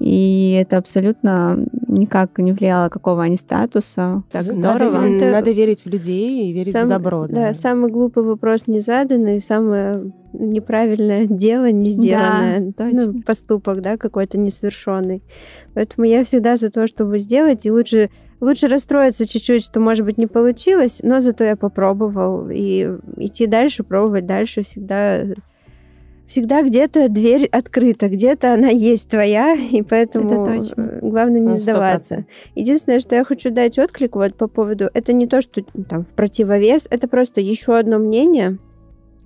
и 0.00 0.58
это 0.58 0.78
абсолютно 0.78 1.66
никак 1.86 2.38
не 2.38 2.52
влияло, 2.52 2.88
какого 2.88 3.22
они 3.22 3.36
статуса. 3.36 4.22
Так 4.32 4.44
здорово. 4.44 5.02
Надо, 5.02 5.06
это... 5.08 5.30
надо 5.30 5.50
верить 5.50 5.84
в 5.84 5.88
людей 5.88 6.48
и 6.48 6.52
верить 6.54 6.72
Сам, 6.72 6.86
в 6.86 6.88
добро. 6.88 7.26
Да. 7.26 7.34
да, 7.34 7.54
самый 7.54 7.90
глупый 7.90 8.24
вопрос 8.24 8.66
не 8.66 8.80
заданный, 8.80 9.42
самое 9.42 10.10
неправильное 10.32 11.26
дело 11.30 11.70
не 11.70 11.90
сделанное. 11.90 12.72
Да, 12.76 12.84
точно. 12.84 13.12
Ну, 13.12 13.22
поступок, 13.22 13.82
да, 13.82 13.98
какой-то 13.98 14.38
несовершенный. 14.38 15.22
Поэтому 15.74 16.06
я 16.06 16.24
всегда 16.24 16.56
за 16.56 16.70
то, 16.70 16.86
чтобы 16.86 17.18
сделать, 17.18 17.66
и 17.66 17.70
лучше 17.70 18.08
лучше 18.40 18.68
расстроиться 18.68 19.26
чуть-чуть, 19.26 19.62
что, 19.62 19.80
может 19.80 20.06
быть, 20.06 20.16
не 20.16 20.26
получилось, 20.26 21.00
но 21.02 21.20
зато 21.20 21.44
я 21.44 21.56
попробовал. 21.56 22.48
И 22.48 22.88
идти 23.18 23.46
дальше, 23.46 23.84
пробовать 23.84 24.24
дальше 24.24 24.62
всегда 24.62 25.26
всегда 26.30 26.62
где-то 26.62 27.08
дверь 27.08 27.46
открыта, 27.46 28.08
где-то 28.08 28.54
она 28.54 28.68
есть 28.68 29.10
твоя, 29.10 29.54
и 29.54 29.82
поэтому 29.82 30.26
это 30.26 30.60
точно. 30.60 30.98
главное 31.02 31.40
не 31.40 31.48
ну, 31.48 31.54
сдаваться. 31.54 32.24
Единственное, 32.54 33.00
что 33.00 33.16
я 33.16 33.24
хочу 33.24 33.50
дать 33.50 33.78
отклик 33.80 34.14
вот 34.14 34.36
по 34.36 34.46
поводу, 34.46 34.88
это 34.94 35.12
не 35.12 35.26
то, 35.26 35.42
что 35.42 35.62
там 35.88 36.04
в 36.04 36.14
противовес, 36.14 36.86
это 36.88 37.08
просто 37.08 37.40
еще 37.40 37.76
одно 37.76 37.98
мнение 37.98 38.58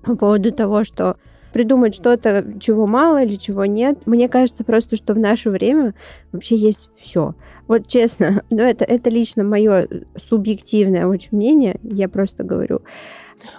по 0.03 0.17
поводу 0.17 0.51
того, 0.51 0.85
что 0.85 1.17
придумать 1.53 1.95
что-то, 1.95 2.45
чего 2.59 2.87
мало 2.87 3.23
или 3.23 3.37
чего 3.37 3.67
нет. 3.67 4.07
Мне 4.07 4.29
кажется 4.29 4.65
просто, 4.65 4.97
что 4.97 5.13
в 5.13 5.19
наше 5.19 5.51
время 5.51 5.95
вообще 6.33 6.57
есть 6.57 6.89
все. 6.97 7.35
Вот 7.69 7.87
честно, 7.87 8.43
ну 8.51 8.63
это, 8.63 8.87
это 8.87 9.11
лично 9.11 9.45
мое 9.45 9.89
субъективное 10.17 11.07
очень 11.07 11.37
мнение, 11.37 11.79
я 11.83 12.09
просто 12.09 12.45
говорю. 12.45 12.81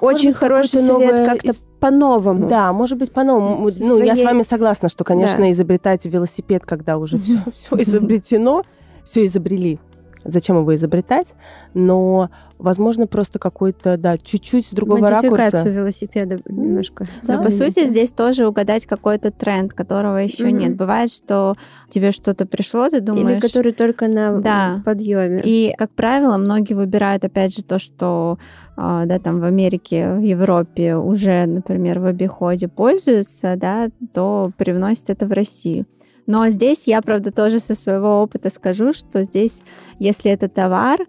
Очень 0.02 0.30
быть, 0.30 0.38
хороший 0.38 0.80
совет 0.80 0.88
новое... 0.88 1.26
как-то 1.26 1.54
по-новому. 1.80 2.48
Да, 2.48 2.74
может 2.74 2.98
быть, 2.98 3.12
по-новому. 3.12 3.70
Своей... 3.70 3.90
Ну, 3.90 4.04
я 4.04 4.16
с 4.16 4.24
вами 4.24 4.44
согласна, 4.44 4.90
что, 4.90 5.04
конечно, 5.04 5.40
да. 5.40 5.52
изобретать 5.52 6.06
велосипед, 6.06 6.66
когда 6.66 6.98
уже 6.98 7.18
все, 7.20 7.40
все 7.54 7.84
изобретено, 7.84 8.64
все 9.04 9.26
изобрели. 9.26 9.80
Зачем 10.26 10.58
его 10.58 10.76
изобретать? 10.76 11.34
Но, 11.74 12.30
возможно, 12.58 13.08
просто 13.08 13.40
какой-то, 13.40 13.98
да, 13.98 14.18
чуть-чуть 14.18 14.68
с 14.68 14.70
другого 14.72 15.10
ракурса. 15.10 15.70
велосипеда 15.70 16.40
немножко. 16.48 17.06
Да, 17.24 17.38
Но, 17.38 17.44
по 17.44 17.52
сути, 17.52 17.88
здесь 17.88 18.12
тоже 18.12 18.48
угадать 18.48 18.86
какой-то 18.86 19.32
тренд, 19.32 19.74
которого 19.74 20.18
еще 20.18 20.50
mm-hmm. 20.50 20.52
нет. 20.52 20.76
Бывает, 20.76 21.12
что 21.12 21.56
тебе 21.90 22.12
что-то 22.12 22.46
пришло, 22.46 22.90
ты 22.90 23.02
думаешь... 23.02 23.38
Или 23.38 23.40
который 23.40 23.74
только 23.74 24.08
на 24.08 24.40
да. 24.40 24.82
подъеме. 24.84 25.42
И, 25.44 25.74
как 25.78 25.92
правило, 25.92 26.38
многие 26.38 26.74
выбирают, 26.74 27.24
опять 27.24 27.56
же, 27.56 27.64
то, 27.64 27.78
что 27.80 28.40
а, 28.78 29.06
да, 29.06 29.20
там 29.20 29.40
в 29.40 29.44
Америке, 29.44 30.14
в 30.14 30.22
Европе 30.22 30.96
уже, 30.96 31.46
например, 31.46 32.00
в 32.00 32.06
обиходе 32.06 32.68
пользуются, 32.68 33.56
да, 33.56 33.88
то 34.14 34.52
привносят 34.58 35.10
это 35.10 35.28
в 35.28 35.32
Россию. 35.32 35.86
Но 36.28 36.50
здесь 36.50 36.84
я, 36.88 37.02
правда, 37.02 37.32
тоже 37.32 37.60
со 37.60 37.76
своего 37.76 38.22
опыта 38.22 38.50
скажу, 38.50 38.94
что 38.94 39.24
здесь, 39.24 39.62
если 40.00 40.32
это 40.32 40.50
товар, 40.50 41.00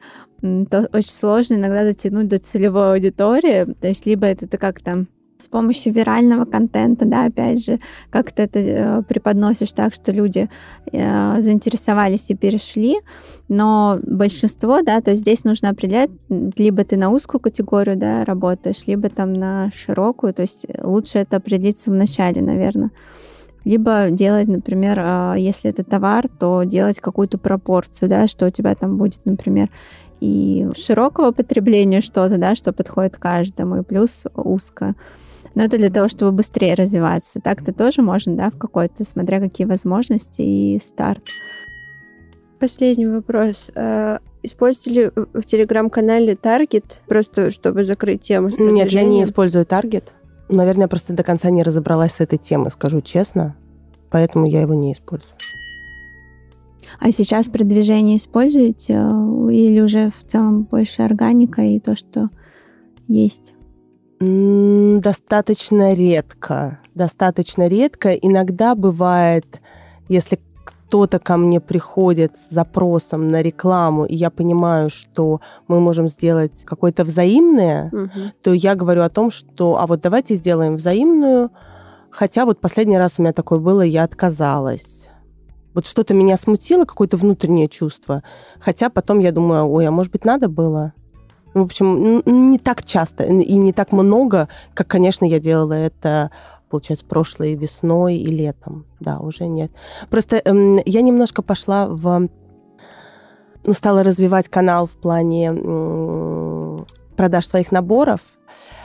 то 0.41 0.89
очень 0.93 1.13
сложно 1.13 1.55
иногда 1.55 1.85
дотянуть 1.85 2.29
до 2.29 2.39
целевой 2.39 2.95
аудитории. 2.95 3.75
То 3.81 3.89
есть 3.89 4.07
либо 4.07 4.27
это 4.27 4.47
ты 4.47 4.59
как-то 4.59 5.07
с 5.39 5.49
помощью 5.49 5.93
вирального 5.93 6.45
контента, 6.45 7.05
да, 7.05 7.27
опять 7.27 7.65
же, 7.65 7.79
как 8.11 8.33
ты 8.33 8.45
это 8.45 8.59
э, 8.59 9.03
преподносишь 9.03 9.73
так, 9.73 9.93
что 9.93 10.13
люди 10.13 10.49
э, 10.91 11.41
заинтересовались 11.41 12.31
и 12.31 12.35
перешли, 12.35 13.01
но 13.49 13.99
большинство, 14.03 14.81
да, 14.83 15.01
то 15.01 15.11
есть 15.11 15.23
здесь 15.23 15.45
нужно 15.45 15.71
определять, 15.71 16.11
либо 16.29 16.85
ты 16.85 16.97
на 16.97 17.11
узкую 17.11 17.41
категорию, 17.41 17.97
да, 17.97 18.25
работаешь, 18.25 18.87
либо 18.87 19.11
там 19.11 19.35
на 19.35 19.71
широкую, 19.73 20.33
то 20.33 20.43
есть 20.43 20.67
лучше 20.83 21.19
это 21.19 21.37
определиться 21.37 21.91
в 21.91 21.95
начале, 21.95 22.41
наверное. 22.41 22.91
Либо 23.67 24.11
делать, 24.11 24.47
например, 24.47 25.01
э, 25.01 25.35
если 25.39 25.71
это 25.71 25.83
товар, 25.83 26.29
то 26.29 26.63
делать 26.63 27.01
какую-то 27.01 27.37
пропорцию, 27.37 28.09
да, 28.09 28.29
что 28.29 28.47
у 28.47 28.51
тебя 28.51 28.77
там 28.77 28.97
будет, 28.97 29.23
например, 29.25 29.71
и 30.21 30.69
широкого 30.77 31.33
потребления 31.33 32.01
что-то, 32.01 32.39
да, 32.39 32.55
что 32.55 32.73
подходит 32.73 33.17
каждому, 33.17 33.79
и 33.79 33.83
плюс 33.83 34.23
узко. 34.37 34.95
Но 35.57 35.65
это 35.65 35.79
для 35.79 35.91
того, 35.91 36.07
чтобы 36.07 36.31
быстрее 36.31 36.75
развиваться. 36.75 37.41
Так-то 37.41 37.75
тоже 37.75 38.03
можно, 38.03 38.37
да, 38.37 38.51
в 38.51 38.57
какой-то, 38.57 39.03
смотря 39.03 39.41
какие 39.41 39.67
возможности 39.67 40.43
и 40.43 40.79
старт. 40.81 41.25
Последний 42.61 43.09
вопрос. 43.09 43.71
А, 43.75 44.21
используете 44.45 44.91
ли 44.91 45.11
в 45.33 45.43
телеграм-канале 45.43 46.35
Target, 46.35 46.85
просто 47.09 47.51
чтобы 47.51 47.85
закрыть 47.85 48.21
тему? 48.21 48.51
Нет, 48.57 48.93
я 48.93 49.03
не 49.03 49.25
использую 49.25 49.65
Target. 49.65 50.05
Наверное, 50.49 50.85
я 50.85 50.89
просто 50.89 51.13
до 51.13 51.23
конца 51.23 51.51
не 51.51 51.63
разобралась 51.63 52.13
с 52.13 52.21
этой 52.21 52.39
темой, 52.39 52.71
скажу 52.71 53.01
честно. 53.01 53.57
Поэтому 54.11 54.47
я 54.47 54.61
его 54.61 54.75
не 54.75 54.93
использую. 54.93 55.33
А 56.99 57.11
сейчас 57.13 57.49
продвижение 57.49 58.17
используете 58.17 58.95
э, 58.95 59.53
или 59.53 59.81
уже 59.81 60.13
в 60.17 60.25
целом 60.25 60.63
больше 60.63 61.03
органика 61.03 61.63
и 61.63 61.79
то, 61.81 61.97
что 61.97 62.31
есть? 63.09 63.55
Достаточно 64.19 65.95
редко. 65.95 66.81
Достаточно 66.95 67.69
редко. 67.69 68.15
Иногда 68.15 68.75
бывает, 68.75 69.61
если 70.09 70.41
кто-то 70.87 71.19
ко 71.19 71.37
мне 71.37 71.61
приходит 71.61 72.39
с 72.39 72.51
запросом 72.51 73.31
на 73.31 73.43
рекламу, 73.43 74.05
и 74.05 74.15
я 74.15 74.31
понимаю, 74.31 74.89
что 74.89 75.41
мы 75.67 75.81
можем 75.81 76.09
сделать 76.09 76.65
какое-то 76.65 77.05
взаимное, 77.05 77.89
угу. 77.93 78.33
то 78.43 78.53
я 78.53 78.77
говорю 78.77 79.03
о 79.03 79.09
том, 79.09 79.33
что 79.33 79.79
а 79.79 79.87
вот 79.87 80.01
давайте 80.01 80.37
сделаем 80.37 80.77
взаимную. 80.77 81.51
Хотя 82.11 82.45
вот 82.47 82.61
последний 82.61 82.99
раз 82.99 83.15
у 83.19 83.23
меня 83.23 83.33
такое 83.33 83.59
было, 83.59 83.83
я 83.83 84.05
отказалась. 84.05 85.09
Вот 85.75 85.87
что-то 85.87 86.15
меня 86.15 86.37
смутило, 86.37 86.85
какое-то 86.85 87.17
внутреннее 87.17 87.69
чувство. 87.69 88.23
Хотя 88.61 88.89
потом 88.89 89.19
я 89.19 89.33
думаю, 89.33 89.69
ой, 89.69 89.87
а 89.87 89.91
может 89.91 90.13
быть, 90.13 90.25
надо 90.25 90.49
было? 90.49 90.93
В 91.53 91.63
общем, 91.63 92.23
не 92.27 92.59
так 92.59 92.85
часто 92.85 93.25
и 93.25 93.55
не 93.55 93.73
так 93.73 93.91
много, 93.93 94.49
как, 94.75 94.87
конечно, 94.87 95.25
я 95.25 95.41
делала 95.41 95.73
это 95.73 96.31
получается, 96.71 97.07
прошлой 97.07 97.55
весной 97.55 98.17
и 98.17 98.27
летом. 98.27 98.87
Да, 99.01 99.19
уже 99.21 99.47
нет. 99.47 99.73
Просто 100.11 100.37
эм, 100.45 100.81
я 100.85 101.03
немножко 101.03 101.43
пошла 101.43 101.87
в... 101.89 102.29
Ну, 103.65 103.73
стала 103.73 104.03
развивать 104.03 104.49
канал 104.49 104.87
в 104.87 104.93
плане 104.93 105.53
э, 105.53 106.79
продаж 107.17 107.47
своих 107.47 107.73
наборов. 107.73 108.21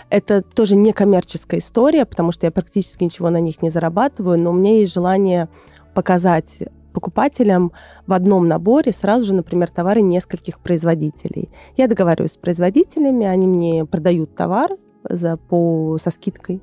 Это 0.10 0.42
тоже 0.42 0.76
не 0.76 0.92
коммерческая 0.92 1.60
история, 1.60 2.06
потому 2.06 2.32
что 2.32 2.46
я 2.46 2.52
практически 2.52 3.04
ничего 3.04 3.30
на 3.30 3.40
них 3.40 3.62
не 3.62 3.70
зарабатываю, 3.70 4.40
но 4.40 4.50
у 4.52 4.54
меня 4.54 4.80
есть 4.80 4.94
желание 4.94 5.50
показать 5.94 6.64
покупателям 6.92 7.72
в 8.08 8.14
одном 8.14 8.48
наборе 8.48 8.92
сразу 8.92 9.28
же, 9.28 9.34
например, 9.34 9.70
товары 9.70 10.02
нескольких 10.02 10.60
производителей. 10.60 11.50
Я 11.78 11.88
договариваюсь 11.88 12.34
с 12.34 12.38
производителями, 12.38 13.26
они 13.26 13.48
мне 13.48 13.86
продают 13.86 14.36
товар 14.36 14.72
за, 15.08 15.38
по, 15.38 15.98
со 16.02 16.12
скидкой. 16.12 16.62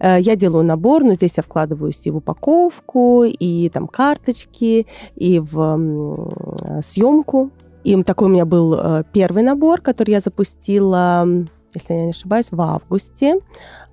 Э, 0.00 0.18
я 0.20 0.36
делаю 0.36 0.64
набор, 0.64 1.04
но 1.04 1.14
здесь 1.14 1.34
я 1.36 1.42
вкладываюсь 1.42 2.00
и 2.04 2.10
в 2.10 2.16
упаковку, 2.16 3.24
и 3.24 3.68
там 3.70 3.86
карточки, 3.86 4.86
и 5.16 5.38
в 5.38 6.80
съемку. 6.84 7.50
И 7.84 8.02
такой 8.02 8.28
у 8.28 8.30
меня 8.30 8.44
был 8.44 8.74
э, 8.74 9.04
первый 9.12 9.42
набор, 9.42 9.80
который 9.80 10.10
я 10.10 10.20
запустила, 10.20 11.26
если 11.74 11.94
я 11.94 12.04
не 12.04 12.10
ошибаюсь, 12.10 12.48
в 12.50 12.60
августе. 12.60 13.40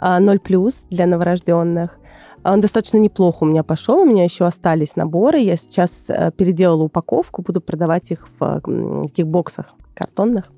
0 0.02 0.40
плюс 0.40 0.86
для 0.90 1.06
новорожденных. 1.06 1.98
Он 2.46 2.62
достаточно 2.62 2.98
неплохо 2.98 3.38
у 3.44 3.46
меня 3.48 3.64
пошел, 3.64 4.02
у 4.02 4.06
меня 4.06 4.24
еще 4.24 4.46
остались 4.46 4.96
наборы. 4.96 5.40
Я 5.40 5.58
сейчас 5.58 6.06
э, 6.10 6.32
переделала 6.32 6.84
упаковку, 6.84 7.42
буду 7.42 7.60
продавать 7.60 8.12
их 8.12 8.28
в 8.40 8.62
таких 9.04 9.28
боксах 9.28 9.74
картонных. 9.96 10.52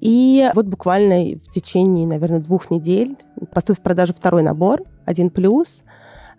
И 0.00 0.50
вот 0.54 0.66
буквально 0.66 1.36
в 1.36 1.50
течение, 1.50 2.06
наверное, 2.06 2.40
двух 2.40 2.70
недель 2.70 3.16
поступит 3.52 3.80
в 3.80 3.82
продажу 3.82 4.14
второй 4.14 4.42
набор, 4.42 4.82
один 5.04 5.30
плюс. 5.30 5.82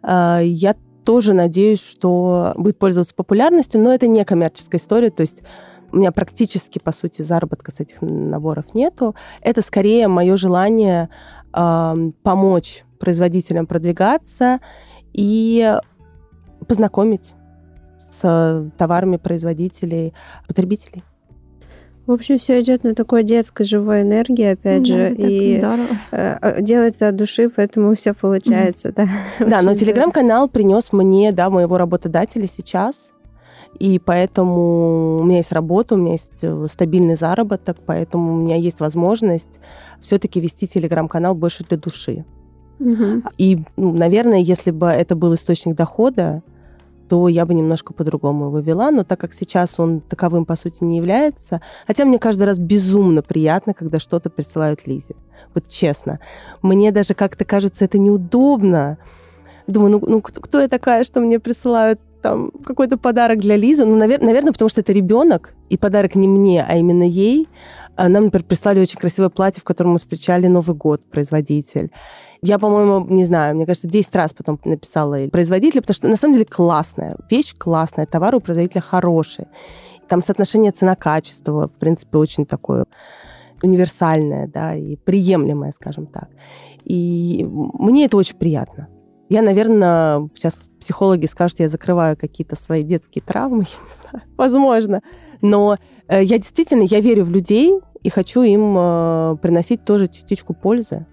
Э, 0.04 0.40
я 0.44 0.76
тоже 1.04 1.34
надеюсь, 1.34 1.82
что 1.82 2.54
будет 2.58 2.78
пользоваться 2.78 3.16
популярностью, 3.16 3.82
но 3.82 3.94
это 3.94 4.08
не 4.08 4.24
коммерческая 4.26 4.80
история, 4.80 5.10
то 5.10 5.22
есть 5.22 5.42
у 5.92 5.98
меня 5.98 6.12
практически, 6.12 6.80
по 6.80 6.92
сути, 6.92 7.22
заработка 7.22 7.72
с 7.72 7.80
этих 7.80 8.02
наборов 8.02 8.74
нету. 8.74 9.16
Это 9.42 9.62
скорее 9.62 10.10
мое 10.10 10.36
желание 10.36 11.10
помочь 11.52 12.84
производителям 13.00 13.68
продвигаться 13.68 14.60
и 15.14 15.78
познакомить 16.68 17.34
с 18.12 18.72
товарами 18.78 19.18
производителей, 19.18 20.14
потребителей. 20.48 21.04
В 22.08 22.14
общем, 22.14 22.38
все 22.38 22.62
идет 22.62 22.86
на 22.86 22.96
такой 22.96 23.24
детской 23.24 23.66
живой 23.66 24.04
энергии, 24.04 24.46
опять 24.46 24.84
да, 24.84 24.88
же, 24.88 25.14
и 25.14 25.58
здорово. 25.58 25.88
Э, 26.12 26.38
э, 26.42 26.62
делается 26.62 27.10
от 27.10 27.18
души, 27.18 27.50
поэтому 27.54 27.94
все 27.96 28.14
получается, 28.14 28.94
да. 28.96 29.10
Да, 29.40 29.62
но 29.62 29.76
телеграм-канал 29.76 30.48
принес 30.48 30.94
мне, 30.94 31.34
да, 31.34 31.50
моего 31.50 31.78
работодателя 31.78 32.48
сейчас, 32.48 33.12
и 33.78 34.00
поэтому 34.00 35.20
у 35.20 35.24
меня 35.24 35.38
есть 35.38 35.52
работа, 35.52 35.96
у 35.96 35.98
меня 35.98 36.14
есть 36.14 36.32
э, 36.42 36.68
стабильный 36.72 37.18
заработок, 37.18 37.76
поэтому 37.86 38.36
у 38.36 38.38
меня 38.38 38.56
есть 38.56 38.80
возможность 38.80 39.60
все-таки 40.00 40.40
вести 40.40 40.66
телеграм-канал 40.66 41.36
больше 41.36 41.66
для 41.66 41.78
души. 41.78 42.24
Угу. 42.80 43.24
И, 43.38 43.60
ну, 43.76 43.94
наверное, 43.94 44.40
если 44.40 44.72
бы 44.72 44.88
это 44.88 45.18
был 45.18 45.36
источник 45.36 45.76
дохода, 45.76 46.42
то 47.08 47.28
я 47.28 47.46
бы 47.46 47.54
немножко 47.54 47.94
по-другому 47.94 48.48
его 48.48 48.60
вела, 48.60 48.92
но 48.92 49.04
так 49.04 49.20
как 49.20 49.34
сейчас 49.34 49.80
он 49.80 50.02
таковым, 50.02 50.46
по 50.46 50.56
сути, 50.56 50.84
не 50.84 50.98
является, 50.98 51.62
хотя 51.86 52.06
мне 52.06 52.20
каждый 52.20 52.44
раз 52.44 52.58
безумно 52.58 53.22
приятно, 53.22 53.74
когда 53.74 54.00
что-то 54.00 54.30
присылают 54.30 54.88
Лизе. 54.88 55.16
Вот 55.54 55.68
честно. 55.68 56.20
Мне 56.62 56.92
даже 56.92 57.14
как-то 57.14 57.46
кажется 57.46 57.86
это 57.86 57.98
неудобно. 57.98 58.98
Думаю, 59.68 59.92
ну, 59.92 60.04
ну 60.08 60.22
кто, 60.22 60.42
кто 60.42 60.60
я 60.60 60.68
такая, 60.68 61.04
что 61.04 61.20
мне 61.20 61.40
присылают 61.40 62.00
там 62.22 62.52
какой-то 62.64 62.98
подарок 62.98 63.40
для 63.40 63.56
Лизы? 63.56 63.86
Ну, 63.86 63.98
навер- 63.98 64.24
наверное, 64.24 64.52
потому 64.52 64.70
что 64.70 64.82
это 64.82 64.94
ребенок, 64.94 65.54
и 65.70 65.78
подарок 65.78 66.16
не 66.16 66.28
мне, 66.28 66.66
а 66.68 66.76
именно 66.76 67.04
ей. 67.04 67.48
А 67.96 68.10
нам, 68.10 68.26
например, 68.26 68.46
прислали 68.46 68.80
очень 68.80 69.00
красивое 69.00 69.30
платье, 69.30 69.62
в 69.62 69.64
котором 69.64 69.94
мы 69.94 70.00
встречали 70.00 70.48
Новый 70.48 70.76
год, 70.76 71.02
производитель. 71.10 71.92
Я, 72.42 72.60
по-моему, 72.60 73.06
не 73.08 73.26
знаю, 73.26 73.56
мне 73.56 73.66
кажется, 73.66 73.88
10 73.88 74.16
раз 74.16 74.34
потом 74.34 74.60
написала 74.64 75.28
производителю, 75.30 75.82
потому 75.82 75.96
что 75.96 76.08
на 76.08 76.18
самом 76.18 76.36
деле 76.36 76.46
классная 76.46 77.18
вещь, 77.30 77.54
классная, 77.58 78.06
товар 78.06 78.36
у 78.36 78.40
производителя 78.40 78.82
хороший. 78.82 79.48
Там 80.08 80.24
соотношение 80.24 80.72
цена-качество, 80.72 81.68
в 81.68 81.80
принципе, 81.80 82.18
очень 82.18 82.46
такое 82.46 82.86
универсальное, 83.64 84.48
да, 84.48 84.76
и 84.76 84.96
приемлемое, 84.96 85.72
скажем 85.72 86.06
так. 86.06 86.30
И 86.84 87.46
мне 87.50 88.06
это 88.06 88.18
очень 88.18 88.38
приятно. 88.38 88.88
Я, 89.30 89.42
наверное, 89.42 90.30
сейчас 90.36 90.70
психологи 90.80 91.26
скажут, 91.26 91.60
я 91.60 91.68
закрываю 91.68 92.16
какие-то 92.16 92.56
свои 92.56 92.84
детские 92.84 93.22
травмы, 93.22 93.64
я 93.64 93.64
не 93.64 94.02
знаю, 94.02 94.28
возможно. 94.38 95.02
Но 95.42 95.78
э, 96.08 96.24
я 96.24 96.38
действительно, 96.38 96.84
я 96.84 97.02
верю 97.02 97.26
в 97.26 97.30
людей 97.30 97.80
и 98.04 98.10
хочу 98.10 98.44
им 98.44 98.76
э, 98.78 99.38
приносить 99.42 99.84
тоже 99.84 100.08
частичку 100.08 100.54
пользы. 100.54 101.06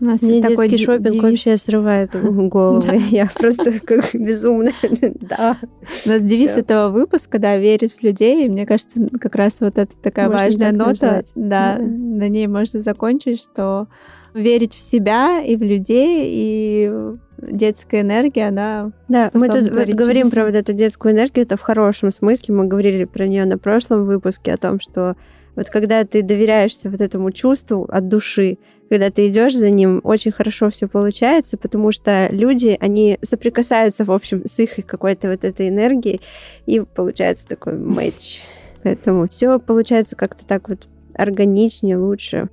У 0.00 0.04
нас 0.06 0.22
Мне 0.22 0.40
такой 0.40 0.68
детский 0.68 0.86
шопинг 0.86 1.12
девиз. 1.12 1.22
вообще 1.22 1.56
срывает 1.58 2.10
голову. 2.48 2.82
Я 3.10 3.26
просто 3.26 3.80
как 3.80 4.14
безумная. 4.14 4.72
Да. 5.20 5.58
У 6.04 6.08
нас 6.08 6.22
девиз 6.22 6.56
этого 6.56 6.88
выпуска, 6.88 7.38
да, 7.38 7.56
верить 7.58 7.92
в 7.92 8.02
людей. 8.02 8.46
И 8.46 8.48
мне 8.48 8.66
кажется, 8.66 9.08
как 9.20 9.34
раз 9.34 9.60
вот 9.60 9.78
это 9.78 9.94
такая 10.02 10.28
важная 10.28 10.72
нота. 10.72 11.22
Да, 11.34 11.78
на 11.78 12.28
ней 12.28 12.46
можно 12.46 12.80
закончить, 12.82 13.42
что 13.42 13.86
верить 14.34 14.74
в 14.74 14.80
себя 14.80 15.40
и 15.40 15.56
в 15.56 15.62
людей, 15.62 16.24
и 16.28 16.92
детская 17.38 18.02
энергия, 18.02 18.48
она 18.48 18.92
Да, 19.08 19.30
мы 19.32 19.48
тут 19.48 19.70
говорим 19.70 20.30
про 20.30 20.44
вот 20.44 20.54
эту 20.54 20.72
детскую 20.72 21.14
энергию, 21.14 21.44
это 21.44 21.56
в 21.56 21.62
хорошем 21.62 22.10
смысле. 22.10 22.54
Мы 22.54 22.66
говорили 22.66 23.04
про 23.04 23.26
нее 23.26 23.44
на 23.44 23.58
прошлом 23.58 24.06
выпуске, 24.06 24.52
о 24.52 24.56
том, 24.56 24.80
что 24.80 25.16
вот 25.56 25.68
когда 25.68 26.04
ты 26.04 26.22
доверяешься 26.22 26.90
вот 26.90 27.00
этому 27.00 27.32
чувству 27.32 27.86
от 27.90 28.08
души, 28.08 28.58
когда 28.88 29.10
ты 29.10 29.28
идешь 29.28 29.56
за 29.56 29.70
ним, 29.70 30.00
очень 30.04 30.32
хорошо 30.32 30.70
все 30.70 30.88
получается, 30.88 31.56
потому 31.56 31.92
что 31.92 32.28
люди, 32.30 32.76
они 32.80 33.18
соприкасаются, 33.22 34.04
в 34.04 34.12
общем, 34.12 34.42
с 34.46 34.58
их 34.58 34.84
какой-то 34.86 35.28
вот 35.28 35.44
этой 35.44 35.68
энергией, 35.68 36.20
и 36.66 36.80
получается 36.80 37.46
такой 37.46 37.74
матч. 37.74 38.40
Поэтому 38.82 39.28
все 39.28 39.58
получается 39.58 40.16
как-то 40.16 40.46
так 40.46 40.68
вот 40.68 40.88
органичнее, 41.14 41.98
лучше. 41.98 42.48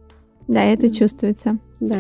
Да, 0.48 0.64
это 0.64 0.94
чувствуется. 0.94 1.58
Да. 1.80 1.98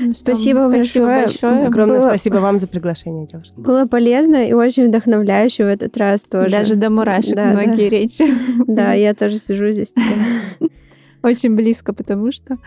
Ну 0.00 0.12
что, 0.14 0.32
Спасибо 0.32 0.68
спасибо 0.70 1.06
большое. 1.06 1.06
большое. 1.06 1.66
Огромное 1.66 2.00
Было- 2.00 2.08
спасибо 2.10 2.36
вам 2.36 2.58
за 2.60 2.66
приглашение, 2.68 3.26
девушка. 3.26 3.54
Было 3.60 3.86
полезно 3.86 4.46
и 4.48 4.52
очень 4.52 4.86
вдохновляюще 4.88 5.64
в 5.64 5.68
этот 5.68 5.96
раз 5.96 6.22
тоже. 6.22 6.50
Даже 6.50 6.76
до 6.76 6.88
мурашек 6.90 7.34
Да, 7.34 7.46
многие 7.46 7.88
речи. 7.88 8.24
Да, 8.68 8.92
я 8.94 9.14
тоже 9.14 9.38
сижу 9.38 9.72
здесь. 9.72 9.92
Очень 11.22 11.56
близко, 11.56 11.92
потому 11.92 12.30
что 12.30 12.58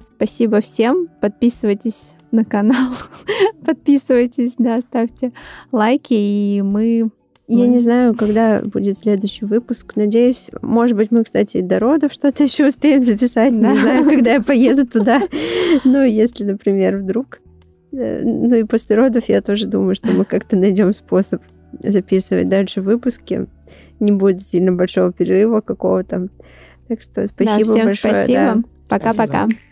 спасибо 0.00 0.60
всем. 0.60 1.06
Подписывайтесь 1.20 2.10
на 2.32 2.44
канал. 2.44 2.92
Подписывайтесь, 3.64 4.54
да, 4.58 4.80
ставьте 4.80 5.32
лайки, 5.70 6.14
и 6.14 6.60
мы... 6.62 7.10
Я 7.52 7.64
Мы- 7.64 7.66
не 7.68 7.78
знаю, 7.80 8.14
когда 8.14 8.62
будет 8.64 8.96
следующий 8.98 9.44
выпуск. 9.44 9.96
Надеюсь, 9.96 10.50
может 10.62 10.96
быть, 10.96 11.10
мы, 11.10 11.24
кстати, 11.24 11.56
и 11.56 11.62
до 11.62 11.80
родов 11.80 12.12
что-то 12.12 12.44
еще 12.44 12.66
успеем 12.66 13.02
записать. 13.02 13.58
Да. 13.60 13.72
Не 13.72 13.78
знаю, 13.78 14.04
когда 14.04 14.34
я 14.34 14.40
поеду 14.40 14.86
туда. 14.86 15.20
Ну, 15.84 16.02
если, 16.04 16.44
например, 16.44 16.98
вдруг. 16.98 17.40
Э, 17.92 18.22
Ну 18.22 18.54
и 18.54 18.62
после 18.64 18.94
родов 18.96 19.24
я 19.28 19.40
тоже 19.42 19.66
думаю, 19.66 19.96
что 19.96 20.12
мы 20.12 20.24
как-то 20.24 20.56
найдем 20.56 20.92
способ 20.92 21.42
записывать 21.82 22.48
дальше 22.48 22.82
выпуски. 22.82 23.46
Не 23.98 24.12
будет 24.12 24.42
сильно 24.42 24.70
большого 24.72 25.12
перерыва 25.12 25.60
какого-то. 25.60 26.28
Так 26.88 27.02
что 27.02 27.22
Да, 27.22 27.26
спасибо 27.26 27.64
всем 27.64 27.86
большое. 27.86 28.14
спасибо. 28.14 28.38
да. 28.38 28.62
Пока-пока. 28.88 29.42
Спасибо. 29.44 29.69